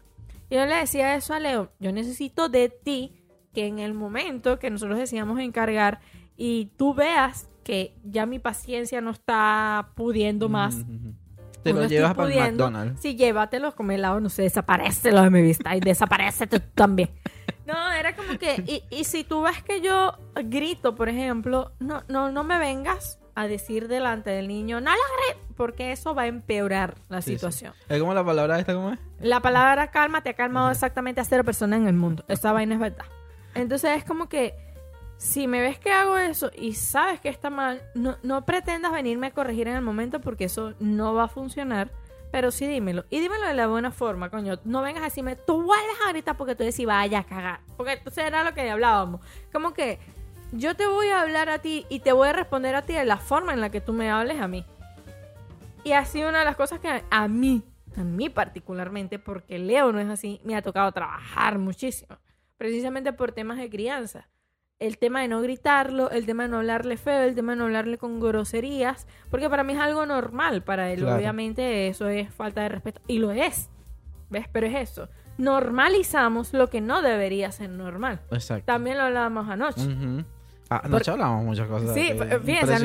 [0.48, 3.20] Y yo le decía eso a Leo, yo necesito de ti
[3.52, 6.00] que en el momento que nosotros decíamos encargar
[6.36, 10.84] y tú veas que ya mi paciencia no está pudiendo más.
[11.62, 13.00] Te lo llevas para el McDonald's.
[13.00, 17.10] Sí, llévatelos, come helado, no sé, desaparecelo de mi vista y desaparecete tú también.
[17.66, 22.02] No, era como que, y, y si tú ves que yo grito, por ejemplo, no,
[22.08, 26.22] no, no me vengas a decir delante del niño, no la grites, porque eso va
[26.22, 27.36] a empeorar la Sí, sí.
[27.36, 27.74] situación.
[27.88, 28.98] Es como la palabra esta, ¿cómo es?
[29.20, 32.24] La palabra calma te ha calmado exactamente a cero personas en el mundo.
[32.28, 33.04] Esa vaina es verdad.
[33.54, 34.54] Entonces es como que
[35.20, 39.26] si me ves que hago eso y sabes que está mal, no, no pretendas venirme
[39.26, 41.90] a corregir en el momento porque eso no va a funcionar.
[42.32, 43.04] Pero sí dímelo.
[43.10, 44.58] Y dímelo de la buena forma, coño.
[44.64, 47.60] No vengas a decirme, tú vuelves a porque tú decís, vaya a cagar.
[47.76, 49.20] Porque entonces era lo que hablábamos.
[49.52, 49.98] Como que
[50.52, 53.04] yo te voy a hablar a ti y te voy a responder a ti de
[53.04, 54.64] la forma en la que tú me hables a mí.
[55.84, 57.62] Y sido una de las cosas que a mí,
[57.94, 62.16] a mí particularmente, porque Leo no es así, me ha tocado trabajar muchísimo.
[62.56, 64.29] Precisamente por temas de crianza.
[64.80, 67.64] El tema de no gritarlo, el tema de no hablarle feo, el tema de no
[67.64, 71.16] hablarle con groserías, porque para mí es algo normal, para él Claro.
[71.16, 73.68] obviamente eso es falta de respeto, y lo es,
[74.30, 74.46] ¿ves?
[74.50, 78.20] Pero es eso, normalizamos lo que no debería ser normal.
[78.30, 78.64] Exacto.
[78.64, 79.82] También lo hablábamos anoche.
[80.70, 81.92] Ah, anoche hablamos muchas cosas.
[81.92, 82.76] Sí, que- fíjense,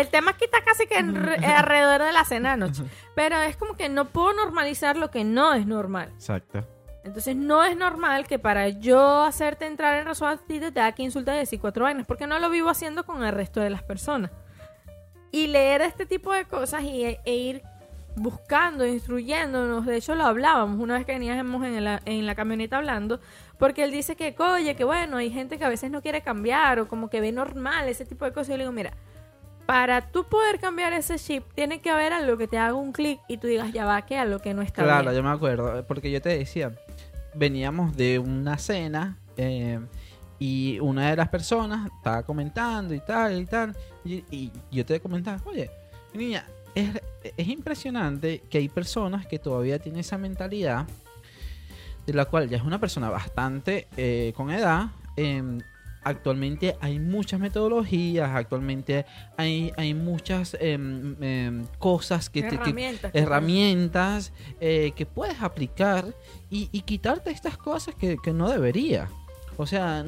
[0.00, 0.96] el tema aquí está casi que
[1.56, 2.84] alrededor de la cena anoche.
[3.16, 6.10] Pero es como que no puedo normalizar lo que no es normal.
[6.14, 6.64] Exacto.
[7.06, 10.90] Entonces no es normal que para yo hacerte entrar en razón a ti te tenga
[10.90, 13.70] que insultar y decir cuatro vainas, porque no lo vivo haciendo con el resto de
[13.70, 14.32] las personas.
[15.30, 17.62] Y leer este tipo de cosas y, e ir
[18.16, 22.78] buscando, instruyéndonos, de hecho lo hablábamos una vez que veníamos en la, en la camioneta
[22.78, 23.20] hablando,
[23.56, 26.80] porque él dice que, oye, que bueno, hay gente que a veces no quiere cambiar
[26.80, 28.48] o como que ve normal ese tipo de cosas.
[28.48, 28.94] Y yo le digo, mira,
[29.66, 33.20] para tú poder cambiar ese chip, tiene que haber algo que te haga un clic
[33.28, 35.16] y tú digas, ya va, que algo que no está Claro, bien.
[35.16, 36.72] yo me acuerdo, porque yo te decía,
[37.34, 39.80] veníamos de una cena eh,
[40.38, 45.00] y una de las personas estaba comentando y tal y tal, y, y yo te
[45.00, 45.68] comentaba, oye,
[46.14, 46.90] niña, es,
[47.36, 50.86] es impresionante que hay personas que todavía tienen esa mentalidad,
[52.06, 54.86] de la cual ya es una persona bastante eh, con edad.
[55.16, 55.58] em,
[56.06, 59.04] actualmente hay muchas metodologías, actualmente
[59.36, 63.10] hay, hay muchas em, em, cosas que, herramientas.
[63.12, 66.14] que- herramientas eh, que puedes aplicar
[66.48, 69.08] y, y quitarte estas cosas que, que no debería.
[69.56, 70.04] O sea,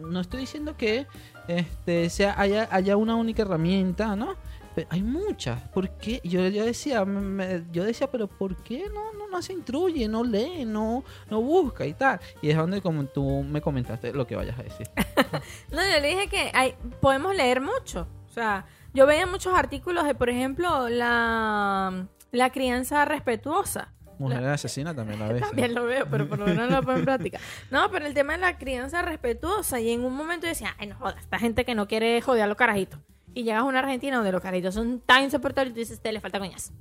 [0.00, 1.06] no estoy diciendo que
[1.48, 4.34] este sea haya, haya una única herramienta, ¿no?
[4.74, 5.60] Pero hay muchas.
[5.70, 6.20] ¿Por qué?
[6.24, 10.22] Yo, yo decía, me- yo decía, pero ¿por qué no, no, no se instruye, no
[10.22, 12.20] lee, no, no busca y tal?
[12.40, 14.88] Y es donde como tú me comentaste lo que vayas a decir.
[15.72, 18.06] No, yo le dije que hay, podemos leer mucho.
[18.28, 18.64] O sea,
[18.94, 23.92] yo veía muchos artículos de, por ejemplo, la, la crianza respetuosa.
[24.18, 25.46] Mujer asesina también a veces.
[25.48, 27.38] También lo veo, pero por lo menos no lo pongo en práctica.
[27.70, 29.80] No, pero el tema de la crianza respetuosa.
[29.80, 32.42] Y en un momento yo decía, ay, no jodas, esta gente que no quiere joder
[32.42, 33.00] a los carajitos.
[33.34, 36.12] Y llegas a una Argentina donde los carajitos son tan insoportables y tú dices, te
[36.12, 36.72] le falta coñazo.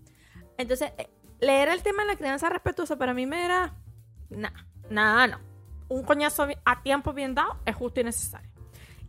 [0.58, 1.08] Entonces, eh,
[1.40, 3.76] leer el tema de la crianza respetuosa para mí me era,
[4.30, 5.40] nada, nada, no.
[5.90, 8.50] Un coñazo a tiempo bien dado es justo y necesario.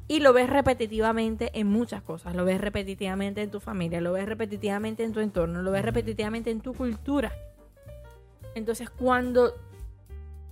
[0.09, 2.35] Y lo ves repetitivamente en muchas cosas.
[2.35, 6.51] Lo ves repetitivamente en tu familia, lo ves repetitivamente en tu entorno, lo ves repetitivamente
[6.51, 7.33] en tu cultura.
[8.55, 9.55] Entonces, cuando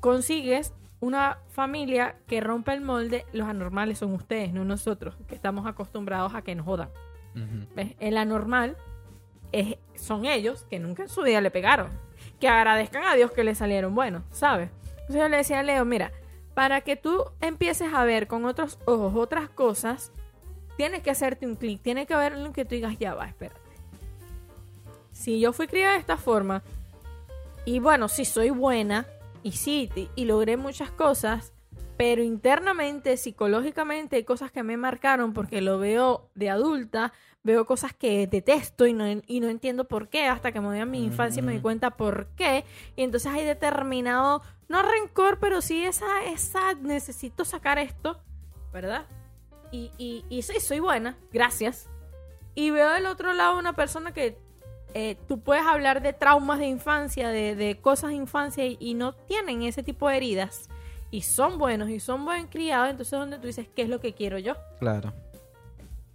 [0.01, 5.66] consigues una familia que rompe el molde, los anormales son ustedes, no nosotros, que estamos
[5.66, 6.90] acostumbrados a que nos jodan.
[7.34, 7.66] Ujú.
[7.74, 7.94] ¿Ves?
[8.00, 8.76] El anormal
[9.52, 11.90] es, son ellos que nunca en su vida le pegaron.
[12.40, 14.70] Que agradezcan a Dios que le salieron buenos, ¿sabes?
[14.92, 16.12] Entonces yo le decía a Leo, mira,
[16.54, 20.12] para que tú empieces a ver con otros ojos otras cosas,
[20.76, 23.60] tiene que hacerte un clic, tiene que haber en que tú digas, ya va, espérate.
[25.12, 26.62] Si yo fui criada de esta forma,
[27.64, 29.06] y bueno, sí soy buena,
[29.43, 31.52] y sí, y, logré muchas cosas,
[31.97, 37.12] pero internamente, psicológicamente, hay cosas que me marcaron porque lo veo de adulta,
[37.43, 40.78] veo cosas que detesto y no, y no entiendo por qué, hasta que me voy
[40.78, 42.65] a mi infancia y me di cuenta por qué,
[42.97, 48.20] y entonces hay determinado, no rencor, pero sí esa, esa, necesito sacar esto,
[48.73, 49.06] ¿verdad?
[49.70, 51.89] Y, y, y sí, soy buena, gracias.
[52.55, 54.36] Y veo del otro lado una persona que
[54.94, 58.94] eh, tú puedes hablar de traumas de infancia, de, de cosas de infancia y, y
[58.94, 60.69] no tienen ese tipo de heridas.
[61.10, 64.01] Y son buenos y son buen criados, entonces es donde tú dices, ¿qué es lo
[64.01, 64.55] que quiero yo?
[64.78, 65.12] Claro.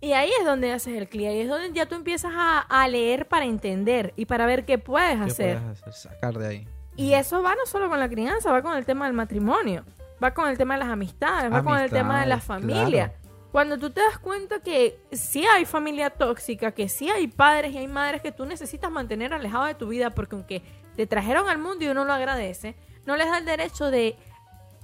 [0.01, 2.87] Y ahí es donde haces el clic, ahí es donde ya tú empiezas a, a
[2.87, 5.59] leer para entender y para ver qué puedes ¿Qué hacer.
[5.59, 5.93] puedes hacer?
[5.93, 6.67] Sacar de ahí.
[6.95, 9.83] Y eso va no solo con la crianza, va con el tema del matrimonio,
[10.23, 13.13] va con el tema de las amistades, va con el tema de la familia.
[13.13, 13.22] claro.
[13.53, 17.77] Cuando tú te das cuenta que sí hay familia tóxica, que sí hay padres y
[17.77, 20.63] hay madres que tú necesitas mantener alejados de tu vida porque aunque
[20.95, 22.73] te trajeron al mundo y uno lo agradece,
[23.05, 24.15] no les da el derecho de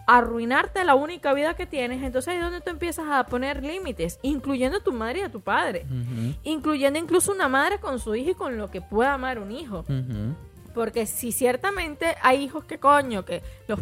[0.06, 4.20] arruinarte la única vida que tienes, entonces ahí es donde tú empiezas a poner límites,
[4.22, 5.88] incluyendo a tu madre y a tu padre,
[6.44, 9.84] incluyendo incluso una madre con su hijo y con lo que pueda amar un hijo.
[10.76, 13.80] Porque si ciertamente hay hijos que coño, que los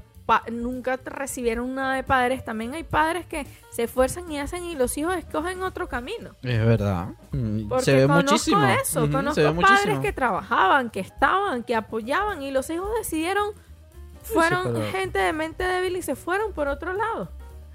[0.51, 4.97] nunca recibieron nada de padres, también hay padres que se esfuerzan y hacen y los
[4.97, 6.31] hijos escogen otro camino.
[6.43, 7.09] Es verdad.
[7.31, 8.65] Mm, Porque se ve conozco muchísimo.
[8.65, 10.01] eso, conozco padres muchísimo.
[10.01, 13.53] que trabajaban, que estaban, que apoyaban y los hijos decidieron,
[14.23, 17.29] fueron gente de mente débil y se fueron por otro lado.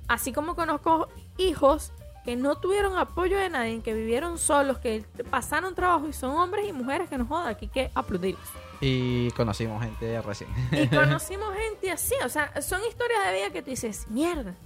[0.09, 1.09] Así como conozco
[1.39, 1.93] hijos
[2.24, 6.69] que no tuvieron apoyo de nadie, que vivieron solos, que pasaron trabajo y son hombres
[6.69, 8.47] y mujeres que nos joda, aquí que aplaudirlos.
[8.85, 10.51] Y conocimos gente recién.
[10.73, 14.57] Y conocimos gente así, o sea, son historias de vida que tú dices, mierda.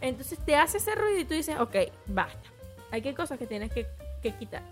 [0.00, 1.76] Entonces te hace ese ruido y tú dices, ok,
[2.06, 2.40] basta.
[2.90, 3.86] Hay que cosas que tienes que,
[4.22, 4.62] que quitar.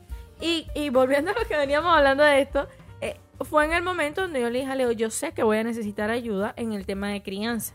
[0.40, 2.66] Y, y volviendo a lo que veníamos hablando de esto,
[3.02, 5.59] eh, fue en el momento donde yo le dije a Leo, yo sé que voy
[5.59, 7.74] a necesitar ayuda en el tema de crianza.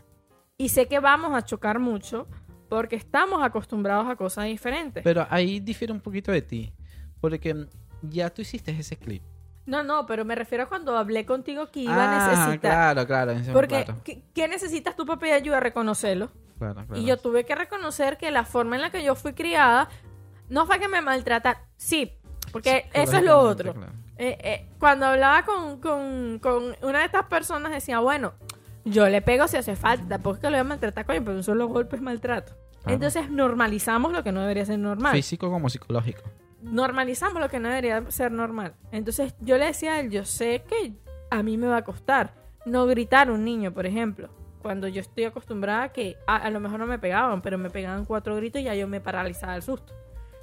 [0.58, 2.26] Y sé que vamos a chocar mucho
[2.68, 5.04] porque estamos acostumbrados a cosas diferentes.
[5.04, 6.72] Pero ahí difiere un poquito de ti.
[7.20, 7.66] Porque
[8.02, 9.22] ya tú hiciste ese clip.
[9.70, 12.58] No, no, pero me refiero a cuando hablé contigo que iba ah, a necesitar.
[12.58, 13.34] claro, claro.
[13.52, 15.60] Porque, claro, ¿qué, qué necesitas tú para pedir ayuda?
[15.60, 16.32] Reconocerlo.
[16.58, 17.00] claro, claro.
[17.00, 19.88] Y yo tuve que reconocer que la forma en la que yo fui criada
[20.48, 21.62] no fue que me maltrataran.
[21.76, 22.12] Sí,
[22.50, 23.72] porque Sí, eso es lo otro.
[24.16, 28.32] Eh, eh, cuando hablaba con, con- con una de estas personas decía, bueno,
[28.84, 31.68] yo le pego si hace falta, porque lo voy a maltratar, coño, pero un solo
[31.68, 32.54] golpe es maltrato.
[32.86, 36.22] Entonces normalizamos lo que no debería ser normal Físico como psicológico.
[36.62, 38.74] Normalizamos lo que no debería ser normal.
[38.92, 40.94] Entonces yo le decía a él, yo sé que
[41.30, 42.34] a mí me va a costar
[42.66, 44.28] no gritar a un niño, por ejemplo.
[44.62, 47.70] Cuando yo estoy acostumbrada a que a, a lo mejor no me pegaban, pero me
[47.70, 49.94] pegaban cuatro gritos y ya yo me paralizaba el susto.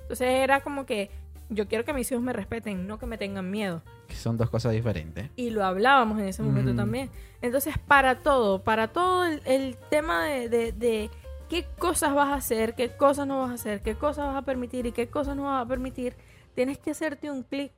[0.01, 1.11] Entonces era como que
[1.49, 3.81] yo quiero que mis hijos me respeten, no que me tengan miedo.
[4.07, 5.29] Que son dos cosas diferentes.
[5.35, 6.77] Y lo hablábamos en ese momento Ujú.
[6.77, 7.09] también.
[7.41, 11.09] Entonces, para todo, para todo el, el tema de, de- de
[11.47, 14.41] qué cosas vas a hacer, qué cosas no vas a hacer, qué cosas vas a
[14.43, 16.15] permitir y qué cosas no vas a permitir,
[16.55, 17.71] tienes que hacerte un clic.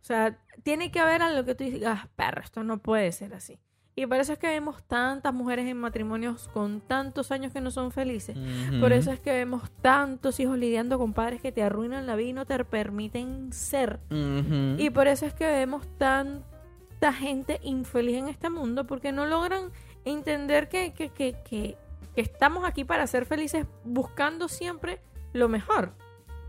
[0.00, 3.34] O sea, tiene que haber algo que tú digas, "Ah, perro, esto no puede ser
[3.34, 3.58] así.
[3.94, 7.70] Y por eso es que vemos tantas mujeres en matrimonios con tantos años que no
[7.70, 8.38] son felices.
[8.80, 12.28] Por eso es que vemos tantos hijos lidiando con padres que te arruinan la vida
[12.30, 14.00] y no te permiten ser.
[14.10, 14.76] Ujú.
[14.78, 19.70] Y por eso es que vemos tanta gente infeliz en este mundo porque no logran
[20.06, 21.76] entender que, que, que, que,
[22.14, 25.00] que estamos aquí para ser felices buscando siempre
[25.32, 25.94] lo mejor.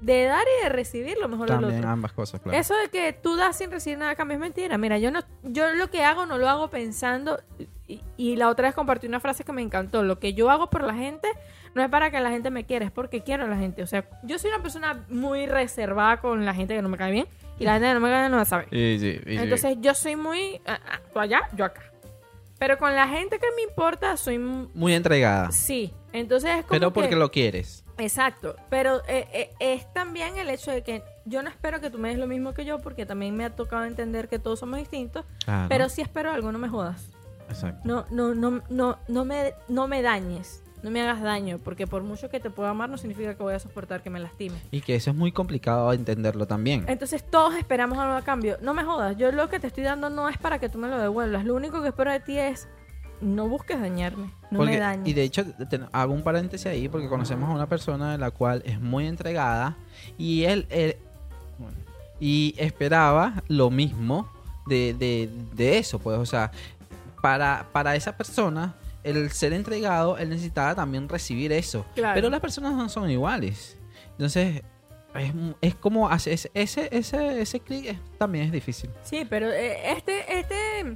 [0.02, 1.90] De dar y de recibir lo mejor del También otro.
[1.92, 2.58] ambas cosas, claro.
[2.58, 4.78] Eso de que tú das sin recibir nada cambio es mentira.
[4.78, 7.40] Mira, yo no, yo lo que hago no lo hago pensando.
[7.88, 10.04] Y, y la otra vez compartí una frase que me encantó.
[10.04, 11.30] Lo que yo hago por la gente
[11.74, 13.82] no es para que la gente me quiera, es porque quiero a la gente.
[13.82, 17.12] O sea, yo soy una persona muy reservada con la gente que no me cae
[17.14, 17.28] bien.
[17.58, 18.68] Y la gente que no me cae bien no la sabe.
[18.72, 20.60] Entonces yo soy muy...
[20.66, 20.80] ah,
[21.14, 21.93] tú allá, yo acá.
[22.64, 24.38] Pero con la gente que me importa, soy...
[24.40, 25.52] Muy entregada.
[25.52, 25.94] Sí.
[26.14, 27.84] Entonces es como Pero que- porque lo quieres.
[27.98, 31.98] Exacto, pero eh, eh, es también el hecho de que yo no espero que tú
[32.00, 34.80] me des lo mismo que yo porque también me ha tocado entender que todos somos
[34.80, 35.26] distintos,
[35.68, 37.10] pero si espero algo, no me jodas.
[37.50, 37.82] Exacto.
[37.84, 42.04] No no no no no me no me dañes, no me hagas daño, porque por
[42.04, 44.56] mucho que te pueda amar no significa que voy a soportar que me lastime.
[44.70, 46.86] Y que eso es muy complicado entenderlo también.
[46.88, 48.58] Entonces todos esperamos algo a cambio.
[48.62, 50.88] No me jodas, yo lo que te estoy dando no es para que tú me
[50.90, 51.46] lo devuelvas.
[51.46, 52.68] Lo único que espero de ti es
[53.22, 55.08] no busques dañarme, no Porque- me dañes.
[55.08, 58.32] y de hecho, te- hago un paréntesis ahí porque conocemos a una persona de la
[58.32, 59.78] cual es muy entregada
[60.18, 60.98] y él, él-
[61.58, 61.78] bueno,
[62.20, 64.28] y esperaba lo mismo
[64.66, 66.52] de, de- de eso, pues, o sea,
[67.22, 71.86] para, para esa persona, el ser entregado, él necesitaba también recibir eso.
[71.96, 72.16] Claro.
[72.16, 73.78] Pero las personas no son iguales.
[74.12, 74.62] Entonces,
[75.16, 75.32] es,
[75.62, 78.90] es como ese, ese, ese, ese clic es- también es difícil.
[79.04, 80.96] Sí, pero eh, este, este,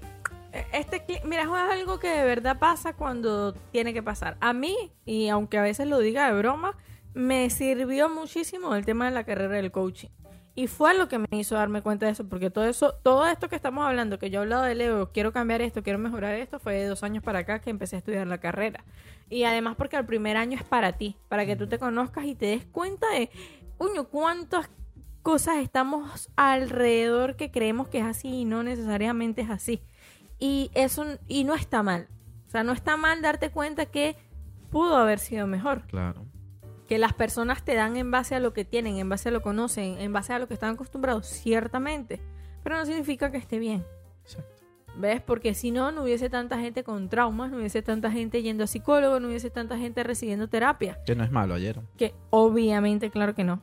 [0.73, 4.37] este, cli- mira, es algo que de verdad pasa cuando tiene que pasar.
[4.39, 4.75] A mí,
[5.05, 6.75] y aunque a veces lo diga de broma,
[7.13, 10.09] me sirvió muchísimo el tema de la carrera del coaching.
[10.57, 13.47] Y fue lo que me hizo darme cuenta de eso, porque todo eso, todo esto
[13.47, 16.57] que estamos hablando, que yo he hablado de Leo, quiero cambiar esto, quiero mejorar esto,
[16.57, 18.83] fue de dos años para acá que empecé a estudiar la carrera.
[19.29, 22.33] Y además porque el primer año es para ti, para que tú te conozcas y
[22.33, 23.29] te des cuenta de,
[23.77, 24.67] uño, cuántas
[25.21, 29.83] cosas estamos alrededor que creemos que es así y no necesariamente es así.
[30.39, 32.07] Y eso y no está mal.
[32.47, 34.15] O sea, no está mal darte cuenta que
[34.71, 35.83] pudo haber sido mejor.
[35.83, 36.25] Claro.
[36.87, 39.39] Que las personas te dan en base a lo que tienen, en base a lo
[39.39, 42.21] que conocen, en base a lo que están acostumbrados, ciertamente.
[42.63, 43.85] Pero no significa que esté bien.
[44.23, 44.57] Exacto.
[44.97, 45.21] ¿Ves?
[45.21, 48.67] Porque si no, no hubiese tanta gente con traumas, no hubiese tanta gente yendo a
[48.67, 50.97] psicólogo, no hubiese tanta gente recibiendo terapia.
[51.05, 51.79] Que no es malo ayer.
[51.97, 53.61] Que obviamente, claro que no.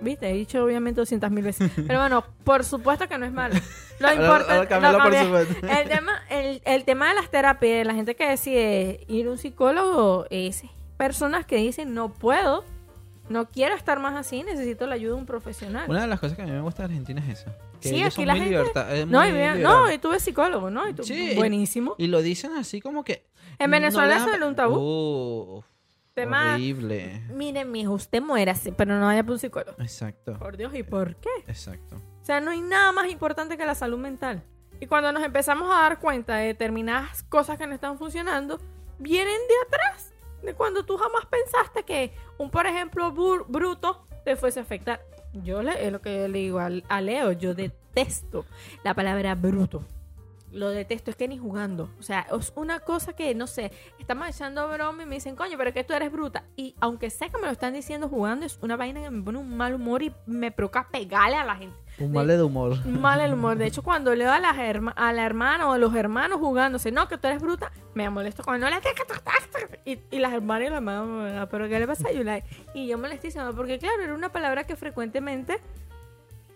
[0.00, 0.28] ¿Viste?
[0.28, 1.70] He dicho obviamente 200 mil veces.
[1.86, 3.54] Pero bueno, por supuesto que no es malo.
[3.98, 9.26] Lo importante el, tema, el, el tema de las terapias, la gente que decide ir
[9.26, 10.64] a un psicólogo es
[10.96, 12.64] personas que dicen no puedo,
[13.28, 15.88] no quiero estar más así, necesito la ayuda de un profesional.
[15.90, 17.50] Una de las cosas que a mí me gusta de Argentina es eso.
[17.80, 20.20] Que Sí, ellos aquí son la muy gente- es no, muy y no, y tuve
[20.20, 20.88] psicólogo, ¿no?
[20.88, 21.94] Y tu- Sí, buenísimo.
[21.98, 23.26] Y lo dicen así como que...
[23.58, 24.76] En Venezuela no eso era un tabú.
[25.58, 25.64] Uf,
[26.14, 27.22] Tema- horrible.
[27.30, 29.76] Miren, mijo, usted muérase, pero no vaya por un psicólogo.
[29.82, 30.38] Exacto.
[30.38, 31.28] Por Dios, ¿y por qué?
[31.46, 31.96] Exacto.
[31.96, 34.42] O sea, no hay nada más importante que la salud mental.
[34.80, 38.58] Y cuando nos empezamos a dar cuenta de determinadas cosas que no están funcionando,
[38.98, 40.12] vienen de atrás.
[40.54, 45.00] Cuando tú jamás pensaste que un, por ejemplo, bruto te fuese a afectar.
[45.32, 48.44] Yo le, es lo que yo le digo a, Leo, yo detesto
[48.84, 49.82] la palabra bruto.
[50.56, 51.90] Lo detesto, es que ni jugando.
[52.00, 55.58] O sea, es una cosa que, no sé, estamos echando broma y me dicen, coño,
[55.58, 56.44] pero es que tú eres bruta.
[56.56, 59.36] Y aunque sé que me lo están diciendo jugando, es una vaina que me pone
[59.38, 62.86] un mal humor y me provoca pegarle a la gente Un mal de humor.
[62.86, 63.58] mal el humor.
[63.58, 66.90] De hecho, cuando leo a, las herma- a la hermana o a los hermanos jugándose,
[66.90, 68.80] no, que tú eres bruta, me molesto cuando no le
[69.84, 72.42] y, y las hermanas y las hermanas, pero ¿qué le pasa a Yulai?
[72.72, 75.60] Y yo molestísima, porque claro, era una palabra que frecuentemente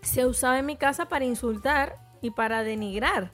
[0.01, 3.31] se usaba en mi casa para insultar y para denigrar.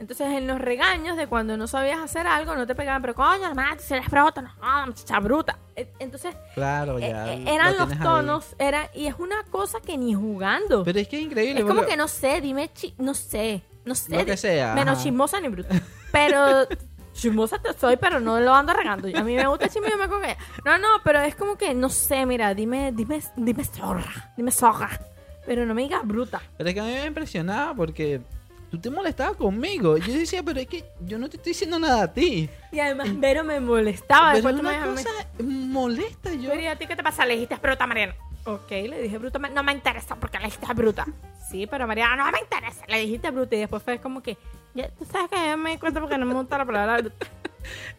[0.00, 3.46] Entonces, en los regaños de cuando no sabías hacer algo, no te pegaban, pero coño,
[3.46, 5.58] hermana, si eres bruta, no, muchacha bruta.
[5.76, 7.32] E- Entonces, Claro, eh, ya.
[7.34, 8.02] eh, lo eran los tienes ahí.
[8.04, 10.84] tonos, era, y es una cosa que ni jugando.
[10.84, 11.60] Pero es que es increíble.
[11.60, 14.16] Es como que no sé, dime, chi- no sé, no sé.
[14.16, 15.02] Lo que sea, Menos ajá.
[15.04, 15.68] chismosa ni bruta.
[16.12, 16.66] Pero
[17.12, 19.06] chismosa te soy, pero no lo ando regando.
[19.14, 20.38] A mí me gusta el chisme y yo me con ella.
[20.64, 24.88] No, no, pero es como que, no sé, mira, dime, dime, dime zorra, dime zorra.
[25.44, 26.40] Pero no me digas bruta.
[26.56, 28.22] Pero es que a mí me impresionaba porque
[28.70, 29.96] tú te molestabas conmigo.
[29.98, 32.48] Yo decía, pero es que yo no te estoy diciendo nada a ti.
[32.72, 34.32] Y además, Vero me molestaba.
[34.32, 35.10] pero Después me una cosa
[35.42, 36.50] molesta yo.
[36.50, 37.26] Pero, ¿y a ti qué te pasa?
[37.26, 38.14] Le dijiste bruta, Mariana.
[38.44, 41.06] Ok, le dije bruta, no me interesa porque le dijiste bruta.
[41.50, 42.84] Sí, pero Mariana, no me interesa.
[42.88, 44.38] Le dijiste bruta y después fue como que,
[44.74, 47.26] ya, tú sabes que ya me di cuenta porque no me gusta la palabra bruta.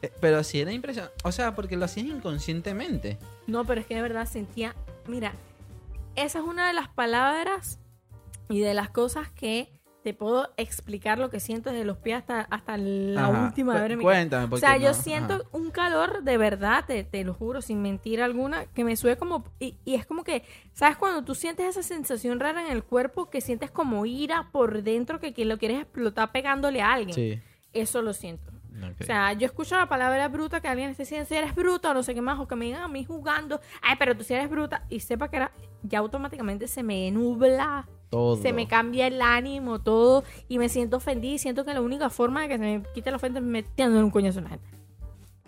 [0.01, 1.15] Eh, Pero sí era impresionante.
[1.23, 3.19] O sea, porque lo hacías inconscientemente.
[3.45, 4.73] No, pero es que de verdad sentía,
[5.05, 5.33] mira,
[6.15, 7.77] esa es una de las palabras
[8.49, 9.69] y de las cosas que
[10.03, 13.43] te puedo explicar lo que siento desde los pies hasta, hasta la Ajá.
[13.45, 15.43] última vez cuéntame, O porque sea, yo siento ajá.
[15.51, 19.43] un calor de verdad, te, te lo juro, sin mentira alguna, que me sube como...
[19.59, 20.97] Y, y es como que, ¿sabes?
[20.97, 25.19] Cuando tú sientes esa sensación rara en el cuerpo, que sientes como ira por dentro,
[25.19, 27.13] que, que lo quieres explotar pegándole a alguien.
[27.13, 27.39] Sí.
[27.73, 28.51] Eso lo siento.
[28.99, 31.93] O sea, yo escucho la palabra bruta que alguien esté diciendo si eres bruta o
[31.93, 34.33] no sé qué más, o que me digan a mí jugando, ay, pero tú si
[34.33, 35.51] eres bruta, y sepa que era,
[35.83, 38.35] ya automáticamente se me nubla, Todo.
[38.35, 42.09] se me cambia el ánimo, todo, y me siento ofendida y siento que la única
[42.09, 44.67] forma de que se me quite la ofensa es metiendo un coñazo en la gente.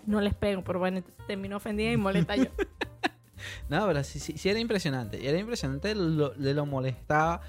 [0.06, 2.46] No les pego, pero bueno, termino ofendida y molesta yo.
[3.68, 5.20] No, pero sí, sí, sí era impresionante.
[5.20, 7.42] Y era impresionante lo, de lo molestaba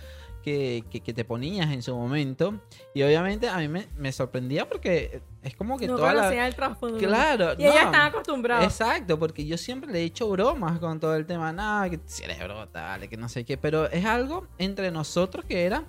[0.44, 2.60] que, que, que te ponías en su momento.
[2.94, 6.48] Y obviamente a mí me, me sorprendía porque es como que no toda la...
[6.48, 6.98] el trasfondo.
[6.98, 7.74] Claro, Y no.
[7.74, 8.66] están acostumbrados.
[8.66, 12.24] Exacto, porque yo siempre le he hecho bromas con todo el tema, nada, que si
[12.24, 15.84] eres brota, dale, que no sé qué, pero es algo entre nosotros que era,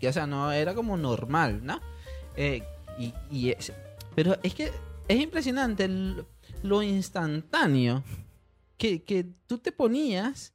[0.00, 1.80] que, o sea, no era como normal, ¿no?
[2.36, 2.62] Eh,
[2.98, 3.72] y, y es-
[4.14, 4.70] pero es que
[5.08, 6.24] es impresionante el-
[6.62, 8.02] lo instantáneo
[8.78, 10.54] que, que tú te ponías,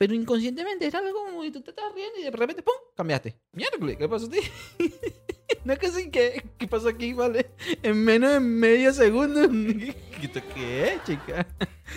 [0.00, 3.36] pero inconscientemente era algo como que tú te estás riendo y de repente, ¡pum!, cambiaste.
[3.52, 4.38] Miércoles, ¿qué pasó a ti?
[5.64, 7.50] no es que sí, ¿qué, ¿qué pasó aquí, vale?
[7.82, 9.42] En menos de medio segundo.
[10.54, 11.46] ¿Qué es, chica?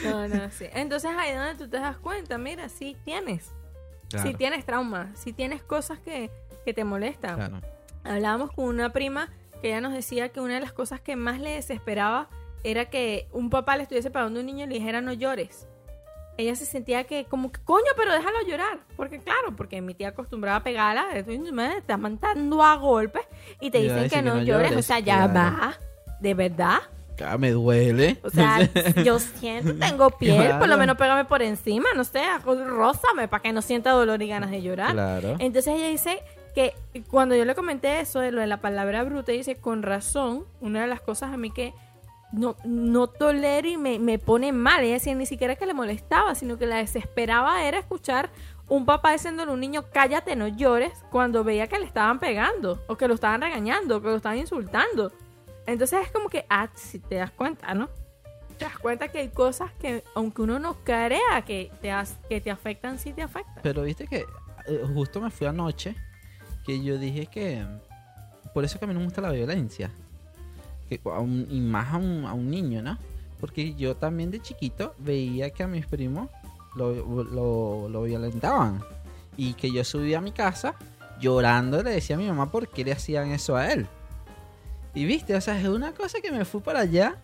[0.04, 0.66] No, no, sí.
[0.74, 3.54] Entonces ahí es donde tú te das cuenta, mira, sí tienes.
[4.22, 6.30] Si tienes trauma, si tienes cosas que,
[6.66, 7.38] que te molestan.
[7.38, 7.62] claro.
[8.04, 9.32] Hablábamos con una prima
[9.62, 12.28] que ella nos decía que una de las cosas que más le desesperaba
[12.66, 15.68] era que un papá le estuviese pagando a un niño y le dijera no llores.
[16.38, 18.80] Ella se sentía que como que coño, pero déjalo llorar.
[18.96, 21.06] Porque claro, porque mi tía acostumbraba a pegarla,
[21.52, 23.24] me está matando a golpes
[23.60, 24.76] y te dicen dice que, no, llores.
[24.76, 25.34] O sea, ya claro.
[25.34, 25.78] va.
[26.20, 26.80] De verdad.
[27.38, 28.18] Me duele.
[28.24, 28.70] O sea,
[29.04, 33.54] yo siento, tengo piel, por lo menos pégame por encima, no sé, rózame para que
[33.54, 34.92] no sienta dolor y ganas de llorar.
[34.92, 35.36] Claro.
[35.40, 36.22] Entonces ella dice
[36.54, 36.74] que
[37.10, 40.82] cuando yo le comenté eso de lo de la palabra bruta, dice, con razón, una
[40.82, 41.74] de las cosas a mí que
[42.34, 46.36] no, no tolero y me, me pone mal, ella decía, ni siquiera que le molestaba,
[46.36, 48.30] sino que la desesperaba era escuchar
[48.68, 52.82] un papá diciéndole a un niño, cállate, no llores, cuando veía que le estaban pegando,
[52.88, 55.12] o que lo estaban regañando, o que lo estaban insultando.
[55.68, 57.90] Entonces es como que, ah, si te das cuenta, ¿no?
[58.58, 62.42] Te das cuenta que hay cosas que, aunque uno no crea que te, as- que
[62.42, 63.56] te afectan, sí te afectan.
[63.64, 64.26] Pero viste que
[64.68, 65.96] eh, justo me fui anoche
[66.66, 67.66] que yo dije que
[68.54, 69.92] por eso que a mí no me gusta la violencia.
[71.06, 72.98] A un- y más a un, a un niño, ¿no?
[73.40, 76.30] Porque yo también de chiquito veía que a mis primos
[76.76, 76.94] lo,
[77.24, 78.82] lo, lo violentaban.
[79.38, 80.76] Y que yo subía a mi casa
[81.20, 83.88] llorando le decía a mi mamá por qué le hacían eso a él.
[84.94, 87.18] Y viste, o sea, es una cosa que me fui para allá.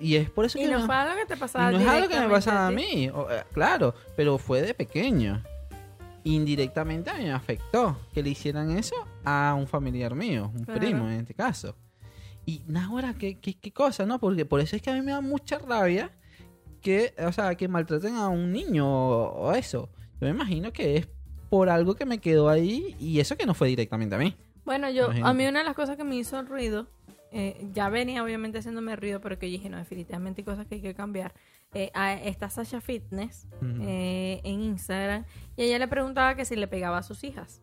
[0.00, 1.86] Y es por eso Y que no me- fue algo que te pasaba no es
[1.86, 5.40] algo que me pasaba a mí, o, eh, claro, pero fue de pequeño.
[6.24, 10.80] Indirectamente a mí me afectó que le hicieran eso a un familiar mío, un Claro.
[10.80, 11.76] primo en este caso.
[12.46, 14.18] Y ahora qué, qué, qué cosa, ¿no?
[14.18, 16.10] Porque por eso es que a mí me da mucha rabia
[16.82, 19.88] que, o sea, que maltraten a un niño o, o eso.
[20.20, 21.08] Yo me imagino que es
[21.48, 24.34] por algo que me quedó ahí y eso que no fue directamente a mí.
[24.64, 26.86] Bueno, yo, a mí una de las cosas que me hizo ruido,
[27.32, 30.76] eh, ya venía obviamente haciéndome ruido, pero que yo dije, no, definitivamente hay cosas que
[30.76, 31.32] hay que cambiar.
[31.74, 33.46] Eh, a- está Sasha Fitness
[33.80, 35.24] eh, en Instagram
[35.56, 37.62] y ella le preguntaba que si le pegaba a sus hijas.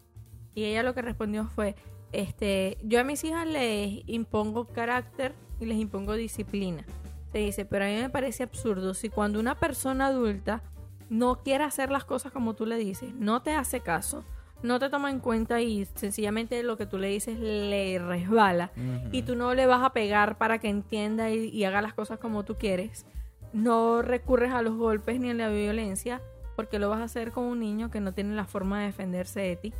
[0.54, 1.76] Y ella lo que respondió fue,
[2.12, 6.86] este, yo a mis hijas les impongo carácter y les impongo disciplina.
[7.32, 10.62] Se dice, pero a mí me parece absurdo si cuando una persona adulta
[11.10, 14.24] no quiere hacer las cosas como tú le dices, no te hace caso,
[14.64, 18.72] no te toma en cuenta y sencillamente lo que tú le dices le resbala
[19.12, 22.20] y tú no le vas a pegar para que entienda y, y haga las cosas
[22.20, 23.06] como tú quieres,
[23.54, 26.22] no recurres a los golpes ni a la violencia
[26.56, 29.40] porque lo vas a hacer con un niño que no tiene la forma de defenderse
[29.40, 29.74] de ti.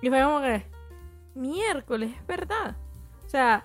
[0.00, 0.64] Y fue como que,
[1.38, 2.76] miércoles, es verdad.
[3.24, 3.64] O sea,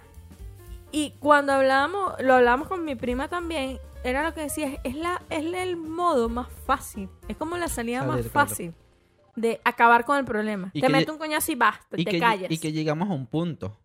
[0.92, 5.22] y cuando hablábamos, lo hablábamos con mi prima también, era lo que decía, es, la,
[5.30, 8.48] es el modo más fácil, es como la salida Salir, más claro.
[8.50, 8.74] fácil
[9.36, 10.70] de acabar con el problema.
[10.74, 12.52] Y te meto un coñazo y basta, y te callas.
[12.52, 13.80] y que llegamos a un punto.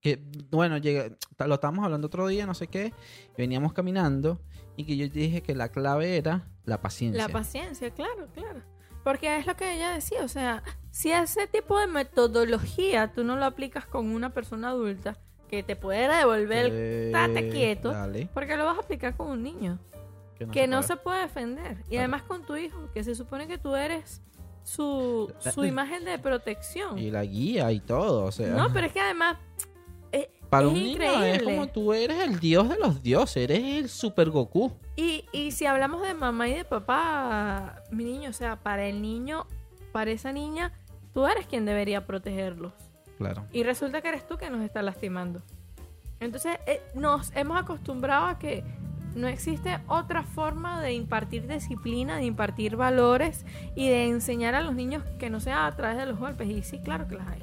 [0.00, 2.92] Que, bueno, llega, ta- lo estábamos hablando otro día, no sé qué.
[3.38, 4.38] Veníamos caminando
[4.76, 7.26] y que yo dije que la clave era la paciencia.
[7.26, 8.60] La paciencia, claro, claro.
[9.06, 13.36] Porque es lo que ella decía, o sea, si ese tipo de metodología tú no
[13.36, 15.16] lo aplicas con una persona adulta
[15.48, 19.44] que te puede devolver el Eh, quieto, dale, porque lo vas a aplicar con un
[19.44, 19.78] niño
[20.50, 21.84] que se no se puede defender.
[21.88, 24.22] Y además con tu hijo, que se supone que tú eres
[24.64, 26.98] su, su imagen de protección.
[26.98, 28.56] Y la guía y todo, o sea.
[28.56, 29.36] No, pero es que además
[30.48, 33.88] para es un niño es como tú eres el dios de los dioses, eres el
[33.88, 34.72] super Goku.
[34.96, 39.02] Y, y si hablamos de mamá y de papá, mi niño, o sea, para el
[39.02, 39.46] niño,
[39.92, 40.72] para esa niña,
[41.12, 42.72] tú eres quien debería protegerlos.
[43.18, 43.46] Claro.
[43.52, 45.42] Y resulta que eres tú que nos está lastimando.
[46.20, 48.64] Entonces, eh, nos hemos acostumbrado a que
[49.14, 53.44] no existe otra forma de impartir disciplina, de impartir valores
[53.74, 56.48] y de enseñar a los niños que no sea a través de los golpes.
[56.48, 57.42] Y sí, claro que las hay.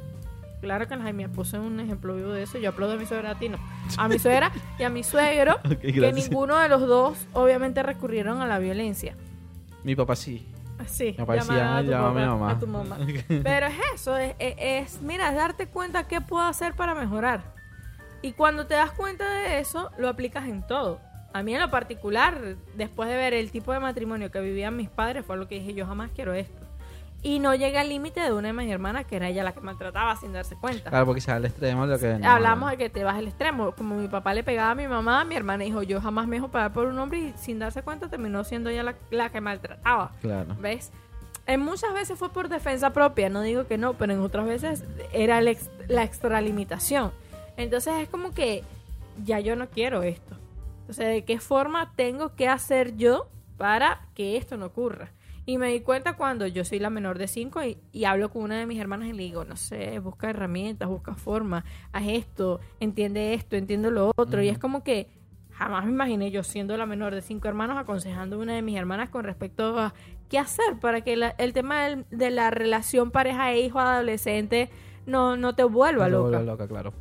[0.64, 1.12] Claro que las hay.
[1.12, 2.58] Me puse un ejemplo vivo de eso.
[2.58, 3.58] Yo aplaudo a mi suegra a ti, no.
[3.98, 4.50] A mi suegra
[4.80, 9.16] y a mi suegro, que ninguno de los dos obviamente recurrieron a la violencia.
[9.84, 10.48] Mi papá sí.
[10.88, 12.52] Sí, Mi papá decía, llamar a "Ay, tu llama a mi papá, mamá".
[12.52, 12.98] a tu mamá.
[13.44, 17.42] Pero es eso, es, es- es, mira, es darte cuenta qué puedo hacer para mejorar.
[18.22, 21.00] Y cuando te das cuenta de eso, lo aplicas en todo.
[21.34, 24.90] A mí en lo particular, después de ver el tipo de matrimonio que vivían mis
[24.90, 26.63] padres, fue lo que dije, yo jamás quiero esto.
[27.26, 29.62] Y no llegué al límite de una de mis hermanas, que era ella la que
[29.62, 30.90] maltrataba sin darse cuenta.
[30.90, 32.16] Claro, porque se al extremo lo que.
[32.20, 33.72] no- Hablamos de que te vas al extremo.
[33.72, 36.50] Como mi papá le pegaba a mi mamá, mi hermana dijo, yo jamás me dejo
[36.50, 40.12] pegar por un hombre y sin darse cuenta terminó siendo ella la, la que maltrataba.
[40.22, 40.56] Claro.
[40.60, 40.92] ¿Ves?
[41.46, 44.84] En muchas veces fue por defensa propia, no digo que no, pero en otras veces
[45.14, 47.12] era el ex- la extralimitación.
[47.58, 48.64] Entonces es como que
[49.24, 50.36] ya yo no quiero esto.
[50.82, 53.28] Entonces, ¿de qué forma tengo que hacer yo
[53.58, 55.10] para que esto no ocurra?
[55.46, 58.44] Y me di cuenta cuando yo soy la menor de cinco y, y hablo con
[58.44, 62.62] una de mis hermanas y le digo, no sé, busca herramientas, busca forma, haz esto,
[62.80, 64.42] entiende esto, entiende lo otro.
[64.42, 65.10] Y es como que
[65.52, 68.78] jamás me imaginé yo siendo la menor de cinco hermanos aconsejando a una de mis
[68.78, 69.94] hermanas con respecto a
[70.30, 74.70] qué hacer para que la- el tema del- de la relación pareja e hijo adolescente
[75.06, 76.30] no, no te vuelva No te loca.
[76.30, 76.94] vuelvas loca, claro.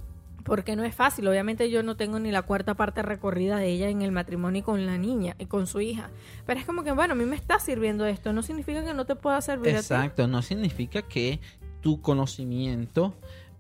[0.44, 1.28] Porque no es fácil.
[1.28, 4.86] Obviamente yo no tengo ni la cuarta parte recorrida de ella en el matrimonio con
[4.86, 6.10] la niña y con su hija.
[6.46, 8.32] Pero es como que, bueno, a mí me está sirviendo esto.
[8.32, 9.78] No significa que no te pueda servir a ti.
[9.78, 11.40] Exacto, no significa que
[11.80, 13.14] tu conocimiento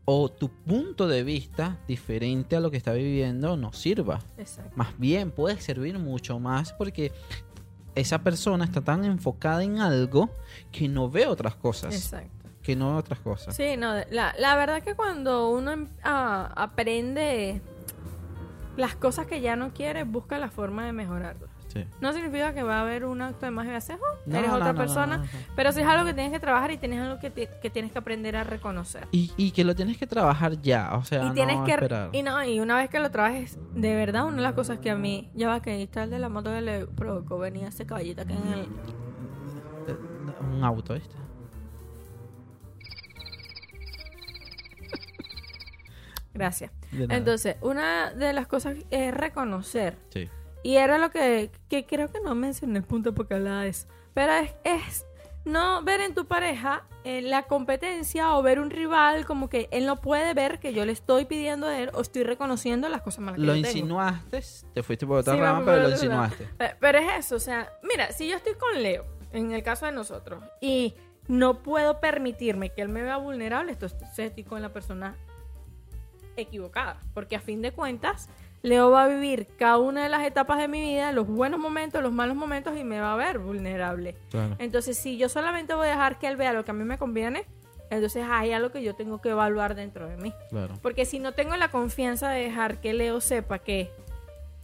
[0.04, 4.20] o tu punto de vista diferente a lo que está viviendo no sirva.
[4.36, 4.72] Exacto.
[4.74, 7.12] Más bien puede servir mucho más porque
[7.94, 10.30] esa persona está tan enfocada en algo
[10.70, 11.94] que no ve otras cosas.
[11.94, 12.41] Exacto.
[12.62, 13.56] Que no otras cosas.
[13.56, 17.60] Sí, no, la, la verdad que cuando uno em- ah, aprende
[18.76, 21.50] las cosas que ya no quiere, busca la forma de mejorarlas.
[21.68, 21.86] Sí.
[22.02, 24.56] No significa que va a haber un acto de magia haces, oh, No, eres no,
[24.56, 25.24] otra no, persona,
[25.56, 27.98] pero sí es algo que tienes que trabajar y tienes algo que, que tienes que
[27.98, 29.08] aprender a reconocer.
[29.10, 32.10] Y, y que lo tienes que trabajar ya, o sea, y tienes no que esperar.
[32.12, 34.90] y no y una vez que lo trabajes de verdad una de las cosas que
[34.90, 37.86] a mí ya va que está el de la moto que le provocó venía ese
[37.86, 38.60] caballito aquí en el
[39.88, 39.96] Eh,
[40.54, 41.16] Un auto, ¿viste?
[46.34, 50.28] Gracias entonces una de las cosas es reconocer Sí.
[50.62, 53.86] y era lo que, que creo que no mencioné el punto porque hablaba de eso
[54.14, 55.04] pero es, es
[55.44, 59.86] no ver en tu pareja eh, la competencia o ver un rival como que él
[59.86, 63.20] no puede ver que yo le estoy pidiendo a él o estoy reconociendo las cosas
[63.24, 63.68] malas que Lo yo tengo.
[63.78, 64.40] insinuaste,
[64.72, 66.44] te fuiste por otra Sí, rama, pero lo insinuaste.
[66.56, 69.86] Pe- Pero es eso, o sea, mira, si yo estoy con Leo, en el caso
[69.86, 70.94] de nosotros, y
[71.26, 75.16] no puedo permitirme que él me vea vulnerable, entonces estoy con la persona
[76.36, 77.00] equivocada.
[77.14, 78.28] Porque a fin de cuentas,
[78.62, 82.02] Leo va a vivir cada una de las etapas de mi vida, los buenos momentos,
[82.02, 84.16] los malos momentos, y me va a ver vulnerable.
[84.30, 84.56] Claro.
[84.58, 86.98] Entonces, si yo solamente voy a dejar que él vea lo que a mí me
[86.98, 87.44] conviene,
[87.90, 90.32] entonces hay algo que yo tengo que evaluar dentro de mí.
[90.48, 90.78] Claro.
[90.80, 93.90] Porque si no tengo la confianza de dejar que Leo sepa que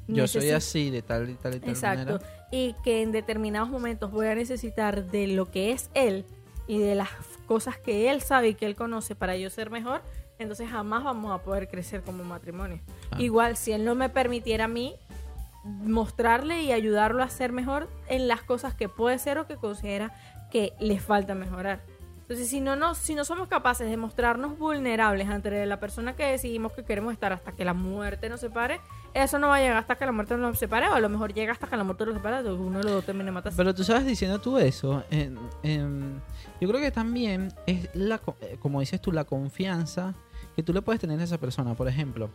[0.06, 2.12] Yo soy así, de tal y tal y tal Exacto.
[2.12, 2.46] manera.
[2.50, 6.24] Y que en determinados momentos voy a necesitar de lo que es él
[6.66, 7.10] y de las
[7.46, 10.00] cosas que él sabe y que él conoce para yo ser mejor,
[10.38, 12.80] entonces jamás vamos a poder crecer como matrimonio.
[13.10, 13.20] Ah.
[13.20, 14.94] Igual, si él no me permitiera a mí
[15.64, 20.12] mostrarle y ayudarlo a ser mejor en las cosas que puede ser o que considera
[20.50, 21.80] que le falta mejorar.
[22.22, 26.26] Entonces, si no, no, si no somos capaces de mostrarnos vulnerables ante la persona que
[26.26, 28.80] decidimos que queremos estar hasta que la muerte nos separe,
[29.14, 31.32] eso no va a llegar hasta que la muerte nos separe, o a lo mejor
[31.32, 33.56] llega hasta que la muerte nos separe, uno de los dos termine matando.
[33.56, 36.20] Pero tú sabes, diciendo tú eso, en-
[36.60, 40.14] yo creo que también es, la, eh, como dices tú, la confianza
[40.58, 41.76] que tú le puedes tener a esa persona.
[41.76, 42.30] Por ejemplo,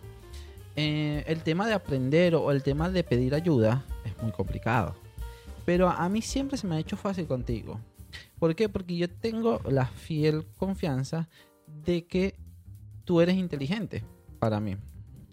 [0.77, 4.95] eh, el tema de aprender o el tema de pedir ayuda es muy complicado.
[5.65, 7.81] Pero a mí siempre se me ha hecho fácil contigo.
[8.39, 8.69] ¿Por qué?
[8.69, 11.27] Porque yo tengo la fiel confianza
[11.67, 12.39] de que
[13.03, 14.05] tú eres inteligente
[14.39, 14.77] para mí.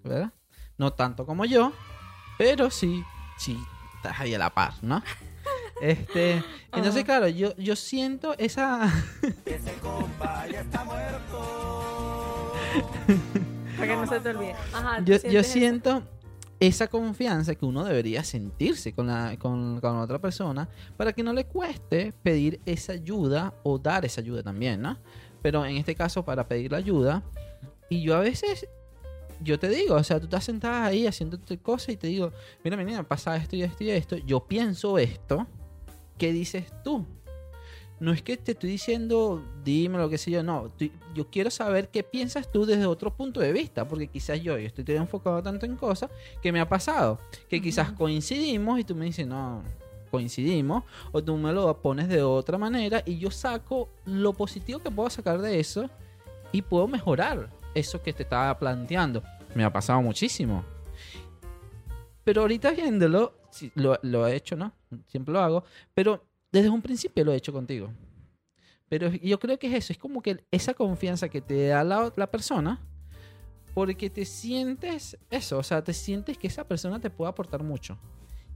[0.03, 0.33] ¿Verdad?
[0.77, 1.73] No tanto como yo,
[2.39, 3.05] pero sí,
[3.39, 3.57] sí,
[3.95, 5.01] estás ahí a la par, ¿no?
[5.81, 6.45] Este,
[6.75, 8.93] entonces, claro, yo, yo siento esa.
[13.77, 14.55] Para que no se te olvide.
[14.73, 15.53] Ajá, ¿tú yo, yo sientes eso?
[15.53, 16.03] siento
[16.61, 21.23] esa confianza que uno debería sentirse con la, con, con la otra persona para que
[21.23, 24.99] no le cueste pedir esa ayuda o dar esa ayuda también, ¿no?
[25.41, 27.23] Pero en este caso, para pedir la ayuda,
[27.89, 28.69] y yo a veces,
[29.41, 32.31] yo te digo, o sea, tú estás sentada ahí haciéndote cosas y te digo,
[32.63, 35.47] mira, menina, pasa esto y esto y esto, yo pienso esto,
[36.19, 37.07] ¿qué dices tú?
[38.01, 40.73] No es que te estoy diciendo, dime lo que sé yo, no.
[41.15, 44.67] yo quiero saber qué piensas tú desde otro punto de vista, porque quizás yo, yo
[44.67, 46.11] estoy enfocado tanto en cosas
[46.41, 47.19] que me ha pasado,
[47.51, 49.63] que quizás coincidimos y tú me dices, no,
[50.11, 54.91] coincidimos, o tú me lo pones de otra manera y yo saco lo positivo que
[54.91, 55.91] puedo sacar de eso
[56.53, 59.23] y puedo mejorar eso que te estaba planteando.
[59.55, 60.65] Me ha pasado muchísimo.
[62.25, 63.35] Pero ahorita viéndolo,
[63.75, 64.73] lo, lo he hecho, ¿no?
[65.07, 67.91] Siempre lo hago, pero desde un principio lo he hecho contigo.
[68.89, 72.13] Pero yo creo que es eso, es como que esa confianza que te da la,
[72.17, 72.81] la persona,
[73.73, 77.99] porque te sientes eso, o sea, te sientes que esa persona te puede aportar mucho.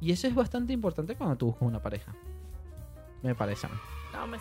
[0.01, 2.13] Y eso es bastante importante cuando tú buscas una pareja.
[3.23, 3.77] Me parece a mí.
[4.13, 4.39] No, me...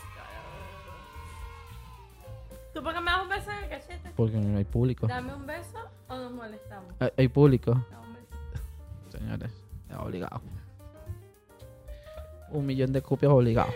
[2.74, 4.12] ¿Tú por qué me das un beso en el cachete?
[4.16, 5.06] Porque no hay público.
[5.06, 5.78] Dame un beso
[6.08, 6.92] o nos molestamos.
[7.00, 9.18] Hay, hay público, Dame un beso.
[9.20, 9.52] señores.
[9.90, 10.42] Es obligado.
[12.54, 13.72] Un millón de copias obligado.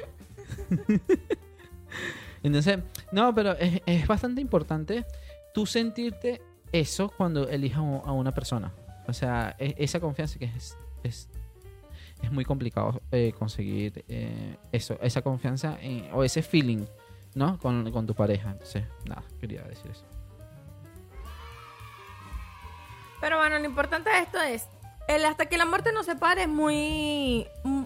[2.44, 2.80] Entonces,
[3.12, 5.06] no, pero es, es bastante importante
[5.54, 6.42] tú sentirte
[6.72, 8.72] eso cuando elijas a una persona.
[9.08, 11.30] O sea, e- esa confianza que es, es,
[12.22, 16.86] es muy complicado eh, conseguir eh, eso, esa confianza en- o ese feeling,
[17.36, 17.58] ¿no?
[17.60, 18.52] Con, con tu pareja.
[18.52, 20.06] Entonces, nada, quería decir eso.
[23.20, 24.68] Pero bueno, lo importante de esto es,
[25.08, 27.84] el hasta que la muerte nos separe es muy, mm,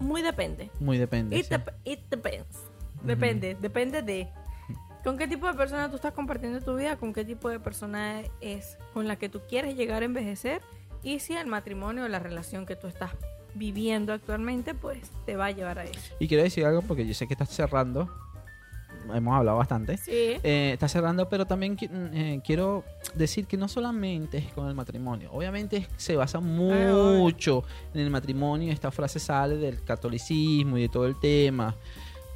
[0.00, 0.70] muy depende.
[0.80, 1.36] Muy depende.
[1.38, 1.54] It, sí.
[1.54, 2.58] dep- it depends.
[3.04, 4.28] Depende, depende de.
[5.04, 6.96] ¿Con qué tipo de persona tú estás compartiendo tu vida?
[6.96, 10.60] ¿Con qué tipo de persona es con la que tú quieres llegar a envejecer?
[11.02, 13.10] Y si el matrimonio o la relación que tú estás
[13.54, 16.14] viviendo actualmente, pues te va a llevar a eso.
[16.18, 18.10] Y quiero decir algo porque yo sé que estás cerrando.
[19.14, 19.96] Hemos hablado bastante.
[19.96, 20.38] Sí.
[20.42, 24.74] Eh, está cerrando, pero también mm, eh, quiero decir que no solamente es con el
[24.74, 25.30] matrimonio.
[25.32, 27.64] Obviamente se basa mucho
[27.94, 28.72] en el matrimonio.
[28.72, 31.74] Esta frase sale del catolicismo y de todo el tema.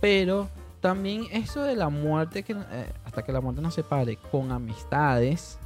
[0.00, 0.48] Pero
[0.80, 5.58] también eso de la muerte, que, eh, hasta que la muerte nos separe, con amistades,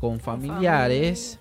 [0.00, 1.38] con familiares.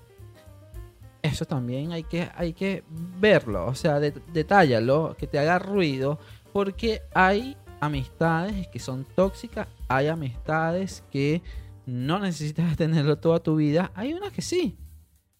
[1.21, 2.83] Eso también hay que, hay que
[3.19, 6.17] verlo, o sea, de- detállalo, que te haga ruido,
[6.51, 11.41] porque hay amistades que son tóxicas, hay amistades que
[11.85, 14.77] no necesitas tenerlo toda tu vida, hay unas que sí,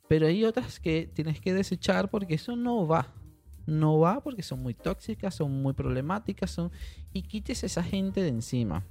[0.10, 3.08] pero hay otras que tienes que desechar porque eso no va.
[3.68, 6.72] No va porque son muy tóxicas, son muy problemáticas, son
[7.14, 8.84] y quites esa gente de encima.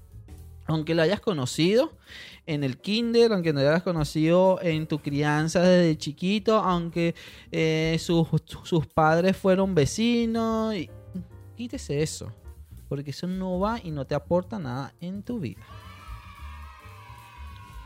[0.66, 1.93] Aunque la hayas conocido
[2.47, 7.16] en el kinder, aunque no la hayas conocido en tu crianza desde chiquito, aunque
[7.51, 8.28] eh, sus,
[8.62, 10.89] sus padres fueron vecinos, y-
[11.56, 12.32] quítese eso.
[12.91, 15.62] Porque eso no va y no te aporta nada en tu vida.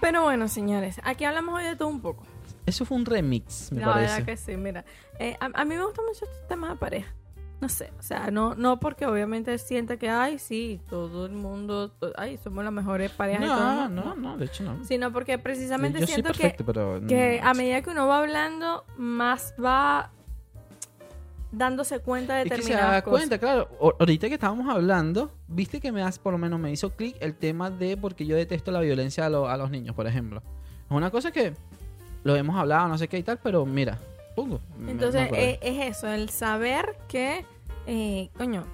[0.01, 2.25] Pero bueno, señores, aquí hablamos hoy de todo un poco.
[2.65, 4.25] Eso fue un remix, me la verdad parece.
[4.25, 4.85] que sí, mira.
[5.19, 7.15] Eh, a, a mí me gusta mucho este tema de pareja.
[7.61, 11.95] No sé, o sea, no, no porque obviamente sienta que, ay, sí, todo el mundo,
[12.17, 13.59] ay, somos las mejores parejas y todo.
[13.59, 14.83] No, no, no, de hecho no.
[14.85, 18.87] Sino porque precisamente Yo siento que, perfecto, pero que a medida que uno va hablando,
[18.97, 20.11] más va
[21.57, 23.21] dándose cuenta de Es que se determinadas da cosas.
[23.29, 23.69] cuenta, claro.
[23.99, 27.35] Ahorita que estábamos hablando, viste que me has, por lo menos me hizo clic el
[27.35, 30.43] tema de porque yo detesto la violencia a, lo- a los niños, por ejemplo.
[30.85, 31.55] Es una cosa que
[32.25, 33.99] lo hemos hablado, no sé qué y tal, pero mira,
[34.37, 34.61] pongo.
[34.87, 35.51] Entonces, acordé.
[35.53, 37.45] eh, es eso, el saber que,
[37.87, 38.65] eh, coño,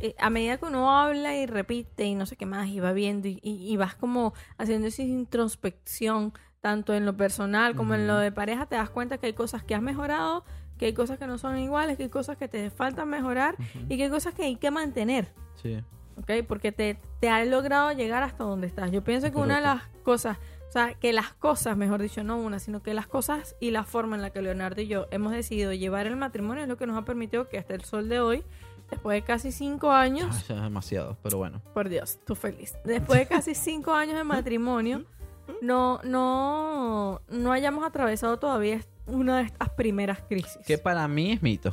[0.00, 2.92] eh, a medida que uno habla y repite y no sé qué más, y va
[2.92, 8.06] viendo y, y- y vas como haciendo esa introspección, tanto en lo personal como en
[8.08, 10.44] lo de pareja, te das cuenta que hay cosas que has mejorado,
[10.78, 13.56] que hay cosas que no son iguales, que hay cosas que te faltan mejorar
[13.88, 15.28] y que hay cosas que hay que mantener.
[15.62, 15.82] Sí.
[16.18, 16.46] ¿ok?
[16.46, 18.90] Porque te, te ha logrado llegar hasta donde estás.
[18.90, 20.38] Yo pienso que una de las cosas,
[20.68, 23.84] o sea, que las cosas, mejor dicho, no una, sino que las cosas y la
[23.84, 26.86] forma en la que Leonardo y yo hemos decidido llevar el matrimonio es lo que
[26.86, 28.44] nos ha permitido que hasta el sol de hoy,
[28.90, 31.62] después de casi cinco años, eso es demasiado, pero bueno.
[31.74, 35.04] por Dios, tú feliz, después de casi cinco años de matrimonio,
[35.62, 40.58] no, no, no hayamos atravesado todavía una de estas primeras crisis.
[40.66, 41.72] Que para mí es mito.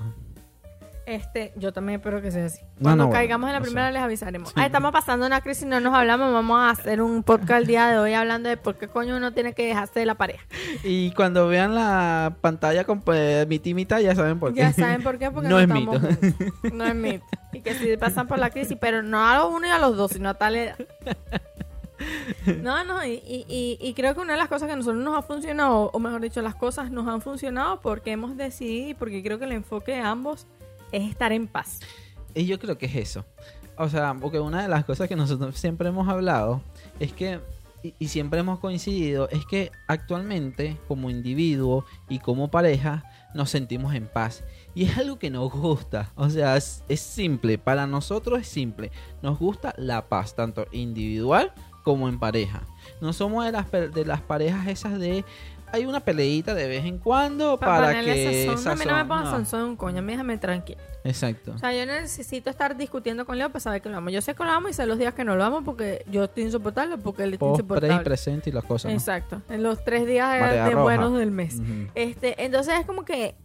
[1.05, 2.61] Este, yo también espero que sea así.
[2.81, 4.51] Cuando no, caigamos en la primera les avisaremos.
[4.55, 7.87] Ah, estamos pasando una crisis, no nos hablamos, vamos a hacer un podcast el día
[7.89, 10.43] de hoy hablando de por qué coño uno tiene que dejarse de la pareja.
[10.83, 14.61] Y cuando vean la pantalla con pues, mi timita, ya saben por qué.
[14.61, 15.91] Ya saben por qué, porque No no, es mito.
[15.91, 16.73] juntos.
[16.73, 17.25] No es mito.
[17.53, 19.95] Y que si pasan por la crisis, pero no a los uno y a los
[19.95, 20.75] dos, sino a tal edad.
[22.61, 25.89] No, no, y, creo que una de las cosas que a nosotros nos ha funcionado,
[25.93, 29.45] o mejor dicho, las cosas nos han funcionado porque hemos decidido y porque creo que
[29.45, 30.47] el enfoque de ambos
[30.91, 31.79] es estar en paz.
[32.33, 33.25] Y yo creo que es eso.
[33.77, 36.61] O sea, porque una de las cosas que nosotros siempre hemos hablado
[36.99, 37.39] es que,
[37.99, 43.03] y, siempre hemos coincidido, es que actualmente como individuo y como pareja
[43.33, 44.43] nos sentimos en paz.
[44.73, 46.11] Y es algo que nos gusta.
[46.15, 47.57] O sea, es simple.
[47.57, 48.91] Para nosotros es simple.
[49.21, 51.53] Nos gusta la paz, tanto individual
[51.85, 52.63] como en pareja.
[52.99, 55.23] No somos de las, de las parejas esas de...
[55.71, 58.45] Hay una peleita de vez en cuando Pa' para ponerle que...
[58.47, 58.71] sazón.
[58.71, 59.31] A mí no me pongas no.
[59.31, 60.81] sazón, coño, a mí déjame tranquila.
[61.03, 61.51] Exacto.
[61.53, 64.09] O sea, yo necesito estar discutiendo con Leo para saber que lo amo.
[64.09, 66.23] Yo sé que lo amo y sé los días que no lo amo porque yo
[66.23, 68.03] estoy insoportable porque él está Post, pre y insoportable.
[68.03, 68.91] presente y las cosas.
[68.91, 68.97] ¿no?
[68.97, 69.41] Exacto.
[69.49, 71.59] En los tres días de, buenos del mes.
[71.93, 73.35] Este, entonces es como que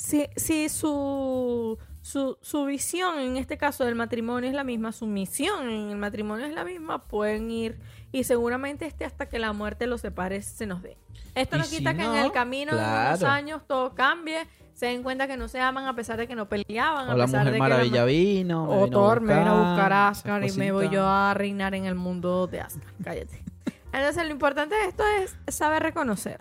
[0.00, 5.06] si, si su, su, su visión en este caso del matrimonio es la misma, su
[5.06, 7.78] misión en el matrimonio es la misma, pueden ir
[8.10, 10.96] y seguramente este hasta que la muerte los separe se nos dé.
[11.34, 13.26] Esto no si quita que en el camino de unos claro.
[13.28, 16.48] años todo cambie, se den cuenta que no se aman a pesar de que no
[16.48, 18.66] peleaban, O a la pesar Mujer de que la Maravilla ma- vino.
[18.66, 21.74] me o Thor me vino a buscar a Asgard y me voy yo a reinar
[21.74, 22.94] en el mundo de Asgard.
[23.04, 23.44] Cállate.
[23.92, 26.40] Entonces, lo importante de esto es saber reconocer.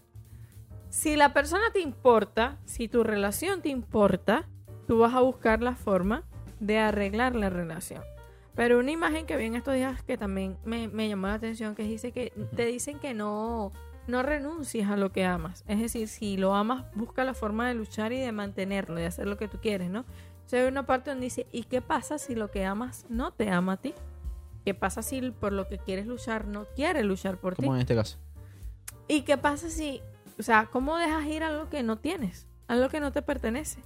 [0.90, 4.48] Si la persona te importa, si tu relación te importa,
[4.88, 6.24] tú vas a buscar la forma
[6.60, 8.04] de arreglar la relación.
[8.56, 11.76] Pero una imagen que vi en estos días que también me, me llamó la atención,
[11.76, 13.72] que dice que te dicen que no,
[14.08, 15.64] no renuncies a lo que amas.
[15.68, 19.28] Es decir, si lo amas, busca la forma de luchar y de mantenerlo, de hacer
[19.28, 20.02] lo que tú quieres, ¿no?
[20.02, 23.32] O sea, hay una parte donde dice, ¿y qué pasa si lo que amas no
[23.32, 23.94] te ama a ti?
[24.66, 27.62] ¿Qué pasa si por lo que quieres luchar no quiere luchar por ti?
[27.62, 28.18] Como en este caso.
[29.08, 30.02] ¿Y qué pasa si,
[30.40, 33.82] o sea, cómo dejas ir algo que no tienes, algo que no te pertenece?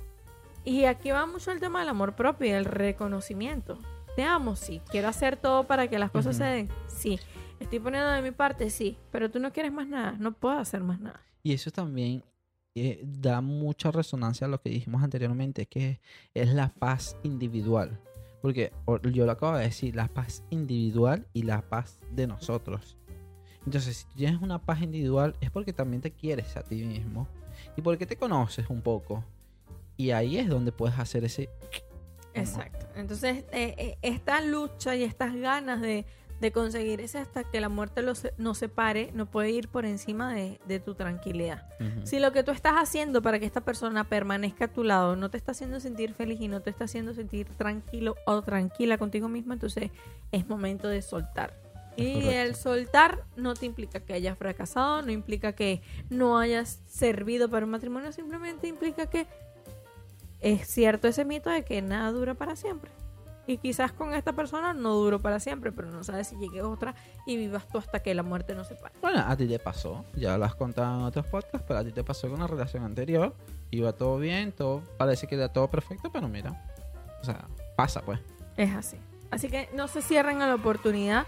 [0.63, 3.79] Y aquí va mucho el tema del amor propio y el reconocimiento.
[4.15, 4.81] Te amo, sí.
[4.89, 7.19] Quiero hacer todo para que las cosas se den, sí.
[7.59, 8.97] Estoy poniendo de mi parte, sí.
[9.11, 11.19] Pero tú no quieres más nada, no puedo hacer más nada.
[11.41, 12.23] Y eso también
[12.75, 15.99] eh, da mucha resonancia a lo que dijimos anteriormente, que
[16.33, 17.99] es la paz individual.
[18.41, 18.71] Porque
[19.11, 22.97] yo lo acabo de decir, la paz individual y la paz de nosotros.
[23.65, 27.27] Entonces, si tú tienes una paz individual, es porque también te quieres a ti mismo
[27.77, 29.23] y porque te conoces un poco.
[29.95, 31.49] Y ahí es donde puedes hacer ese...
[32.33, 32.87] Exacto.
[32.95, 36.05] Entonces, eh, eh, esta lucha y estas ganas de,
[36.41, 40.33] de conseguir ese hasta que la muerte los, nos separe, no puede ir por encima
[40.33, 41.69] de, de tu tranquilidad.
[41.79, 42.05] Ujú.
[42.05, 45.29] Si lo que tú estás haciendo para que esta persona permanezca a tu lado no
[45.29, 49.29] te está haciendo sentir feliz y no te está haciendo sentir tranquilo o tranquila contigo
[49.29, 49.91] mismo, entonces
[50.31, 51.62] es momento de soltar.
[51.95, 52.31] Y correcto.
[52.31, 57.65] el soltar no te implica que hayas fracasado, no implica que no hayas servido para
[57.65, 59.27] un matrimonio, simplemente implica que
[60.41, 62.91] es cierto ese mito de que nada dura para siempre.
[63.45, 66.95] Y quizás con esta persona no duró para siempre, pero no sabes si llegue otra
[67.25, 68.95] y vivas tú hasta que la muerte nos separe.
[69.01, 71.91] Bueno, a ti te pasó, ya lo has contado en otros podcasts, pero a ti
[71.91, 73.35] te pasó con una relación anterior,
[73.71, 76.71] iba todo bien, todo parece que era todo perfecto, pero mira,
[77.21, 78.19] o sea, pasa pues.
[78.55, 78.97] Es así.
[79.29, 81.25] Así que no se cierren a la oportunidad.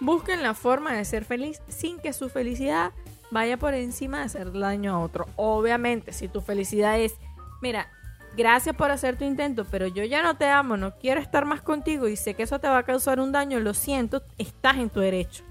[0.00, 2.92] Busquen la forma de ser feliz sin que su felicidad
[3.30, 5.26] vaya por encima de hacer daño a otro.
[5.36, 7.14] Obviamente, si tu felicidad es,
[7.60, 7.88] mira,
[8.36, 11.60] gracias por hacer tu intento, pero yo ya no te amo, no quiero estar más
[11.60, 14.90] contigo y sé que eso te va a causar un daño, lo siento, estás en
[14.90, 15.44] tu derecho.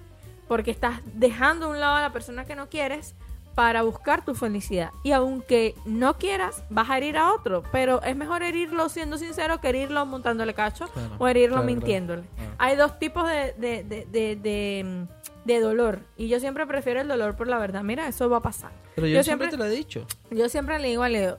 [0.47, 3.15] Porque estás dejando a un lado a la persona que no quieres
[3.59, 4.91] para buscar tu felicidad.
[5.03, 7.61] Y aunque no quieras, vas a herir a otro.
[7.73, 12.23] Pero es mejor herirlo siendo sincero que herirlo montándole cacho Claro, o herirlo claro, mintiéndole.
[12.37, 12.51] Claro.
[12.57, 15.07] Hay dos tipos de, de, de,
[15.43, 15.99] de, dolor.
[16.15, 17.83] Y yo siempre prefiero el dolor por la verdad.
[17.83, 18.71] Mira, eso va a pasar.
[18.95, 20.05] Pero yo, Yo siempre, siempre- te lo he dicho.
[20.31, 21.37] Yo siempre le digo a Leo,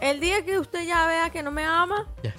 [0.00, 2.32] el día que usted ya vea que no me ama, Ya.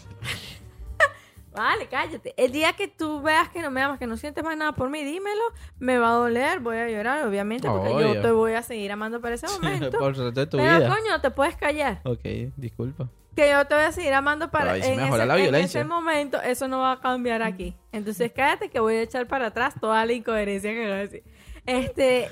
[1.56, 2.34] Vale, cállate.
[2.38, 4.90] El día que tú veas que no me amas, que no sientes más nada por
[4.90, 5.42] mí, dímelo.
[5.80, 8.14] Me va a doler, voy a llorar, obviamente, porque Obvio.
[8.16, 9.92] yo te voy a seguir amando para ese momento.
[10.00, 10.90] Por el resto de tu Pero vida.
[10.90, 12.02] coño, te puedes callar.
[12.04, 12.24] Ok,
[12.58, 13.08] disculpa.
[13.36, 15.36] Que yo te voy a seguir amando para Pero ahí sí en, mejora ese, la
[15.38, 15.82] en violencia.
[15.82, 17.76] ese momento, eso no va a cambiar aquí.
[17.92, 21.24] Entonces cállate que voy a echar para atrás toda la incoherencia que voy a decir.
[21.66, 22.30] Este,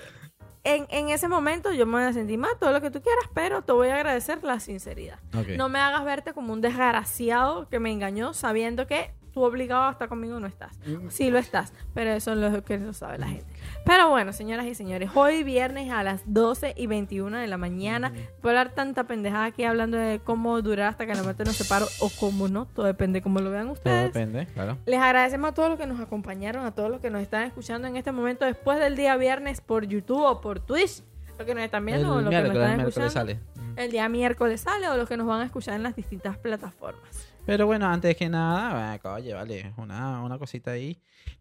[0.63, 3.25] en, en ese momento yo me voy a sentir mal, todo lo que tú quieras,
[3.33, 5.19] pero te voy a agradecer la sinceridad.
[5.57, 9.91] No me hagas verte como un desgraciado que me engañó sabiendo que tú obligado a
[9.91, 10.77] estar conmigo no estás.
[10.85, 11.09] Mm.
[11.09, 13.51] Sí lo estás, pero eso es lo que no sabe la gente.
[13.85, 18.13] Pero bueno, señoras y señores, hoy viernes a las 12 y 21 de la mañana,
[18.41, 21.85] puedo hablar tanta pendejada aquí hablando de cómo durar hasta que la muerte nos separe
[21.99, 24.13] o cómo no, todo depende cómo lo vean Todo ustedes.
[24.13, 24.77] depende, claro.
[24.85, 27.87] Les agradecemos a todos los que nos acompañaron, a todos los que nos están escuchando
[27.87, 31.01] en este momento después del día viernes por YouTube o por Twitch,
[31.37, 33.11] los que nos están viendo o los que nos están el miércoles escuchando.
[33.11, 33.39] sale.
[33.77, 37.30] El día miércoles sale o los que nos van a escuchar en las distintas plataformas.
[37.51, 40.97] Pero bueno, antes que nada, oye, vale, una, una cosita ahí.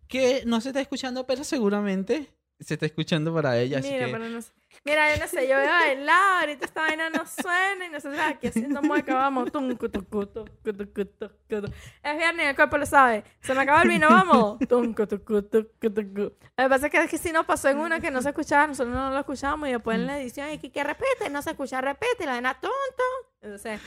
[0.09, 2.27] Que no se está escuchando, pero seguramente
[2.59, 3.78] se está escuchando para ella.
[3.78, 4.51] Así Mira, que pero no sé.
[4.85, 8.20] Mira, yo no sé, yo voy a bailar, ahorita esta vaina no suena y nosotros
[8.20, 9.53] aquí haciendo mueca, vamos.
[9.53, 11.73] Tum, cutu, cutu, cutu, cutu, cutu.
[12.03, 13.23] Es viernes, el cuerpo lo sabe.
[13.41, 14.59] Se me acaba el vino, vamos.
[14.69, 16.23] Tum, cutu, cutu, cutu, cutu.
[16.23, 18.31] Lo que pasa es que, es que si nos pasó en una que no se
[18.31, 21.41] escuchaba, nosotros no lo escuchábamos y después en la edición y que, que repite, no
[21.41, 23.05] se escucha, repite, la vaina tonto.
[23.43, 23.81] Entonces,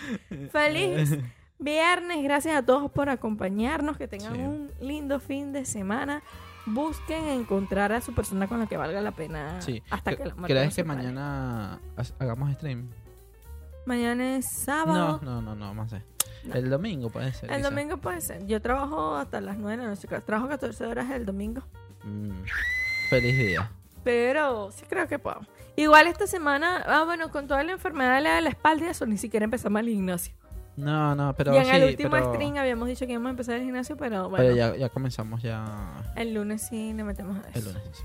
[0.53, 1.19] feliz
[1.63, 4.39] viernes, gracias a todos por acompañarnos, que tengan Sí.
[4.41, 6.21] un lindo fin de semana.
[6.65, 9.83] Busquen encontrar a su persona con la que valga la pena sí.
[9.89, 12.89] hasta ¿Cre- que la muerte ¿Crees que mañana ha- hagamos stream?
[13.85, 15.19] Mañana es No, sábado.
[15.23, 16.01] no, no, no, más sé.
[16.45, 16.53] No.
[16.55, 17.49] El domingo puede ser.
[17.51, 17.69] el quizá.
[17.69, 18.45] domingo puede ser.
[18.45, 20.07] Yo trabajo hasta las 9 de la noche.
[20.25, 21.63] Trabajo 14 horas el domingo.
[22.03, 22.31] Mm,
[23.09, 23.69] Feliz día.
[24.03, 25.41] Pero sí creo que puedo.
[25.75, 29.05] Igual esta semana, ah, bueno, con toda la enfermedad de la, de la espalda eso,
[29.05, 30.33] ni siquiera empezamos el gimnasio.
[30.75, 33.31] No, no, pero y en sí, el último pero, stream habíamos dicho que íbamos a
[33.31, 35.65] empezar el gimnasio, pero bueno, pero ya, ya comenzamos ya
[36.15, 37.59] el lunes sí le metemos a eso.
[37.59, 37.83] el lunes.
[37.93, 38.03] sí.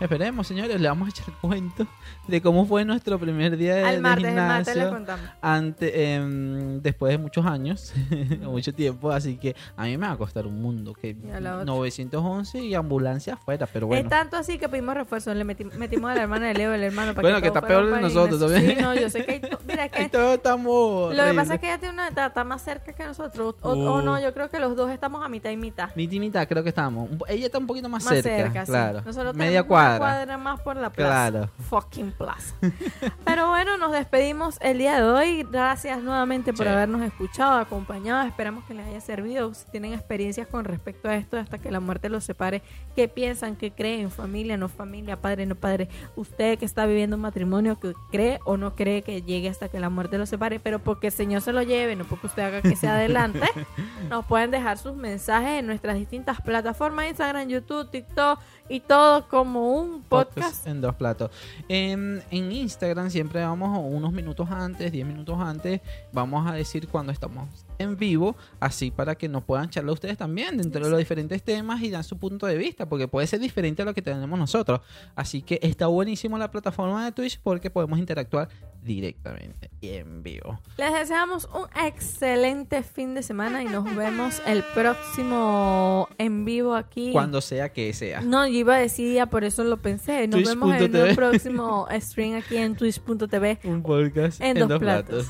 [0.00, 1.86] Esperemos, señores, le vamos a echar cuento
[2.28, 4.90] de cómo fue nuestro primer día de, Al de martes, el martes le gimnasio.
[4.96, 5.26] contamos.
[5.42, 7.92] ante, em, después de muchos años,
[8.42, 11.40] mucho tiempo, así que a mí me va a costar un mundo, que Y a
[11.40, 11.64] la otra.
[11.64, 14.02] 911 y ambulancia afuera, pero bueno.
[14.04, 15.34] Es tanto así que pedimos refuerzo.
[15.34, 17.12] Le meti- metimos a la hermana de Leo, el hermano.
[17.14, 18.56] Para Bueno, que está peor de nosotros gimnasio.
[18.56, 18.76] también.
[18.78, 19.40] Sí, no, yo sé que hay.
[19.66, 22.44] Mira, es que todos estamos Lo que pasa es que ella tiene una edad, está
[22.44, 23.56] más cerca que nosotros.
[23.62, 23.88] O, Uh.
[23.88, 25.90] o no, yo creo que los dos estamos a mitad y mitad.
[25.96, 27.10] Mi timita, creo que estamos.
[27.28, 29.02] Ella está un poquito más, Más cerca, claro.
[29.34, 29.87] Media cuadra.
[29.96, 30.16] Cuadra.
[30.16, 31.30] cuadra más por la plaza.
[31.30, 31.50] Claro.
[31.70, 32.54] Fucking plaza.
[33.24, 35.46] Pero bueno, nos despedimos el día de hoy.
[35.50, 36.72] Gracias nuevamente por Sí.
[36.72, 38.26] habernos escuchado, acompañado.
[38.26, 39.54] Esperamos que les haya servido.
[39.54, 42.62] Si tienen experiencias con respecto a esto, hasta que la muerte los separe,
[42.94, 43.56] ¿qué piensan?
[43.56, 44.10] ¿Qué creen?
[44.10, 45.16] ¿Familia, no familia?
[45.20, 45.88] ¿Padre, no padre?
[46.16, 49.78] Usted que está viviendo un matrimonio, que cree o no cree que llegue hasta que
[49.80, 52.62] la muerte los separe, pero porque el Señor se lo lleve, no porque usted haga
[52.62, 53.40] que se adelante,
[54.10, 59.72] nos pueden dejar sus mensajes en nuestras distintas plataformas, Instagram, YouTube, TikTok y todo como
[59.72, 59.77] un
[60.08, 60.66] podcast.
[60.66, 61.30] en dos platos.
[61.68, 65.80] En, en Instagram siempre vamos unos minutos antes, 10 minutos antes,
[66.12, 70.56] vamos a decir cuando estamos en vivo, así para que nos puedan charlar ustedes también
[70.56, 73.82] dentro de los diferentes temas y dan su punto de vista, porque puede ser diferente
[73.82, 74.80] a lo que tenemos nosotros.
[75.14, 78.48] Así que está buenísimo la plataforma de Twitch porque podemos interactuar
[78.82, 80.60] directamente y en vivo.
[80.76, 87.12] Les deseamos un excelente fin de semana y nos vemos el próximo en vivo aquí.
[87.12, 88.20] Cuando sea que sea.
[88.20, 90.26] No, yo iba a decir ya, por eso lo pensé.
[90.28, 93.58] Nos vemos en el próximo stream aquí en twitch.tv.
[93.64, 95.26] Un podcast En dos platos.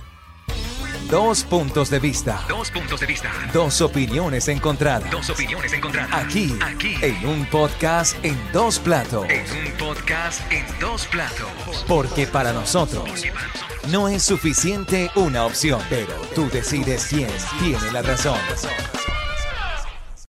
[1.10, 2.44] Dos puntos de vista.
[2.48, 3.32] Dos puntos de vista.
[3.50, 5.10] Dos opiniones encontradas.
[5.10, 6.12] Dos opiniones encontradas.
[6.12, 6.96] Aquí, Aquí.
[7.00, 9.26] en un podcast en dos platos.
[9.30, 11.84] En un podcast en dos platos.
[11.88, 13.24] Porque para nosotros
[13.90, 18.38] no es suficiente una opción, pero tú decides quién tiene la razón.